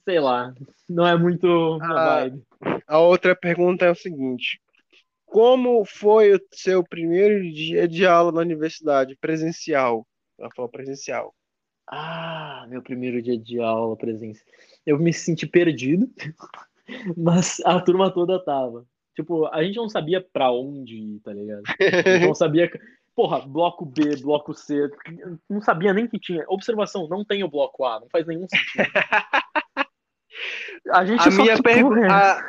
[0.04, 0.54] sei lá,
[0.88, 2.20] não é muito Ah.
[2.20, 2.42] vibe.
[2.86, 4.60] A outra pergunta é o seguinte:
[5.26, 9.16] Como foi o seu primeiro dia de aula na universidade?
[9.16, 10.06] Presencial.
[10.38, 11.34] Ela falou presencial.
[11.88, 14.46] Ah, meu primeiro dia de aula presencial.
[14.86, 16.08] Eu me senti perdido,
[17.16, 18.84] mas a turma toda tava.
[19.14, 21.62] Tipo, a gente não sabia pra onde ir, tá ligado?
[21.78, 22.70] A gente não sabia.
[23.14, 24.88] Porra, bloco B, bloco C.
[25.50, 26.44] Não sabia nem que tinha.
[26.48, 28.84] Observação, não tem o bloco A, não faz nenhum sentido.
[30.90, 32.08] A gente A só minha, ficou, pergu- né?
[32.10, 32.40] a,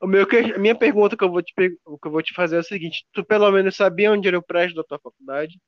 [0.00, 2.56] o meu, que- a minha pergunta que eu, vou te, que eu vou te fazer
[2.56, 5.58] é o seguinte: Tu pelo menos sabia onde era o prédio da tua faculdade?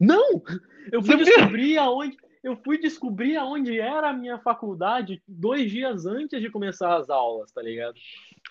[0.00, 0.42] Não!
[0.90, 2.16] Eu fui descobrir aonde.
[2.42, 7.50] Eu fui descobrir aonde era a minha faculdade dois dias antes de começar as aulas,
[7.52, 7.94] tá ligado?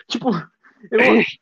[0.08, 0.30] Tipo,
[0.92, 1.00] eu.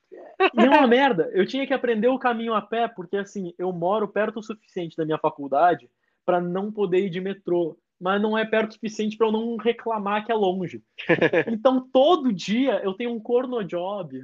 [0.57, 1.29] É uma merda.
[1.33, 4.95] Eu tinha que aprender o caminho a pé, porque assim, eu moro perto o suficiente
[4.97, 5.89] da minha faculdade
[6.25, 7.77] pra não poder ir de metrô.
[7.99, 10.81] Mas não é perto o suficiente pra eu não reclamar que é longe.
[11.47, 14.19] Então, todo dia eu tenho um corno job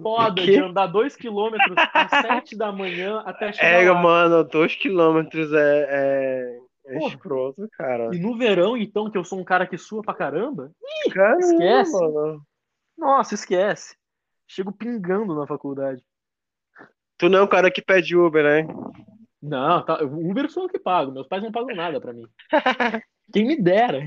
[0.00, 4.00] foda de andar dois quilômetros às sete da manhã até chegar É, lá.
[4.02, 7.08] mano, dois quilômetros é, é, é Porra.
[7.14, 8.10] escroto, cara.
[8.14, 10.72] E no verão, então, que eu sou um cara que sua pra caramba,
[11.12, 11.92] Caramba, esquece.
[11.92, 12.46] mano.
[12.96, 13.96] nossa, esquece.
[14.46, 16.02] Chego pingando na faculdade.
[17.18, 18.74] Tu não é um cara que pede Uber, né?
[19.40, 21.10] Não, tá, Uber sou eu que pago.
[21.12, 22.26] Meus pais não pagam nada pra mim.
[23.32, 24.00] Quem me dera.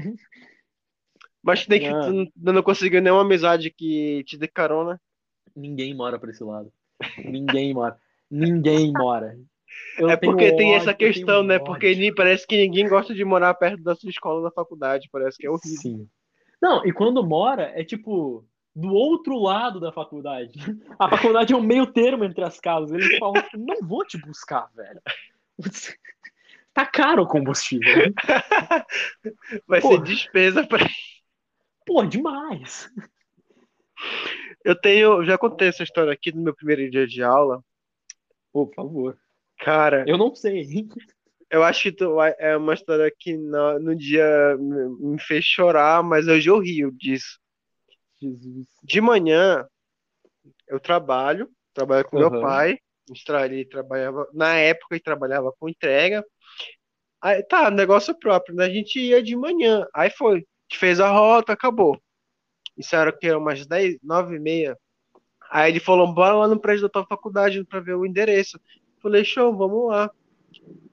[1.41, 2.01] Mas tem que, Não.
[2.25, 4.99] tu não- não conseguiu nenhuma amizade que te dê carona.
[5.55, 6.71] Ninguém mora pra esse lado.
[7.17, 7.97] Ninguém mora.
[8.29, 9.37] Ninguém mora.
[9.97, 11.55] Eu é porque tem ódio, essa questão, né?
[11.55, 11.65] ódio.
[11.65, 15.09] Porque ni- parece que ninguém gosta de morar perto da sua escola da faculdade.
[15.11, 15.79] Parece que é horrível.
[15.81, 16.09] Sim.
[16.61, 18.45] Não, e quando mora, é tipo
[18.75, 20.51] do outro lado da faculdade.
[20.99, 22.91] A faculdade é um meio termo entre as casas.
[22.91, 25.01] Eles falam, não vou te buscar, velho.
[26.73, 28.11] Tá caro o combustível.
[29.65, 30.03] Vai ser Porra.
[30.03, 30.85] despesa pra.
[31.85, 32.91] Pô, demais.
[34.63, 35.23] Eu tenho.
[35.23, 37.63] Já contei essa história aqui no meu primeiro dia de aula.
[38.51, 39.17] Pô, por favor.
[39.59, 40.67] Cara, Eu não sei.
[41.49, 46.27] eu acho que tu é uma história que no, no dia me fez chorar, mas
[46.27, 47.39] hoje eu rio disso.
[48.21, 48.67] Jesus.
[48.83, 49.65] De manhã,
[50.67, 52.41] eu trabalho, trabalho com meu Aham.
[52.41, 52.77] pai.
[53.45, 56.25] Ele trabalhava, na época, ele trabalhava com entrega.
[57.21, 58.65] Aí, tá, negócio próprio, né?
[58.65, 59.85] A gente ia de manhã.
[59.93, 60.43] Aí foi,
[60.73, 61.99] fez a rota, acabou.
[62.77, 63.31] Isso era o que?
[63.31, 64.77] Umas 10, 9 e meia.
[65.49, 68.59] Aí ele falou, bora lá no prédio da tua faculdade pra ver o endereço.
[69.05, 70.09] Falei, show, vamos lá.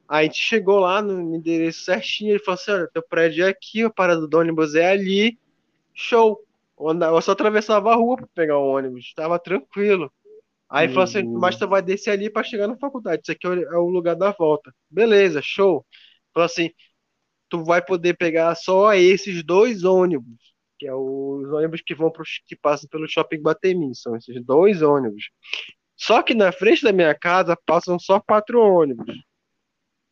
[0.06, 2.32] Aí a gente chegou lá no endereço certinho.
[2.32, 5.38] Ele falou assim: olha, teu prédio é aqui, a parada do ônibus é ali.
[5.94, 6.38] Show.
[6.78, 10.12] Eu só atravessava a rua pra pegar o ônibus, tava tranquilo.
[10.68, 11.38] Aí falou assim: Uhum.
[11.38, 13.22] mas tu vai descer ali pra chegar na faculdade.
[13.22, 14.70] Isso aqui é o- é o lugar da volta.
[14.90, 15.86] Beleza, show.
[16.34, 16.70] Falou assim:
[17.48, 20.36] tu vai poder pegar só esses dois ônibus,
[20.78, 23.94] que é os ônibus que vão pro, que passam pelo shopping Guatemi.
[23.94, 25.30] São esses dois ônibus.
[26.02, 29.16] Só que na frente da minha casa passam só quatro ônibus.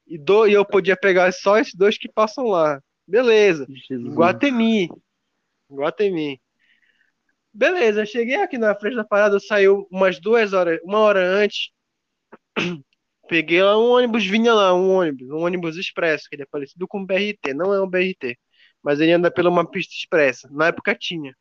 [0.07, 2.81] E, do, e eu podia pegar só esses dois que passam lá.
[3.05, 3.67] Beleza.
[3.89, 4.15] Jesus.
[4.15, 4.89] Guatemi.
[5.69, 6.41] Guatemi.
[7.53, 11.71] Beleza, cheguei aqui na frente da parada, saiu umas duas horas, uma hora antes.
[13.29, 16.87] Peguei lá um ônibus, vinha lá, um ônibus, um ônibus expresso, que ele é parecido
[16.87, 18.39] com um BRT, não é um BRT,
[18.81, 20.49] mas ele anda pela uma pista expressa.
[20.53, 21.35] Na época tinha.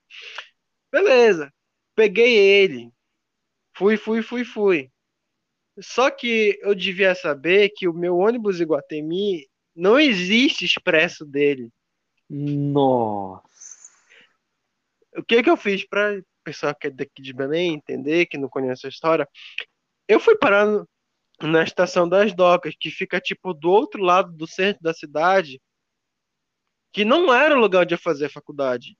[0.91, 1.53] Beleza,
[1.95, 2.91] peguei ele.
[3.79, 4.91] Fui, fui, fui, fui.
[5.79, 11.69] Só que eu devia saber que o meu ônibus Iguatemi não existe expresso dele.
[12.29, 13.41] Nossa.
[15.15, 18.37] O que que eu fiz para o pessoal que é daqui de Belém entender, que
[18.37, 19.25] não conhece a história?
[20.09, 20.65] Eu fui parar
[21.41, 25.61] na estação das docas, que fica tipo do outro lado do centro da cidade,
[26.91, 28.97] que não era o lugar onde eu fazia faculdade.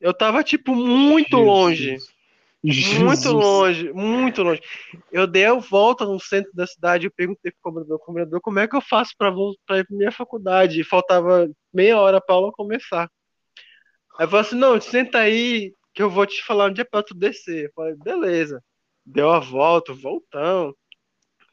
[0.00, 1.46] Eu tava tipo muito Jesus.
[1.46, 2.19] longe.
[2.62, 2.98] Jesus.
[2.98, 4.60] Muito longe, muito longe.
[5.10, 8.68] Eu dei a volta no centro da cidade, eu perguntei pro cobrador, cobrador, como é
[8.68, 10.80] que eu faço para voltar para minha faculdade?
[10.80, 13.10] E faltava meia hora para aula começar.
[14.18, 17.14] Aí falou assim, não, senta aí que eu vou te falar onde é pra tu
[17.14, 17.66] descer.
[17.66, 18.62] Eu falei, beleza.
[19.06, 20.74] Deu a volta, voltão.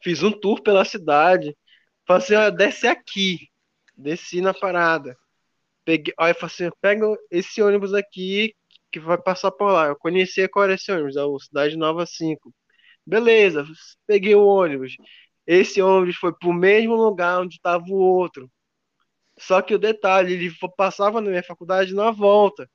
[0.03, 1.55] Fiz um tour pela cidade.
[2.05, 3.47] Falei assim, ó, desce aqui.
[3.95, 5.17] Desci na parada.
[5.85, 8.53] Peguei, aí falei assim, pega esse ônibus aqui
[8.91, 9.87] que vai passar por lá.
[9.87, 12.53] Eu conhecia qual era esse ônibus, o Cidade Nova 5.
[13.05, 13.65] Beleza,
[14.05, 14.95] peguei o ônibus.
[15.45, 18.51] Esse ônibus foi pro mesmo lugar onde estava o outro.
[19.37, 22.69] Só que o detalhe, ele passava na minha faculdade na volta.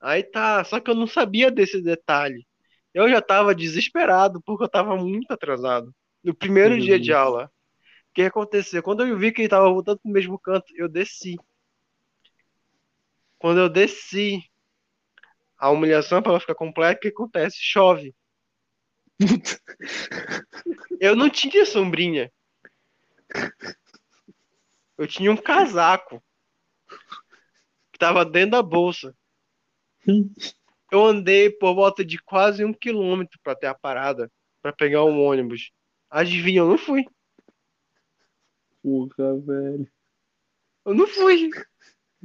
[0.00, 2.46] Aí tá, só que eu não sabia desse detalhe.
[2.92, 5.92] Eu já tava desesperado porque eu tava muito atrasado.
[6.22, 7.46] No primeiro dia de aula.
[8.10, 8.82] O que aconteceu?
[8.82, 11.36] Quando eu vi que ele tava voltando pro mesmo canto, eu desci.
[13.38, 14.40] Quando eu desci,
[15.64, 17.56] a humilhação para ela ficar completa, o que acontece?
[17.58, 18.14] Chove.
[21.00, 22.30] eu não tinha sombrinha.
[24.98, 26.22] Eu tinha um casaco
[27.90, 29.16] que tava dentro da bolsa.
[30.92, 35.18] Eu andei por volta de quase um quilômetro para ter a parada, para pegar um
[35.18, 35.72] ônibus.
[36.10, 37.06] Adivinha, eu não fui.
[38.82, 39.90] Porra, velho.
[40.84, 41.48] Eu não fui.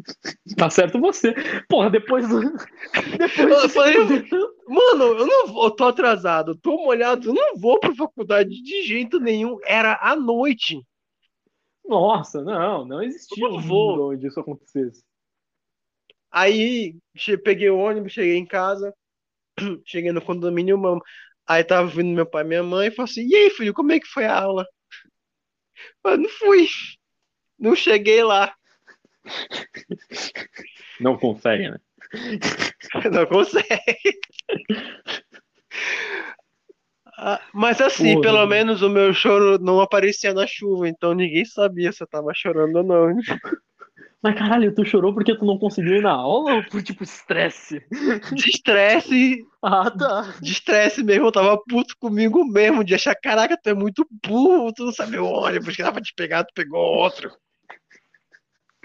[0.57, 1.33] Tá certo você.
[1.67, 2.41] Porra, depois do.
[3.17, 3.97] Depois eu falei,
[4.67, 8.83] mano, eu não vou, eu tô atrasado, tô molhado, eu não vou pra faculdade de
[8.83, 9.57] jeito nenhum.
[9.65, 10.81] Era à noite.
[11.85, 15.03] Nossa, não, não existia mundo onde isso acontecesse.
[16.31, 16.95] Aí
[17.43, 18.93] peguei o ônibus, cheguei em casa,
[19.85, 21.01] cheguei no condomínio, mano.
[21.47, 23.91] Aí tava vindo meu pai e minha mãe e falou assim: E aí, filho, como
[23.91, 24.65] é que foi a aula?
[26.03, 26.67] Eu não fui.
[27.57, 28.55] Não cheguei lá.
[30.99, 31.77] Não consegue, né?
[33.11, 34.19] Não consegue.
[37.21, 38.21] Ah, mas assim, Porra.
[38.21, 42.34] pelo menos o meu choro não aparecia na chuva, então ninguém sabia se eu tava
[42.34, 43.13] chorando ou não.
[44.21, 47.82] Mas caralho, tu chorou porque tu não conseguiu ir na aula ou por tipo estresse?
[48.34, 49.45] De estresse.
[49.63, 50.34] Ah, tá.
[50.41, 54.73] De estresse mesmo, eu tava puto comigo mesmo, de achar, caraca, tu é muito burro,
[54.73, 57.32] tu não sabe o ônibus que dava te pegar, tu pegou outro.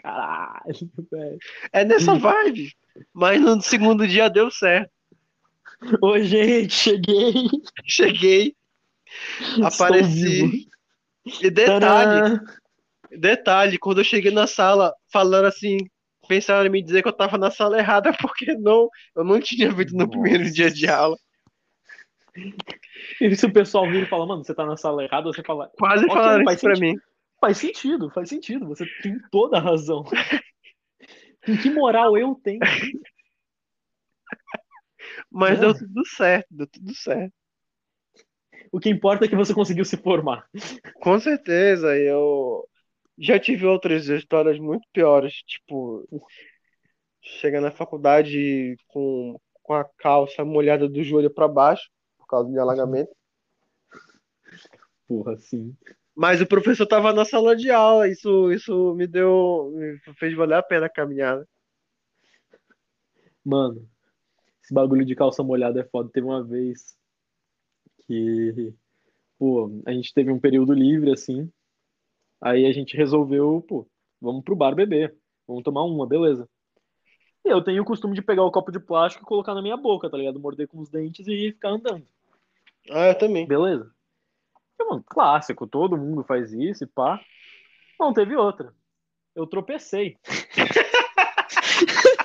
[0.05, 1.39] Caralho, velho.
[1.73, 2.71] É nessa vibe.
[3.15, 4.93] Mas no segundo dia deu certo.
[6.03, 7.33] Oi, gente, cheguei.
[7.87, 8.55] Cheguei.
[9.63, 10.69] Apareci.
[11.43, 12.45] E detalhe, Tadã!
[13.11, 15.79] detalhe, quando eu cheguei na sala, falando assim,
[16.29, 19.71] pensaram em me dizer que eu tava na sala errada, porque não, eu não tinha
[19.73, 20.11] visto no Nossa.
[20.11, 21.17] primeiro dia de aula.
[23.19, 25.71] E se o pessoal vir e falar, mano, você tá na sala errada, você fala.
[25.79, 26.95] Quase okay, falaram isso pra mim.
[27.45, 28.67] Faz sentido, faz sentido.
[28.69, 30.03] Você tem toda a razão.
[31.47, 32.61] em que moral eu tenho?
[35.31, 35.61] Mas é.
[35.61, 37.35] deu tudo certo, deu tudo certo.
[38.73, 40.49] O que importa é que você conseguiu se formar.
[41.03, 42.67] Com certeza, eu
[43.19, 46.09] já tive outras histórias muito piores, tipo,
[47.21, 52.59] chegar na faculdade com, com a calça molhada do joelho para baixo, por causa de
[52.59, 53.15] alagamento.
[55.07, 55.77] Porra, sim.
[56.17, 59.73] Mas o professor tava na sala de aula, isso, isso me deu.
[59.75, 61.47] me fez valer a pena a caminhada.
[63.45, 63.87] Mano,
[64.63, 66.09] esse bagulho de calça molhada é foda.
[66.13, 66.97] Teve uma vez
[68.07, 68.73] que,
[69.39, 71.51] pô, a gente teve um período livre, assim.
[72.41, 73.87] Aí a gente resolveu, pô,
[74.21, 75.17] vamos pro bar beber.
[75.47, 76.49] Vamos tomar uma, beleza.
[77.45, 79.77] E eu tenho o costume de pegar o copo de plástico e colocar na minha
[79.77, 80.41] boca, tá ligado?
[80.41, 82.07] Morder com os dentes e ficar andando.
[82.91, 83.47] Ah, eu também.
[83.47, 83.93] Beleza.
[84.81, 87.21] É, mano, clássico, todo mundo faz isso e pá.
[87.99, 88.75] Não teve outra.
[89.35, 90.17] Eu tropecei.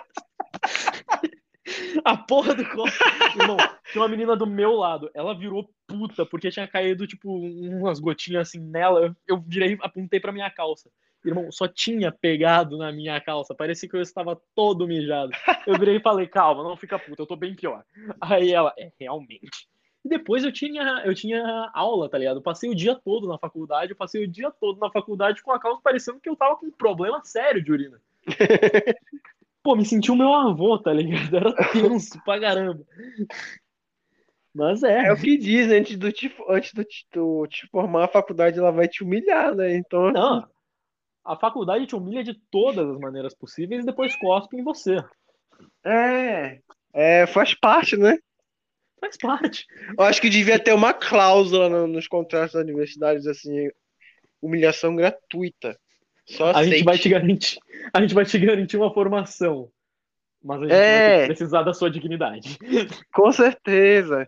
[2.04, 2.91] a porra do copo.
[3.39, 3.58] Irmão,
[3.91, 5.10] tinha uma menina do meu lado.
[5.14, 9.02] Ela virou puta porque tinha caído, tipo, umas gotinhas assim nela.
[9.02, 10.89] Eu, eu virei, apontei pra minha calça.
[11.24, 13.54] Irmão, só tinha pegado na minha calça.
[13.54, 15.32] Parecia que eu estava todo mijado.
[15.68, 17.84] Eu virei e falei, calma, não fica puta, eu tô bem pior.
[18.22, 19.68] Aí ela, é, realmente.
[20.04, 22.38] E depois eu tinha, eu tinha aula, tá ligado?
[22.38, 25.52] Eu passei o dia todo na faculdade, eu passei o dia todo na faculdade com
[25.52, 28.02] a calça parecendo que eu tava com um problema sério de urina.
[29.62, 31.36] Pô, me senti o meu avô, tá ligado?
[31.36, 32.86] Era tenso pra caramba.
[34.54, 35.08] Mas é.
[35.08, 38.58] É o que dizem, antes do te, antes do te, do te formar, a faculdade
[38.58, 39.76] ela vai te humilhar, né?
[39.76, 40.12] Então.
[40.12, 40.47] Não.
[41.24, 44.97] A faculdade te humilha de todas as maneiras possíveis e depois cospe em você.
[45.86, 46.60] É.
[46.93, 48.18] É, faz parte, né?
[49.00, 49.66] Faz parte.
[49.97, 53.70] Eu acho que devia ter uma cláusula no, nos contratos das universidades assim,
[54.41, 55.78] humilhação gratuita.
[56.26, 57.60] Só a gente vai te garantir,
[57.91, 59.72] a gente vai te garantir uma formação,
[60.43, 61.18] mas a gente é...
[61.18, 62.58] vai precisar da sua dignidade.
[63.14, 64.28] Com certeza.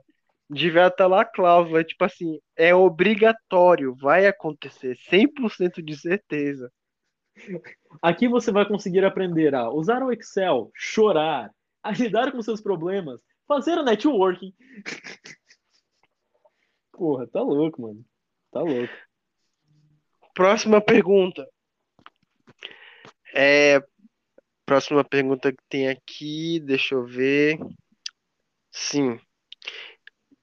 [0.50, 6.70] Devia estar lá a cláusula, tipo assim, é obrigatório, vai acontecer, 100% de certeza.
[8.02, 11.50] Aqui você vai conseguir aprender a usar o Excel, chorar,
[11.82, 14.54] a lidar com seus problemas, fazer o networking.
[16.94, 18.06] Porra, tá louco, mano.
[18.50, 18.94] Tá louco.
[20.34, 21.46] Próxima pergunta.
[23.36, 23.82] É,
[24.66, 27.60] próxima pergunta que tem aqui, deixa eu ver.
[28.72, 29.20] Sim.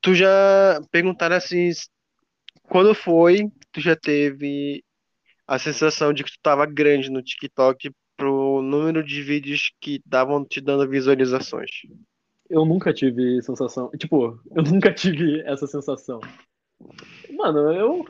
[0.03, 1.71] Tu já perguntaram assim,
[2.65, 4.85] quando foi, tu já teve
[5.47, 10.45] a sensação de que tu tava grande no TikTok pro número de vídeos que estavam
[10.45, 11.71] te dando visualizações?
[12.49, 13.91] Eu nunca tive sensação.
[13.99, 16.21] Tipo, eu nunca tive essa sensação.
[17.31, 18.05] Mano, eu.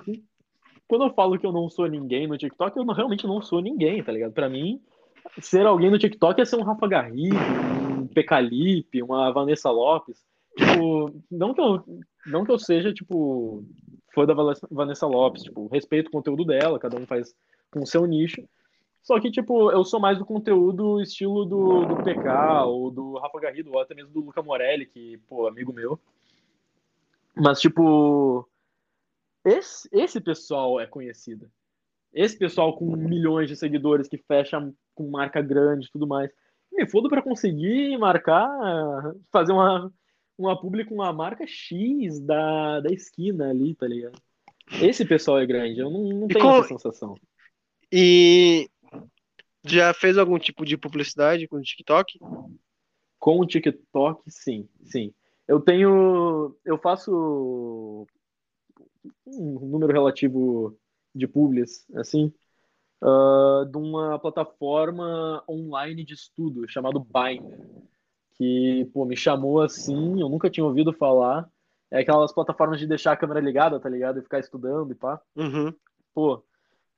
[0.87, 3.61] Quando eu falo que eu não sou ninguém no TikTok, eu não, realmente não sou
[3.61, 4.33] ninguém, tá ligado?
[4.33, 4.81] Pra mim,
[5.41, 7.37] ser alguém no TikTok é ser um Rafa Garrido,
[8.01, 10.25] um Pecalipe, uma Vanessa Lopes.
[10.57, 11.85] Tipo, não que eu,
[12.27, 13.65] não que eu seja, tipo,
[14.15, 14.35] fã da
[14.71, 17.35] Vanessa Lopes, tipo, respeito o conteúdo dela, cada um faz
[17.71, 18.43] com o seu nicho.
[19.09, 23.41] Só que, tipo, eu sou mais do conteúdo estilo do, do PK, ou do Rafa
[23.41, 25.99] Garrido, ou até mesmo do Luca Morelli, que, pô, amigo meu.
[27.35, 28.47] Mas, tipo,
[29.43, 31.51] esse, esse pessoal é conhecido.
[32.13, 34.61] Esse pessoal com milhões de seguidores que fecha
[34.95, 36.31] com marca grande e tudo mais.
[36.71, 38.47] Me fodo para conseguir marcar,
[39.33, 39.91] fazer uma,
[40.37, 44.21] uma publi com uma marca X da, da esquina ali, tá ligado?
[44.83, 47.15] Esse pessoal é grande, eu não, não tenho essa sensação.
[47.91, 48.69] E
[49.65, 52.19] já fez algum tipo de publicidade com o TikTok?
[53.19, 55.13] Com o TikTok, sim, sim.
[55.47, 56.55] Eu tenho.
[56.65, 58.07] Eu faço
[59.27, 60.77] um número relativo
[61.15, 62.33] de publis, assim,
[63.03, 67.59] uh, de uma plataforma online de estudo chamado Binder,
[68.35, 71.49] que, pô, me chamou assim, eu nunca tinha ouvido falar.
[71.91, 74.19] É aquelas plataformas de deixar a câmera ligada, tá ligado?
[74.19, 75.21] E ficar estudando e pá.
[75.35, 75.73] Uhum.
[76.15, 76.45] Pô,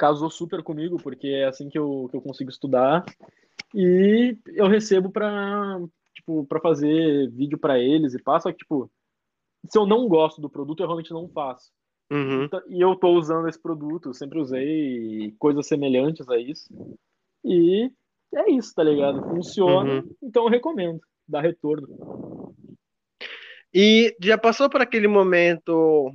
[0.00, 3.04] casou super comigo, porque é assim que eu, que eu consigo estudar.
[3.74, 5.78] E eu recebo pra,
[6.14, 8.90] tipo, pra fazer vídeo para eles e passa, tipo,
[9.68, 11.70] se eu não gosto do produto, eu realmente não faço.
[12.10, 12.44] Uhum.
[12.44, 16.66] Então, e eu tô usando esse produto, sempre usei coisas semelhantes a isso.
[17.44, 17.92] E
[18.34, 19.22] é isso, tá ligado?
[19.28, 20.16] Funciona, uhum.
[20.22, 22.54] então eu recomendo, dá retorno.
[23.72, 26.10] E já passou por aquele momento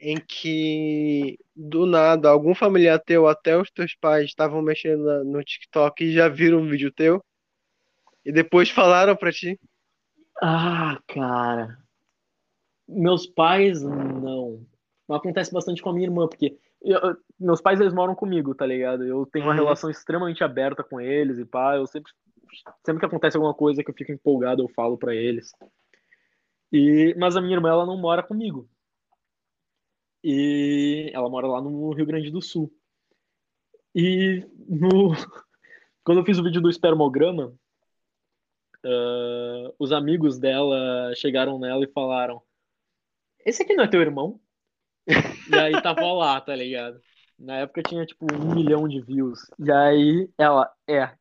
[0.00, 6.02] em que do nada algum familiar teu, até os teus pais, estavam mexendo no TikTok
[6.02, 7.22] e já viram um vídeo teu
[8.24, 9.58] e depois falaram para ti?
[10.42, 11.78] Ah, cara.
[12.88, 14.66] Meus pais não.
[15.08, 18.64] Não acontece bastante com a minha irmã, porque eu, meus pais eles moram comigo, tá
[18.64, 19.04] ligado?
[19.04, 19.58] Eu tenho uma uhum.
[19.58, 22.12] relação extremamente aberta com eles e pá, eu sempre
[22.84, 25.52] sempre que acontece alguma coisa que eu fico empolgado, eu falo para eles.
[26.72, 28.68] E mas a minha irmã ela não mora comigo.
[30.22, 32.72] E ela mora lá no Rio Grande do Sul.
[33.94, 35.10] E no...
[36.04, 37.54] quando eu fiz o vídeo do espermograma,
[38.84, 42.42] uh, os amigos dela chegaram nela e falaram:
[43.44, 44.40] Esse aqui não é teu irmão?
[45.06, 47.00] e aí tava lá, tá ligado?
[47.38, 49.50] Na época tinha tipo um milhão de views.
[49.58, 51.14] E aí ela, é.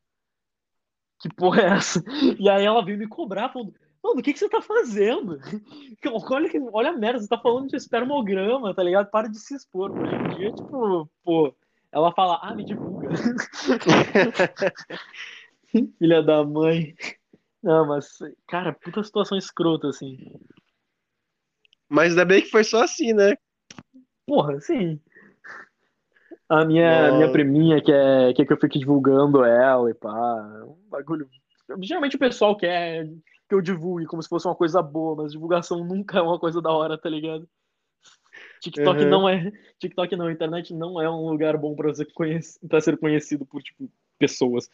[1.21, 2.03] Que porra é essa?
[2.37, 3.73] E aí ela veio me cobrar, falando
[4.03, 5.39] Mano, o que, que você tá fazendo?
[6.31, 9.09] Olha, olha a merda, você tá falando de espermograma, tá ligado?
[9.09, 9.91] Para de se expor.
[9.91, 11.53] Hoje em dia, tipo, pô,
[11.91, 13.09] ela fala, ah, me divulga.
[15.99, 16.95] Filha da mãe.
[17.61, 20.17] Não, mas, cara, puta situação escrota, assim.
[21.89, 23.35] Mas ainda bem que foi só assim, né?
[24.25, 24.99] Porra, sim.
[26.47, 30.63] A minha, minha priminha quer, quer que eu fique divulgando ela e pá.
[30.65, 31.29] Um bagulho.
[31.81, 33.07] Geralmente o pessoal quer
[33.49, 36.61] que eu divulgue como se fosse uma coisa boa, mas divulgação nunca é uma coisa
[36.61, 37.49] da hora, tá ligado?
[38.61, 39.09] TikTok uhum.
[39.09, 39.51] não é.
[39.79, 42.45] TikTok não, internet não é um lugar bom para ser, conhec...
[42.67, 43.89] pra ser conhecido por, tipo,
[44.19, 44.69] pessoas.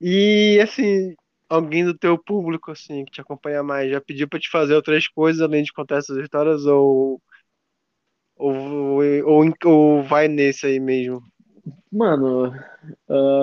[0.00, 1.14] E assim,
[1.48, 5.06] alguém do teu público, assim, que te acompanha mais, já pediu pra te fazer outras
[5.06, 7.22] coisas além de contar essas histórias ou.
[8.36, 11.22] Ou, ou, ou vai nesse aí mesmo?
[11.92, 12.48] Mano,
[13.08, 13.33] uh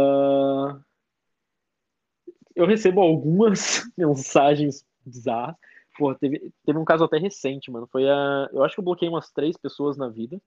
[2.61, 5.55] eu recebo algumas mensagens bizarras.
[5.97, 7.87] Pô, teve, teve um caso até recente, mano.
[7.91, 8.49] Foi a.
[8.53, 10.41] Eu acho que eu bloqueei umas três pessoas na vida.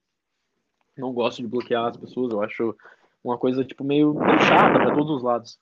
[0.97, 2.75] Não gosto de bloquear as pessoas, eu acho
[3.23, 5.59] uma coisa, tipo, meio, meio chata pra todos os lados.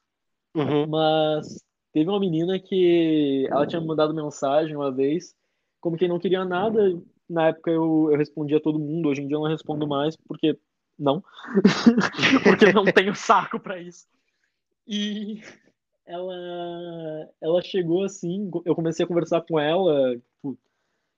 [0.55, 0.87] Uhum.
[0.89, 5.35] Mas teve uma menina que ela tinha mandado mensagem uma vez,
[5.81, 7.01] como quem não queria nada.
[7.29, 10.17] Na época eu, eu respondia a todo mundo, hoje em dia eu não respondo mais,
[10.17, 10.59] porque
[10.99, 11.25] não.
[12.45, 14.07] porque não tenho saco para isso.
[14.87, 15.41] E
[16.07, 20.59] ela, ela chegou assim, eu comecei a conversar com ela, tipo,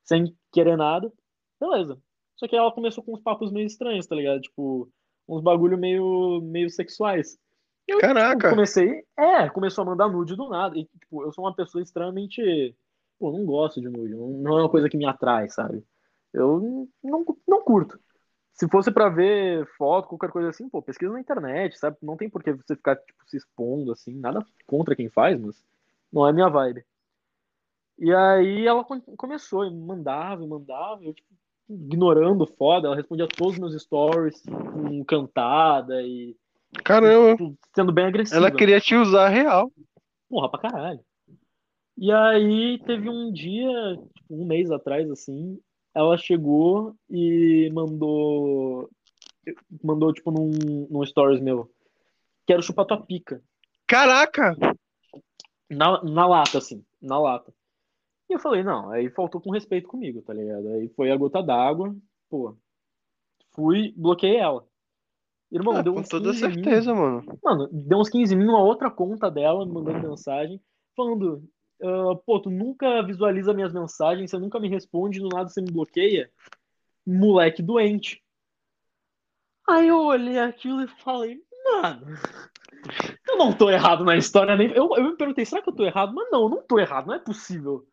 [0.04, 1.12] sem querer nada.
[1.60, 1.98] Beleza.
[2.36, 4.40] Só que ela começou com uns papos meio estranhos, tá ligado?
[4.40, 4.90] Tipo,
[5.28, 7.38] uns bagulho meio, meio sexuais.
[7.86, 8.36] Eu, tipo, Caraca!
[8.36, 9.04] Tipo, comecei.
[9.16, 10.76] É, começou a mandar nude do nada.
[10.76, 12.76] E, tipo, eu sou uma pessoa extremamente.
[13.18, 14.14] Pô, não gosto de nude.
[14.14, 15.84] Não, não é uma coisa que me atrai, sabe?
[16.32, 17.98] Eu não, não curto
[18.54, 21.96] se fosse para ver foto, qualquer coisa assim, pô, pesquisa na internet, sabe?
[22.00, 25.62] Não tem por que você ficar, tipo, se expondo, assim, nada contra quem faz, mas
[26.12, 26.84] não é minha vibe.
[27.98, 28.84] E aí ela
[29.16, 31.28] começou, e mandava, e mandava, eu, tipo,
[31.68, 36.36] ignorando foda, ela respondia todos os meus stories com cantada e.
[36.84, 37.36] Caramba.
[37.36, 38.36] Tipo, sendo bem agressiva.
[38.36, 39.72] Ela queria te usar real.
[40.28, 41.00] Porra, pra caralho.
[41.96, 45.60] E aí teve um dia, tipo, um mês atrás, assim,
[45.94, 48.88] ela chegou e mandou.
[49.82, 51.70] Mandou, tipo, num, num stories meu.
[52.46, 53.42] Quero chupar tua pica.
[53.86, 54.56] Caraca!
[55.70, 57.52] Na, na lata, assim, na lata.
[58.28, 60.68] E eu falei, não, aí faltou com respeito comigo, tá ligado?
[60.68, 61.94] Aí foi a gota d'água,
[62.30, 62.56] pô.
[63.54, 64.66] Fui, bloqueei ela.
[65.52, 67.20] Irmão, Ah, deu com uns toda 15 certeza, mano.
[67.20, 67.38] mil.
[67.42, 70.60] Mano, deu uns 15 mil uma outra conta dela, me mandando mensagem,
[70.96, 71.46] falando,
[71.84, 75.70] ah, pô, tu nunca visualiza minhas mensagens, você nunca me responde, do nada você me
[75.70, 76.30] bloqueia.
[77.06, 78.22] Moleque doente.
[79.68, 82.06] Aí eu olhei aquilo e falei, mano,
[83.28, 84.70] eu não tô errado na história nem.
[84.70, 86.14] Eu, eu me perguntei, será que eu tô errado?
[86.14, 87.86] Mas não, eu não tô errado, não é possível.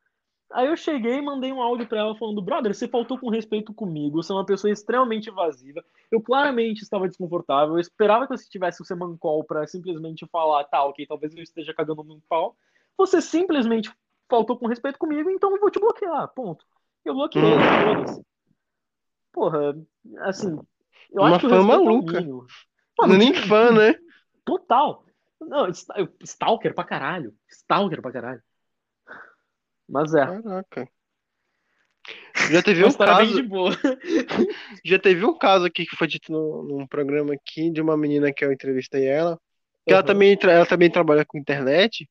[0.54, 3.74] Aí eu cheguei e mandei um áudio pra ela falando, brother, você faltou com respeito
[3.74, 5.84] comigo, você é uma pessoa extremamente invasiva.
[6.12, 10.84] Eu claramente estava desconfortável, eu esperava que você tivesse o semancol pra simplesmente falar, tá,
[10.84, 12.56] ok, talvez eu esteja cagando no pau.
[12.98, 13.92] Você simplesmente
[14.30, 16.66] faltou com respeito comigo, então eu vou te bloquear, ponto.
[17.04, 17.86] Eu bloqueei, Hum.
[17.86, 18.26] foda-se.
[19.32, 19.76] Porra,
[20.20, 20.60] assim,
[21.12, 22.22] eu Uma acho que fã é maluca.
[22.22, 22.46] Não
[23.00, 23.96] Mano, é nem tipo, fã, né?
[24.46, 25.06] Total.
[25.39, 25.68] Não,
[26.24, 27.34] stalker pra caralho.
[27.50, 28.42] Stalker pra caralho.
[29.89, 30.26] Mas é.
[30.26, 30.88] Caraca.
[32.50, 33.34] Já teve um caso,
[34.86, 38.32] já teve um caso aqui que foi dito no, num programa aqui de uma menina
[38.34, 39.39] que eu entrevistei ela,
[39.86, 40.08] que ela Uhum.
[40.08, 42.10] também, tra- ela também trabalha com internet.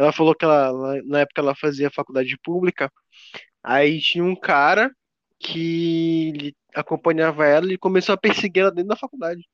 [0.00, 0.72] Ela falou que ela,
[1.04, 2.90] na época ela fazia faculdade pública,
[3.62, 4.90] aí tinha um cara
[5.38, 9.46] que acompanhava ela e começou a perseguir ela dentro da faculdade.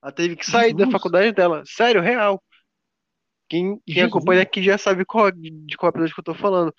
[0.00, 0.92] Ela teve que sair da Jesus.
[0.92, 1.64] faculdade dela.
[1.66, 2.40] Sério, real.
[3.48, 4.10] Quem, quem Jesus.
[4.10, 6.72] acompanha aqui já sabe qual, de qual episódio que eu tô falando.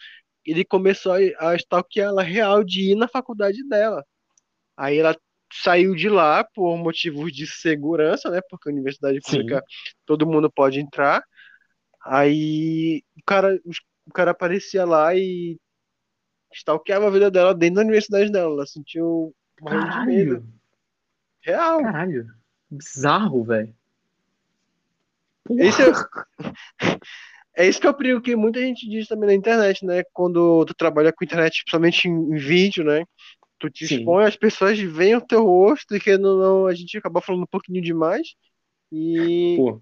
[0.45, 4.05] Ele começou a, a stalkear ela real de ir na faculdade dela.
[4.77, 5.17] Aí ela
[5.51, 8.39] saiu de lá por motivos de segurança, né?
[8.49, 9.39] Porque a universidade Sim.
[9.39, 9.61] pública
[10.05, 11.21] todo mundo pode entrar.
[12.03, 13.59] Aí o cara,
[14.05, 15.59] o cara aparecia lá e
[16.53, 18.53] stalkeava a vida dela dentro da universidade dela.
[18.53, 20.47] Ela sentiu morrendo de medo.
[21.41, 21.81] Real.
[21.81, 22.27] Caralho.
[22.69, 23.75] Bizarro, velho.
[25.49, 25.85] Esse é,
[27.57, 30.03] é isso que o perigo que muita gente diz também na internet, né?
[30.13, 33.03] Quando tu trabalha com internet, principalmente em, em vídeo, né?
[33.59, 33.99] Tu te Sim.
[33.99, 37.43] expõe, as pessoas veem o teu rosto e que não, não, a gente acaba falando
[37.43, 38.35] um pouquinho demais.
[38.91, 39.81] E Pô,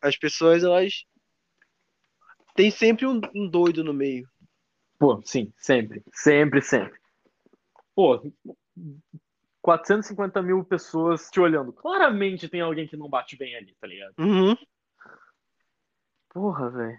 [0.00, 1.04] as pessoas, elas
[2.58, 4.28] tem sempre um, um doido no meio.
[4.98, 6.02] pô, sim, sempre.
[6.12, 6.98] Sempre, sempre.
[7.94, 8.20] Pô,
[9.62, 11.72] 450 mil pessoas te olhando.
[11.72, 14.12] Claramente tem alguém que não bate bem ali, tá ligado?
[14.18, 14.56] Uhum.
[16.30, 16.98] Porra, velho.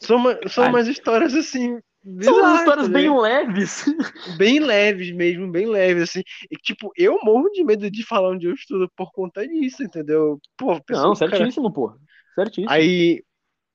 [0.00, 0.70] São, uma- são Ai.
[0.70, 1.80] umas histórias assim.
[2.22, 3.84] São umas histórias tá bem leves.
[4.38, 6.22] bem leves mesmo, bem leves, assim.
[6.48, 10.38] E, tipo, eu morro de medo de falar onde eu estudo por conta disso, entendeu?
[10.56, 11.98] Pô, pessoa, Não, cara, certíssimo, pô.
[12.36, 12.70] Certíssimo.
[12.70, 13.24] Aí,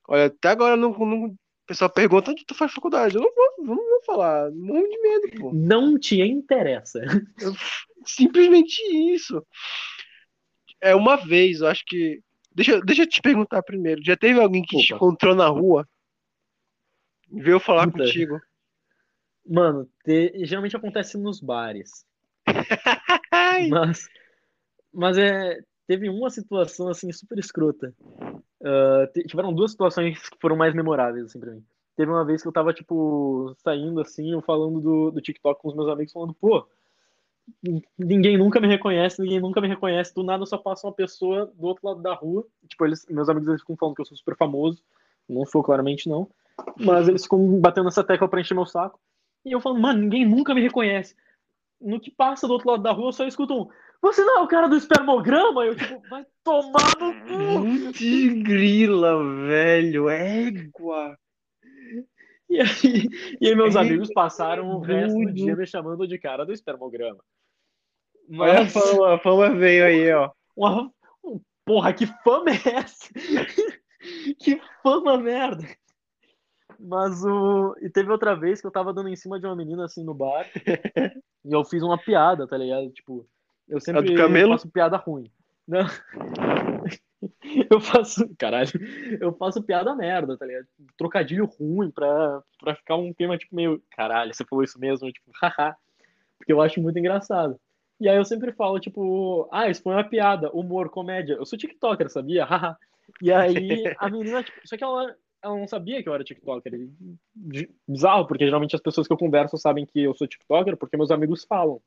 [0.08, 1.36] olha, até agora não, não, o
[1.66, 3.14] pessoal pergunta onde tu faz faculdade.
[3.16, 5.52] Eu não vou, não vou falar, morro de medo, pô.
[5.52, 7.00] Não te interessa.
[8.04, 8.80] Simplesmente
[9.12, 9.44] isso.
[10.80, 12.20] É uma vez, eu acho que.
[12.54, 14.02] Deixa, deixa eu te perguntar primeiro.
[14.04, 14.96] Já teve alguém que te Opa.
[14.96, 15.88] encontrou na rua?
[17.30, 18.04] Veio falar Puta.
[18.04, 18.40] contigo?
[19.46, 22.04] Mano, te- geralmente acontece nos bares.
[23.70, 24.08] Mas,
[24.92, 27.94] mas é, teve uma situação assim super escrota.
[29.12, 31.64] Te- tiveram duas situações que foram mais memoráveis assim para mim.
[31.96, 35.68] Teve uma vez que eu tava tipo saindo assim, eu falando do, do TikTok com
[35.68, 36.66] os meus amigos, falando, pô,
[37.98, 40.14] ninguém nunca me reconhece, ninguém nunca me reconhece.
[40.14, 42.46] Do nada só passa uma pessoa do outro lado da rua.
[42.68, 44.82] Tipo, eles, meus amigos eles ficam falando que eu sou super famoso.
[45.28, 46.28] Não sou claramente não.
[46.78, 48.98] Mas eles ficam batendo nessa tecla pra encher meu saco.
[49.44, 51.16] E eu falo, mano, ninguém nunca me reconhece.
[51.80, 53.68] No que passa do outro lado da rua, eu só escuto um.
[54.02, 55.64] Você não é o cara do espermograma?
[55.64, 57.86] Eu, tipo, vai tomar no cu!
[57.86, 60.08] Putz grila, velho.
[60.08, 61.16] Égua.
[62.50, 63.08] E aí,
[63.40, 66.52] e aí meus É amigos passaram o resto do dia me chamando de cara do
[66.52, 67.22] espermograma.
[68.38, 70.30] Olha a Mas, fama, a fama veio aí, ó.
[70.56, 70.90] uma-
[71.24, 73.08] um- porra, que fama é essa?
[74.38, 75.64] que fama merda!
[76.78, 77.74] Mas o.
[77.80, 80.12] E teve outra vez que eu tava dando em cima de uma menina assim no
[80.12, 80.44] bar.
[81.44, 82.90] e eu fiz uma piada, tá ligado?
[82.90, 83.26] Tipo,
[83.74, 84.52] eu sempre do camelo?
[84.52, 85.30] faço piada ruim.
[85.66, 85.86] Não.
[87.70, 88.28] Eu faço.
[88.36, 88.70] Caralho.
[89.20, 90.66] Eu faço piada merda, tá ligado?
[90.96, 93.80] Trocadilho ruim pra, pra ficar um tema, tipo, meio.
[93.96, 95.10] Caralho, você falou isso mesmo?
[95.10, 95.76] Tipo, haha.
[96.36, 97.58] Porque eu acho muito engraçado.
[98.00, 101.34] E aí eu sempre falo, tipo, ah, isso foi uma piada, humor, comédia.
[101.34, 102.44] Eu sou TikToker, sabia?
[102.44, 102.76] Haha.
[103.22, 106.72] E aí a menina, tipo, só que ela, ela não sabia que eu era TikToker.
[107.86, 111.12] Bizarro, porque geralmente as pessoas que eu converso sabem que eu sou TikToker, porque meus
[111.12, 111.80] amigos falam.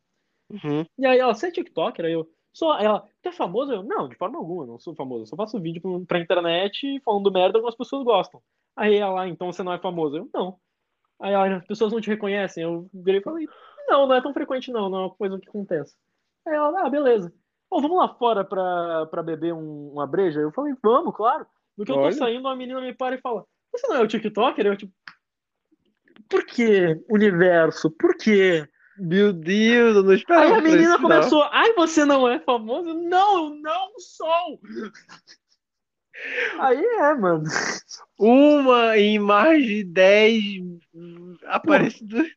[0.49, 0.85] Uhum.
[0.97, 2.05] E aí ela, você é TikToker?
[2.05, 2.71] Aí eu, sou.
[2.71, 3.71] Aí ela, tu é famoso?
[3.71, 5.23] Eu, não, de forma alguma, não sou famoso.
[5.23, 8.41] Eu só faço vídeo pra internet falando merda que algumas pessoas gostam.
[8.75, 10.17] Aí ela, então você não é famoso?
[10.17, 10.57] Eu, não.
[11.19, 12.63] Aí ela, as pessoas não te reconhecem?
[12.63, 13.47] Eu virei e falei,
[13.87, 15.95] não, não é tão frequente não, não é uma coisa que acontece.
[16.47, 17.33] Aí ela, ah, beleza.
[17.69, 20.39] Pô, vamos lá fora pra, pra beber um, uma breja?
[20.39, 21.45] Eu falei, vamos, claro.
[21.77, 22.11] No que eu tô Olha.
[22.11, 24.65] saindo, a menina me para e fala, você não é o TikToker?
[24.65, 24.93] Eu, tipo,
[26.29, 27.91] por que, universo?
[27.91, 28.67] Por quê?
[28.97, 31.01] Meu Deus, eu não esperava Aí a menina isso, não.
[31.01, 32.93] começou, ai, você não é famoso?
[32.93, 34.59] Não, eu não sou!
[36.59, 37.43] Aí é, mano.
[38.17, 40.43] Uma em mais de 10
[41.45, 42.27] aparecidos.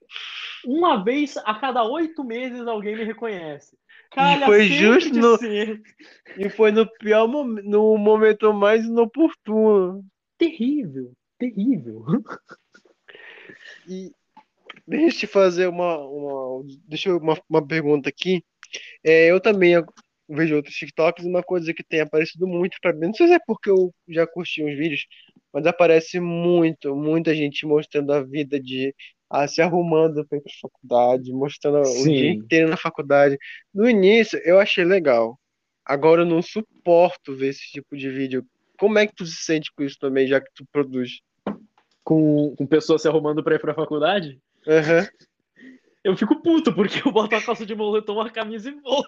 [0.66, 3.76] Uma vez a cada oito meses alguém me reconhece.
[4.16, 5.80] E foi justo no- ser.
[6.36, 10.04] E foi no pior momento, no momento mais inoportuno.
[10.36, 12.04] Terrível, terrível.
[13.86, 14.10] E
[14.88, 18.42] deixa eu te fazer uma, uma, deixa eu, uma, uma pergunta aqui.
[19.04, 19.74] É, eu também
[20.28, 23.38] vejo outros TikToks, uma coisa que tem aparecido muito pra mim, não sei se é
[23.46, 25.06] porque eu já curti uns vídeos,
[25.52, 28.94] mas aparece muito, muita gente mostrando a vida de
[29.30, 32.12] ah, se arrumando para ir pra faculdade, mostrando o Sim.
[32.12, 33.38] dia inteiro na faculdade.
[33.72, 35.38] No início eu achei legal.
[35.84, 38.44] Agora eu não suporto ver esse tipo de vídeo.
[38.78, 41.20] Como é que tu se sente com isso também, já que tu produz?
[42.04, 44.38] Com, com pessoas se arrumando pra ir pra faculdade,
[44.68, 45.08] Aham.
[46.04, 49.04] eu fico puto, porque eu boto a calça de moletom, uma camisa e vou.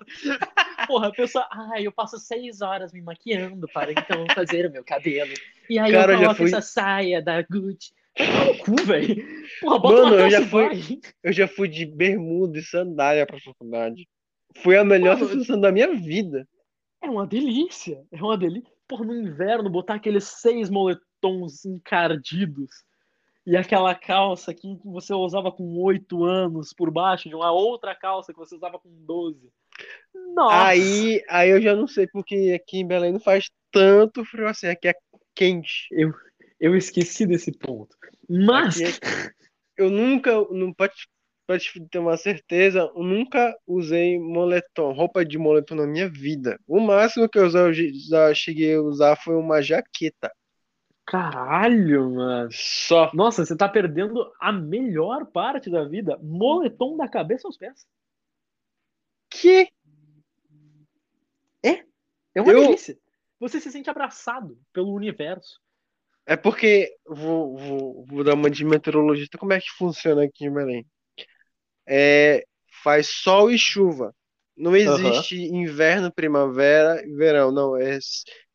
[0.87, 4.83] Porra, a pessoa, ai, eu passo seis horas me maquiando para então fazer o meu
[4.85, 5.33] cabelo.
[5.69, 7.93] E aí Cara, eu eu coloco fui- essa saia da Gucci.
[8.17, 9.25] Tomar no cu, velho.
[9.61, 10.81] Porra, bota Mano, eu já fui- vai.
[11.23, 14.09] Eu já fui de bermuda e sandália pra faculdade.
[14.57, 16.47] Foi a melhor Mano, sensação da minha vida.
[17.03, 18.03] É uma delícia.
[18.11, 18.69] É uma delícia.
[18.89, 22.71] Porra, no inverno, botar aqueles seis moletons encardidos
[23.51, 28.33] e aquela calça que você usava com oito anos por baixo de uma outra calça
[28.33, 29.51] que você usava com 12.
[30.37, 30.69] Nossa!
[30.69, 34.69] Aí, aí eu já não sei porque aqui em Belém não faz tanto frio assim,
[34.69, 34.95] aqui é
[35.35, 35.89] quente.
[36.61, 37.97] Eu esqueci desse ponto.
[38.29, 38.81] Mas.
[38.81, 39.33] Aqui
[39.77, 41.09] Eu nunca, não pode,
[41.45, 46.57] pode ter uma certeza, eu nunca usei moletom, roupa de moletom na minha vida.
[46.69, 50.31] O máximo que eu já cheguei a usar foi uma jaqueta.
[51.07, 52.51] Caralho, mano.
[52.53, 53.11] Só.
[53.15, 56.19] Nossa, você tá perdendo a melhor parte da vida.
[56.23, 57.87] Moletom da cabeça aos pés.
[59.29, 59.73] Que?
[62.35, 62.99] É uma Eu- delícia.
[63.39, 65.61] Você se sente abraçado pelo universo.
[66.27, 70.53] É porque, vou, vou, vou dar uma de meteorologista, como é que funciona aqui em
[70.53, 70.87] Belém?
[71.87, 72.45] É,
[72.85, 74.15] faz sol e chuva.
[74.57, 77.99] Não existe inverno, primavera e verão, não, é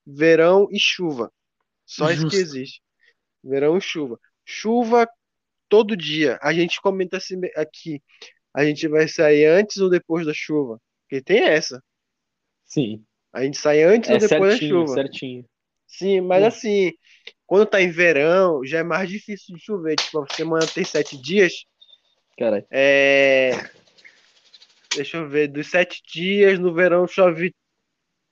[0.05, 1.31] verão e chuva.
[1.86, 2.81] Só isso que existe.
[3.43, 4.19] Verão e chuva.
[4.43, 5.07] Chuva
[5.69, 6.38] todo dia.
[6.41, 8.01] A gente comenta assim aqui,
[8.53, 10.79] a gente vai sair antes ou depois da chuva?
[11.07, 11.83] Porque tem essa.
[12.65, 13.03] Sim.
[13.31, 14.93] A gente sai antes É ou depois da certinho, chuva.
[14.93, 15.45] certinho.
[15.88, 16.47] Sim, mas Hum.
[16.47, 16.91] assim,
[17.45, 19.95] quando tá em verão, já é mais difícil de chover.
[19.95, 21.53] Tipo, a semana tem sete dias.
[22.38, 22.65] Caralho.
[22.71, 23.51] É...
[24.95, 27.53] Deixa eu ver, dos sete dias, no verão chove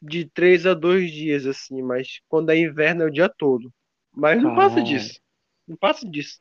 [0.04, 3.74] de três a dois dias, assim, mas quando é inverno é o dia todo.
[4.12, 5.20] Mas não passa disso.
[5.68, 6.40] Não passa disso.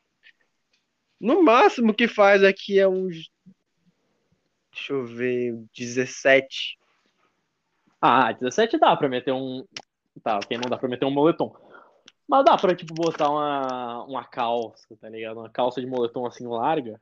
[1.20, 3.30] No máximo que faz aqui é uns.
[4.72, 6.76] Deixa eu ver, 17.
[8.00, 9.64] Ah, 17 dá pra meter um.
[10.22, 11.54] Tá, ok, não dá pra meter um moletom.
[12.26, 15.38] Mas dá pra, tipo, botar uma, uma calça, tá ligado?
[15.38, 17.00] Uma calça de moletom assim larga.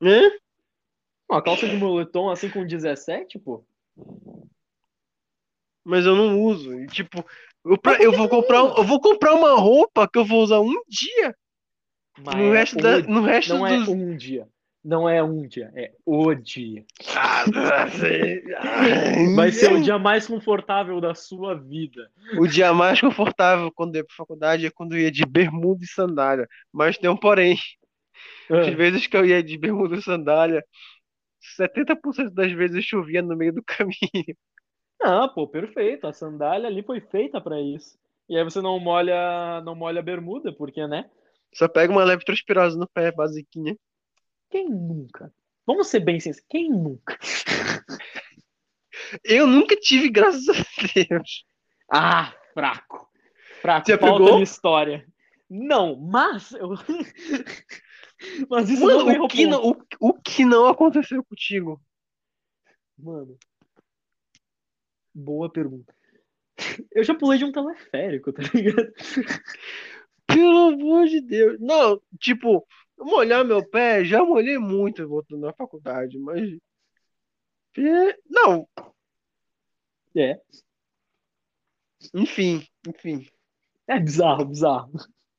[0.00, 0.30] Hã?
[1.28, 3.64] Uma calça de moletom assim com 17, pô.
[5.84, 6.74] Mas eu não uso.
[6.80, 7.24] E, tipo,
[7.64, 10.72] eu, pra- eu vou comprar, eu vou comprar uma roupa que eu vou usar um
[10.88, 11.34] dia.
[12.24, 13.88] Mas No é resto, da, no resto Não é dos.
[13.88, 14.48] um dia.
[14.84, 16.84] Não é um dia, é o dia.
[17.16, 17.44] Ah,
[19.34, 22.08] Vai ser o dia mais confortável da sua vida.
[22.38, 25.84] O dia mais confortável quando eu ia pra faculdade é quando eu ia de bermuda
[25.84, 26.46] e sandália.
[26.72, 27.58] Mas tem um porém.
[28.48, 30.64] As vezes que eu ia de bermuda e sandália,
[31.58, 34.36] 70% das vezes chovia no meio do caminho.
[35.00, 36.06] Ah, pô, perfeito.
[36.06, 37.98] A sandália ali foi feita pra isso.
[38.28, 41.08] E aí você não molha, não molha a bermuda, porque, né?
[41.54, 43.76] Só pega uma leptospirose no pé, basiquinha.
[44.50, 45.32] Quem nunca?
[45.66, 46.46] Vamos ser bem sinceros.
[46.48, 47.18] Quem nunca?
[49.24, 50.52] Eu nunca tive, graças a
[50.94, 51.44] Deus.
[51.90, 53.08] Ah, fraco.
[53.60, 53.88] Fraco.
[53.88, 54.36] Já Falta pegou?
[54.38, 55.06] de história.
[55.48, 56.70] Não, mas eu...
[58.50, 61.80] Mas isso não Mano, ao o que, não, o, o que não aconteceu contigo?
[62.98, 63.38] Mano.
[65.14, 65.94] Boa pergunta.
[66.92, 68.92] Eu já pulei de um teleférico, tá ligado?
[70.26, 71.58] Pelo amor de Deus.
[71.60, 72.66] Não, tipo,
[72.98, 76.50] molhar meu pé, já molhei muito voltando na faculdade, mas.
[77.78, 78.66] É, Não,
[80.16, 80.40] É.
[82.14, 83.28] enfim, enfim.
[83.86, 84.90] É bizarro, bizarro.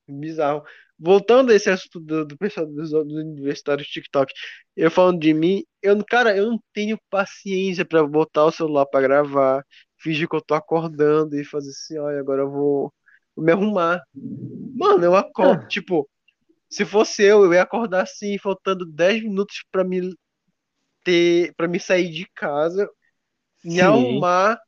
[0.07, 0.63] Bizarro.
[0.99, 4.33] Voltando a esse assunto do, do pessoal dos, dos universitários TikTok,
[4.75, 9.01] eu falando de mim, eu, cara, eu não tenho paciência pra botar o celular pra
[9.01, 9.63] gravar,
[9.97, 12.93] fingir que eu tô acordando e fazer assim, olha, agora eu vou,
[13.35, 14.01] vou me arrumar.
[14.75, 15.67] Mano, eu acordo, Ah.
[15.67, 16.09] tipo,
[16.69, 20.15] se fosse eu, eu ia acordar assim, faltando 10 minutos pra me
[21.03, 22.89] ter, para me sair de casa,
[23.63, 23.81] me Sim.
[23.81, 24.59] arrumar,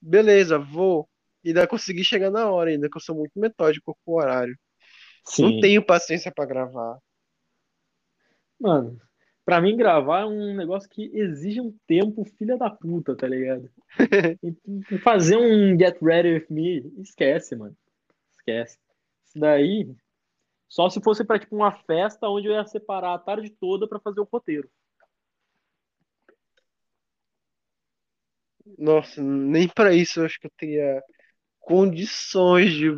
[0.00, 1.08] beleza, vou.
[1.44, 4.56] E ainda conseguir chegar na hora ainda, que eu sou muito metódico com o horário.
[5.38, 5.60] Não Sim.
[5.60, 6.98] tenho paciência pra gravar.
[8.60, 9.00] Mano,
[9.44, 13.70] pra mim gravar é um negócio que exige um tempo filha da puta, tá ligado?
[15.02, 17.76] Fazer um Get Ready With Me, esquece, mano.
[18.38, 18.78] Esquece.
[19.24, 19.94] Isso daí,
[20.68, 24.00] só se fosse pra tipo uma festa onde eu ia separar a tarde toda pra
[24.00, 24.68] fazer o roteiro.
[28.78, 31.02] Nossa, nem pra isso eu acho que eu teria
[31.60, 32.90] condições de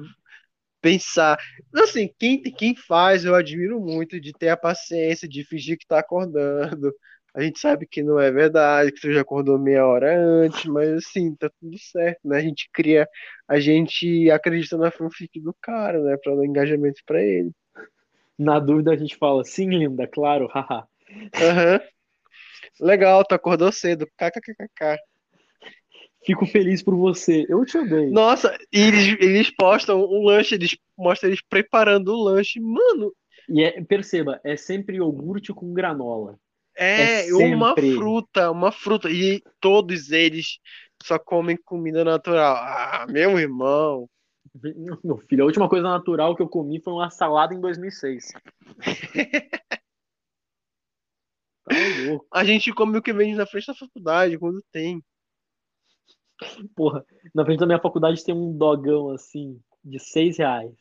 [0.86, 1.36] pensar.
[1.74, 5.98] Assim, quem, quem faz, eu admiro muito de ter a paciência de fingir que tá
[5.98, 6.92] acordando.
[7.34, 10.88] A gente sabe que não é verdade, que você já acordou meia hora antes, mas
[10.90, 12.38] assim, tá tudo certo, né?
[12.38, 13.06] A gente cria,
[13.48, 16.16] a gente acredita na fanfic do cara, né?
[16.22, 17.50] Pra dar engajamento pra ele.
[18.38, 20.86] Na dúvida a gente fala, sim, linda, claro, haha.
[21.34, 21.80] Aham.
[22.80, 24.06] Legal, tu acordou cedo.
[24.16, 24.98] KKKK.
[26.26, 27.46] Fico feliz por você.
[27.48, 28.10] Eu te odeio.
[28.12, 32.58] Nossa, e eles, eles postam um lanche, eles mostram eles preparando o lanche.
[32.60, 33.12] Mano,
[33.48, 36.36] E é- perceba, é sempre iogurte com granola.
[36.76, 39.08] é É uma fruta, uma fruta.
[39.08, 40.58] E todos eles
[41.02, 42.56] só comem comida natural.
[42.56, 44.08] Ah, meu irmão.
[45.04, 48.32] Meu filho, a última coisa natural que eu comi foi uma salada em 2006.
[51.64, 51.74] Tá
[52.06, 52.26] louco.
[52.32, 55.02] A gente come o que vende na frente da faculdade, quando tem.
[56.74, 57.04] Porra,
[57.34, 60.72] na frente da minha faculdade tem um dogão assim, de seis reais.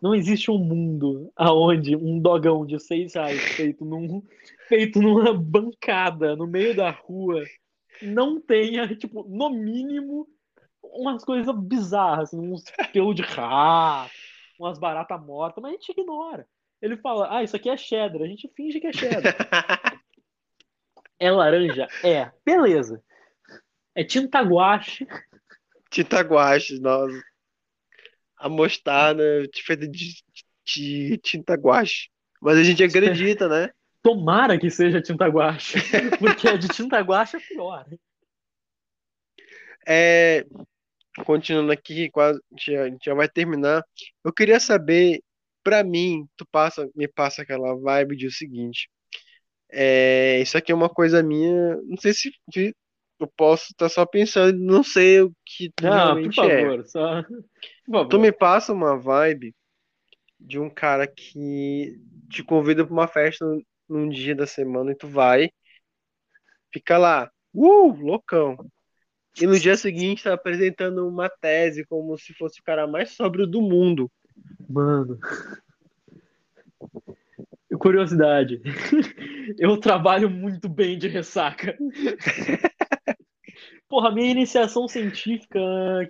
[0.00, 4.22] Não existe um mundo aonde um dogão de seis reais feito, num,
[4.68, 7.42] feito numa bancada no meio da rua
[8.02, 10.26] não tenha, tipo, no mínimo,
[10.82, 14.12] umas coisas bizarras, assim, uns pelo de rato,
[14.58, 16.46] umas baratas mortas, mas a gente ignora.
[16.80, 19.34] Ele fala, ah, isso aqui é cheddar, a gente finge que é cheddar.
[21.20, 21.88] É laranja?
[22.04, 22.30] É.
[22.44, 23.02] Beleza.
[23.98, 25.04] É tinta guache.
[25.90, 27.20] Tinta guache, nossa.
[28.36, 29.24] A mostarda
[29.64, 30.22] feita de,
[30.64, 32.08] de tinta guache.
[32.40, 33.70] Mas a gente acredita, né?
[34.00, 35.78] Tomara que seja tinta guache.
[36.20, 37.84] Porque a de tinta guache é pior.
[39.84, 40.44] É,
[41.24, 43.82] continuando aqui, quase a gente já- vai terminar.
[44.24, 45.20] Eu queria saber,
[45.64, 48.88] pra mim, tu passa, me passa aquela vibe de o seguinte.
[49.68, 52.72] É, isso aqui é uma coisa minha, não sei se, se
[53.20, 56.60] eu posso estar só pensando, não sei o que tu Não, por realmente é.
[56.62, 57.22] favor, só.
[57.84, 58.08] Por favor.
[58.08, 59.54] Tu me passa uma vibe
[60.38, 61.98] de um cara que
[62.30, 65.50] te convida pra uma festa num- num dia da semana e tu vai,
[66.72, 68.56] fica lá, uh, loucão.
[69.40, 73.46] E no dia seguinte tá apresentando uma tese como se fosse o cara mais sóbrio
[73.46, 74.10] do mundo.
[74.68, 75.18] Mano.
[77.78, 78.60] Curiosidade.
[79.58, 81.76] Eu trabalho muito bem de ressaca.
[83.88, 85.58] Porra, minha iniciação científica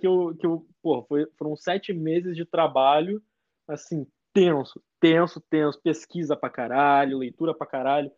[0.01, 3.21] que eu, que eu porra, foi, foram sete meses de trabalho,
[3.67, 8.11] assim, tenso, tenso, tenso, pesquisa pra caralho, leitura pra caralho.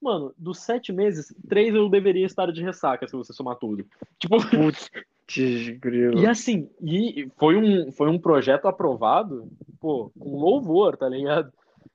[0.00, 3.84] Mano, dos sete meses, três eu deveria estar de ressaca, se você somar tudo.
[4.20, 4.88] Tipo, Putz,
[5.80, 6.20] grilo.
[6.20, 9.50] e assim, e foi um, foi um projeto aprovado,
[9.80, 11.52] pô, com louvor, tá ligado?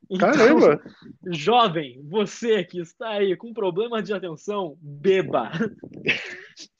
[0.09, 0.81] Então, Caramba!
[1.27, 5.49] jovem, você que está aí com problemas de atenção, beba.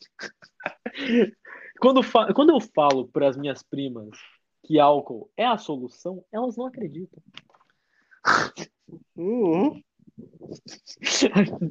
[1.79, 4.17] Quando, fa- quando eu falo para as minhas primas
[4.65, 7.21] que álcool é a solução, elas não acreditam.
[9.17, 9.81] Uhum.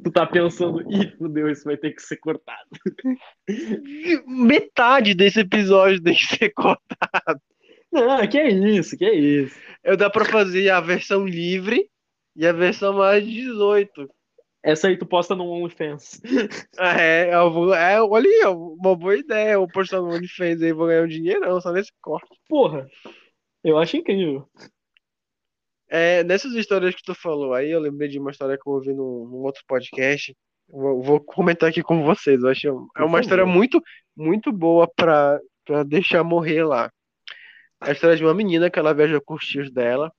[0.03, 2.69] tu tá pensando, ih, fudeu, isso vai ter que ser cortado.
[4.27, 7.41] Metade desse episódio tem que ser cortado.
[7.91, 9.57] Não, que é isso, que é isso.
[9.83, 11.89] Eu dá pra fazer a versão livre
[12.35, 14.09] e a versão mais 18.
[14.63, 16.21] Essa aí tu posta no OnlyFans.
[16.79, 19.53] É, eu vou, é, olha aí, uma boa ideia.
[19.53, 22.29] Eu vou postar no OnlyFans aí, vou ganhar um dinheirão só nesse corte.
[22.47, 22.87] Porra,
[23.63, 24.49] eu acho incrível.
[25.89, 28.93] É, nessas histórias que tu falou aí, eu lembrei de uma história que eu ouvi
[28.93, 30.35] num, num outro podcast.
[30.69, 32.41] Vou, vou comentar aqui com vocês.
[32.41, 33.81] Eu acho é uma história muito,
[34.15, 36.91] muito boa pra pra deixar morrer lá.
[37.79, 40.11] A história de uma menina que ela viaja com os tios dela.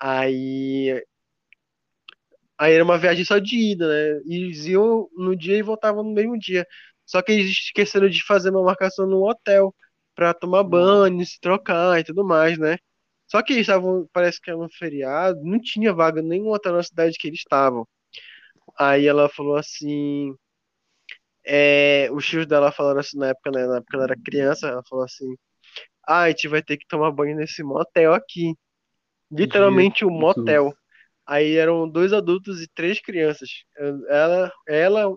[0.00, 1.02] Aí.
[2.58, 4.20] Aí era uma viagem só de ida, né?
[4.26, 6.66] E eles iam no dia e voltavam no mesmo dia.
[7.06, 9.74] Só que eles esqueceram de fazer uma marcação no hotel
[10.14, 12.76] pra tomar banho, se trocar e tudo mais, né?
[13.28, 16.82] Só que eles estavam, parece que era um feriado, não tinha vaga nenhum hotel na
[16.82, 17.86] cidade que eles estavam.
[18.78, 20.34] Aí ela falou assim.
[21.46, 23.66] É, os tios dela falaram assim na época, né?
[23.66, 25.34] Na época ela era criança, ela falou assim:
[26.06, 28.54] Ah, a gente vai ter que tomar banho nesse motel aqui.
[29.30, 30.74] Literalmente um motel.
[31.26, 33.50] Aí eram dois adultos e três crianças.
[34.08, 35.16] Ela, ela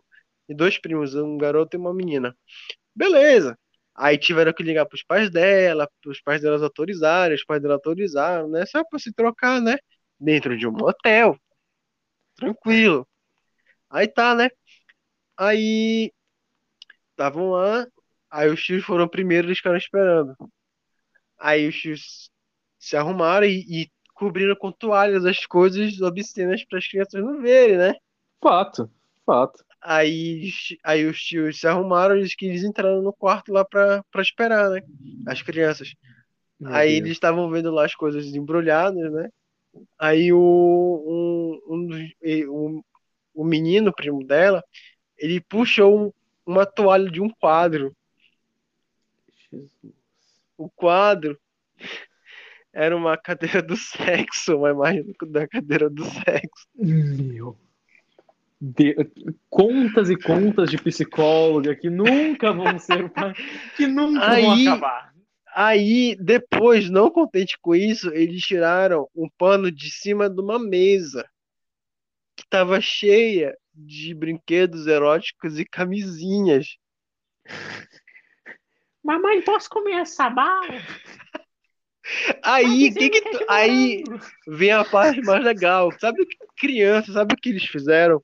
[0.49, 2.35] e dois primos, um garoto e uma menina.
[2.95, 3.57] Beleza.
[3.95, 8.49] Aí tiveram que ligar pros pais dela, os pais delas autorizaram, os pais dela autorizaram,
[8.49, 8.65] né?
[8.65, 9.77] Só pra se trocar, né?
[10.19, 11.37] Dentro de um motel.
[12.35, 13.07] Tranquilo.
[13.89, 14.49] Aí tá, né?
[15.37, 16.11] Aí
[17.11, 17.87] estavam lá,
[18.29, 20.35] aí os tios foram primeiro, eles ficaram esperando.
[21.39, 22.29] Aí os tios
[22.79, 27.77] se arrumaram e, e cobriram com toalhas as coisas obscenas para as crianças não verem,
[27.77, 27.93] né?
[28.41, 28.89] Fato,
[29.25, 29.63] fato.
[29.79, 30.49] Aí,
[30.83, 34.21] aí os tios se arrumaram e eles, que eles entraram no quarto lá pra, pra
[34.21, 34.81] esperar, né?
[35.27, 35.93] As crianças.
[36.59, 36.97] Meu aí Deus.
[36.99, 39.29] eles estavam vendo lá as coisas embrulhadas, né?
[39.99, 42.83] Aí o, um, um e- o,
[43.43, 44.63] menino, primo dela,
[45.15, 46.13] ele puxou um-
[46.45, 47.95] uma toalha de um quadro.
[49.51, 49.71] Jesus.
[50.57, 51.39] O quadro
[52.73, 56.67] era uma cadeira do sexo, uma imagem da cadeira do sexo.
[56.75, 57.57] Meu.
[58.59, 58.95] De-
[59.49, 63.11] Contas e contas de psicóloga que nunca vão ser.
[63.75, 65.13] que nunca vão Aí- acabar.
[65.59, 71.27] Aí, depois, não contente com isso, eles tiraram um pano de cima de uma mesa
[72.35, 76.77] que estava cheia de brinquedos eróticos e camisinhas.
[79.03, 80.79] Mamãe, posso comer essa bala?
[82.43, 84.03] Aí, que que tu- aí
[84.47, 85.91] vem a parte mais legal.
[85.99, 88.21] Sabe o que criança, sabe o que eles fizeram?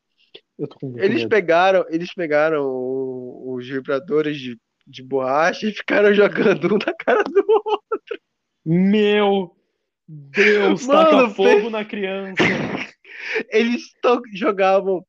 [0.57, 1.29] Eu tô com muito Eles medo.
[1.29, 4.57] pegaram, eles pegaram os vibradores de,
[4.87, 8.19] de borracha e ficaram jogando um na cara do outro.
[8.65, 9.51] Meu
[10.07, 12.35] Deus, Mano, taca fogo na criança.
[13.49, 15.05] Eles to- jogavam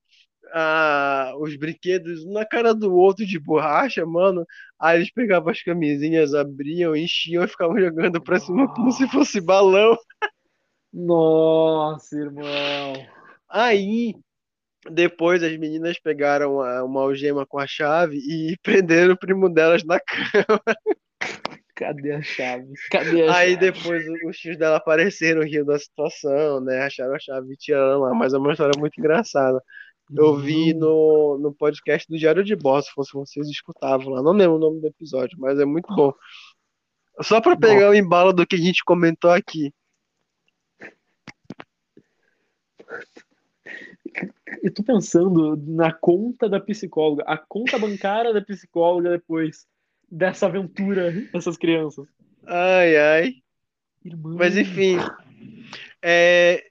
[1.41, 4.47] os brinquedos um na cara do outro de borracha, mano.
[4.79, 9.41] Aí eles pegavam as camisinhas, abriam, enchiam e ficavam jogando pra cima como se fosse
[9.41, 9.97] balão.
[10.93, 13.07] Nossa, irmão.
[13.49, 14.15] Aí,
[14.91, 20.01] depois as meninas pegaram uma algema com a chave e prenderam o primo delas na
[20.01, 20.61] cama.
[21.75, 22.73] Cadê a chave?
[22.91, 23.57] Cadê a Aí chave?
[23.57, 26.83] depois os tios dela apareceram, riam da situação, né?
[26.83, 28.15] Acharam a chave e tiraram lá.
[28.15, 29.63] Mas é uma história muito engraçada.
[30.11, 34.23] Eu vi no, no podcast do Diário de Boss, se fosse vocês escutavam lá.
[34.23, 36.13] Não lembro o nome do episódio, mas é muito bom.
[37.23, 39.73] Só pra pegar o embalo do que a gente comentou aqui.
[44.63, 49.67] Eu tô pensando na conta da psicóloga, a conta bancária da psicóloga depois
[50.11, 52.07] dessa aventura dessas crianças.
[52.47, 53.35] Ai, ai.
[54.05, 54.37] Irmão.
[54.37, 54.97] Mas enfim.
[56.03, 56.65] É...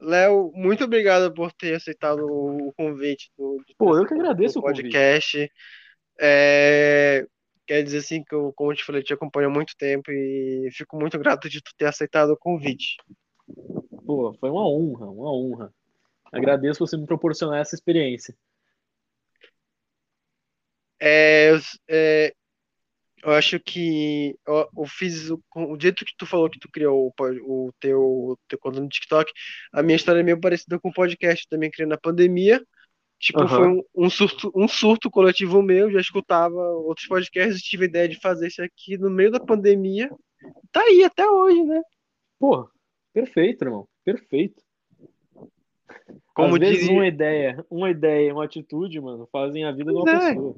[0.00, 5.50] Léo, muito obrigado por ter aceitado o convite do, Pô, eu que agradeço o podcast.
[6.20, 7.26] É...
[7.66, 10.68] Quer dizer assim que eu, como eu te falei, te acompanho há muito tempo e
[10.72, 12.96] fico muito grato de tu ter aceitado o convite.
[14.04, 15.74] Pô, foi uma honra, uma honra.
[16.30, 18.36] Agradeço você me proporcionar essa experiência.
[21.00, 21.52] É,
[21.88, 22.34] é,
[23.24, 27.12] eu acho que eu, eu fiz o, o jeito que tu falou que tu criou
[27.18, 29.32] o, o teu, teu conta no TikTok,
[29.72, 32.62] a minha história é meio parecida com o podcast, eu também criei na pandemia.
[33.18, 33.56] Tipo, Aham.
[33.56, 38.08] foi um, um surto, um surto coletivo meu, já escutava outros podcasts, tive a ideia
[38.08, 40.10] de fazer isso aqui no meio da pandemia.
[40.70, 41.80] Tá aí até hoje, né?
[42.38, 42.68] Pô,
[43.14, 43.88] perfeito, irmão.
[44.04, 44.62] Perfeito.
[46.34, 50.10] Como Às vezes uma ideia, uma ideia, uma atitude, mano, fazem a vida de uma
[50.10, 50.18] é.
[50.18, 50.56] pessoa.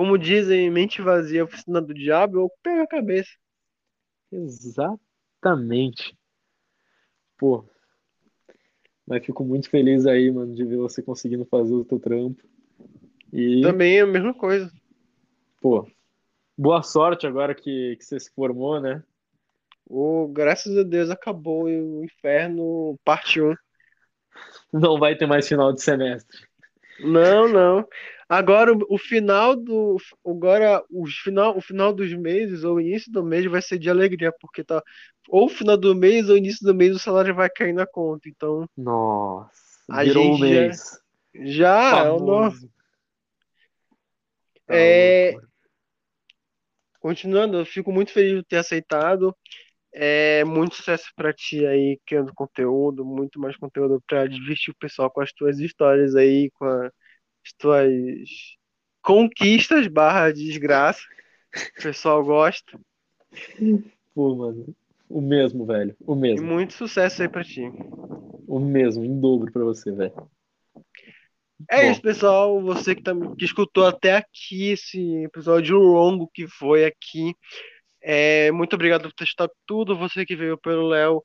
[0.00, 3.28] Como dizem, mente vazia, oficina do diabo, eu pego a cabeça.
[4.32, 6.16] Exatamente.
[7.36, 7.66] Pô.
[9.06, 12.42] Mas fico muito feliz aí, mano, de ver você conseguindo fazer o teu trampo.
[13.30, 14.72] E, Também é a mesma coisa.
[15.60, 15.86] pô,
[16.56, 19.04] boa sorte agora que, que você se formou, né?
[19.84, 23.54] O, graças a Deus acabou o inferno, parte 1.
[24.72, 26.49] Não vai ter mais final de semestre.
[27.02, 27.88] Não, não.
[28.28, 33.10] Agora o, o final do agora o final, o final dos meses ou o início
[33.10, 34.82] do mês vai ser de alegria, porque tá
[35.28, 38.28] ou o final do mês ou início do mês o salário vai cair na conta.
[38.28, 39.50] Então, Nossa,
[39.90, 41.00] A virou o gente já- mês.
[41.34, 42.70] já é o nosso
[44.68, 45.34] É,
[47.00, 49.34] continuando, eu fico muito feliz de ter aceitado.
[49.92, 55.10] É muito sucesso para ti aí, criando conteúdo, muito mais conteúdo para divertir o pessoal
[55.10, 57.90] com as tuas histórias aí, com as tuas
[59.02, 61.02] conquistas barra desgraça.
[61.78, 62.78] O pessoal gosta.
[64.14, 64.74] Pô, mano.
[65.08, 65.96] O mesmo, velho.
[66.06, 66.46] O E mesmo.
[66.46, 67.62] muito sucesso aí pra ti.
[68.46, 70.14] O mesmo, em dobro pra você, velho.
[71.68, 71.90] É Bom.
[71.90, 72.62] isso, pessoal.
[72.62, 77.34] Você que, tá, que escutou até aqui esse episódio longo que foi aqui.
[78.02, 79.96] É, muito obrigado por escutado tudo.
[79.96, 81.22] Você que veio pelo Léo.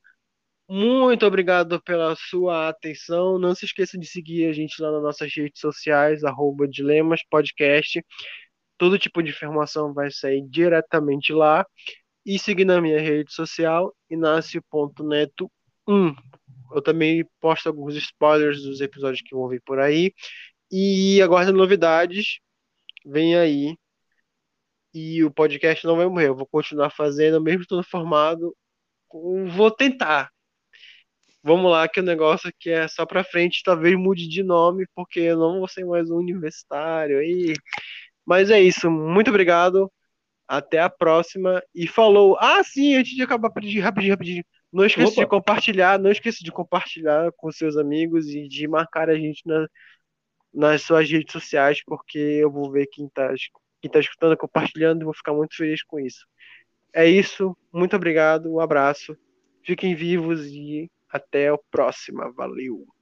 [0.68, 3.38] Muito obrigado pela sua atenção.
[3.38, 8.04] Não se esqueça de seguir a gente lá nas nossas redes sociais, arroba Dilemas Podcast.
[8.78, 11.66] Todo tipo de informação vai sair diretamente lá.
[12.26, 16.16] E seguir na minha rede social, inacio.neto1.
[16.74, 20.12] Eu também posto alguns spoilers dos episódios que vão vir por aí.
[20.72, 22.40] E aguarda novidades.
[23.06, 23.76] Vem aí.
[24.96, 26.30] E o podcast não vai morrer.
[26.30, 28.56] Eu vou continuar fazendo, mesmo estando formado.
[29.54, 30.32] Vou tentar.
[31.44, 33.62] Vamos lá, que o negócio aqui é só pra frente.
[33.64, 37.54] Talvez mude de nome, porque eu não vou ser mais um universitário aí.
[38.26, 38.90] Mas é isso.
[38.90, 39.92] Muito obrigado.
[40.48, 41.62] Até a próxima.
[41.74, 42.38] E falou.
[42.40, 44.46] Ah, sim, antes de acabar, rapidinho, rapidinho, rapidinho.
[44.72, 45.22] Não esqueça Opa.
[45.22, 49.68] de compartilhar, não esqueça de compartilhar com seus amigos e de marcar a gente na-
[50.54, 53.34] nas suas redes sociais, porque eu vou ver quem tá,
[53.86, 56.26] quem tá escutando, compartilhando, vou ficar muito feliz com isso.
[56.92, 59.16] É isso, muito obrigado, um abraço,
[59.64, 62.32] fiquem vivos e até a próxima.
[62.32, 62.95] Valeu!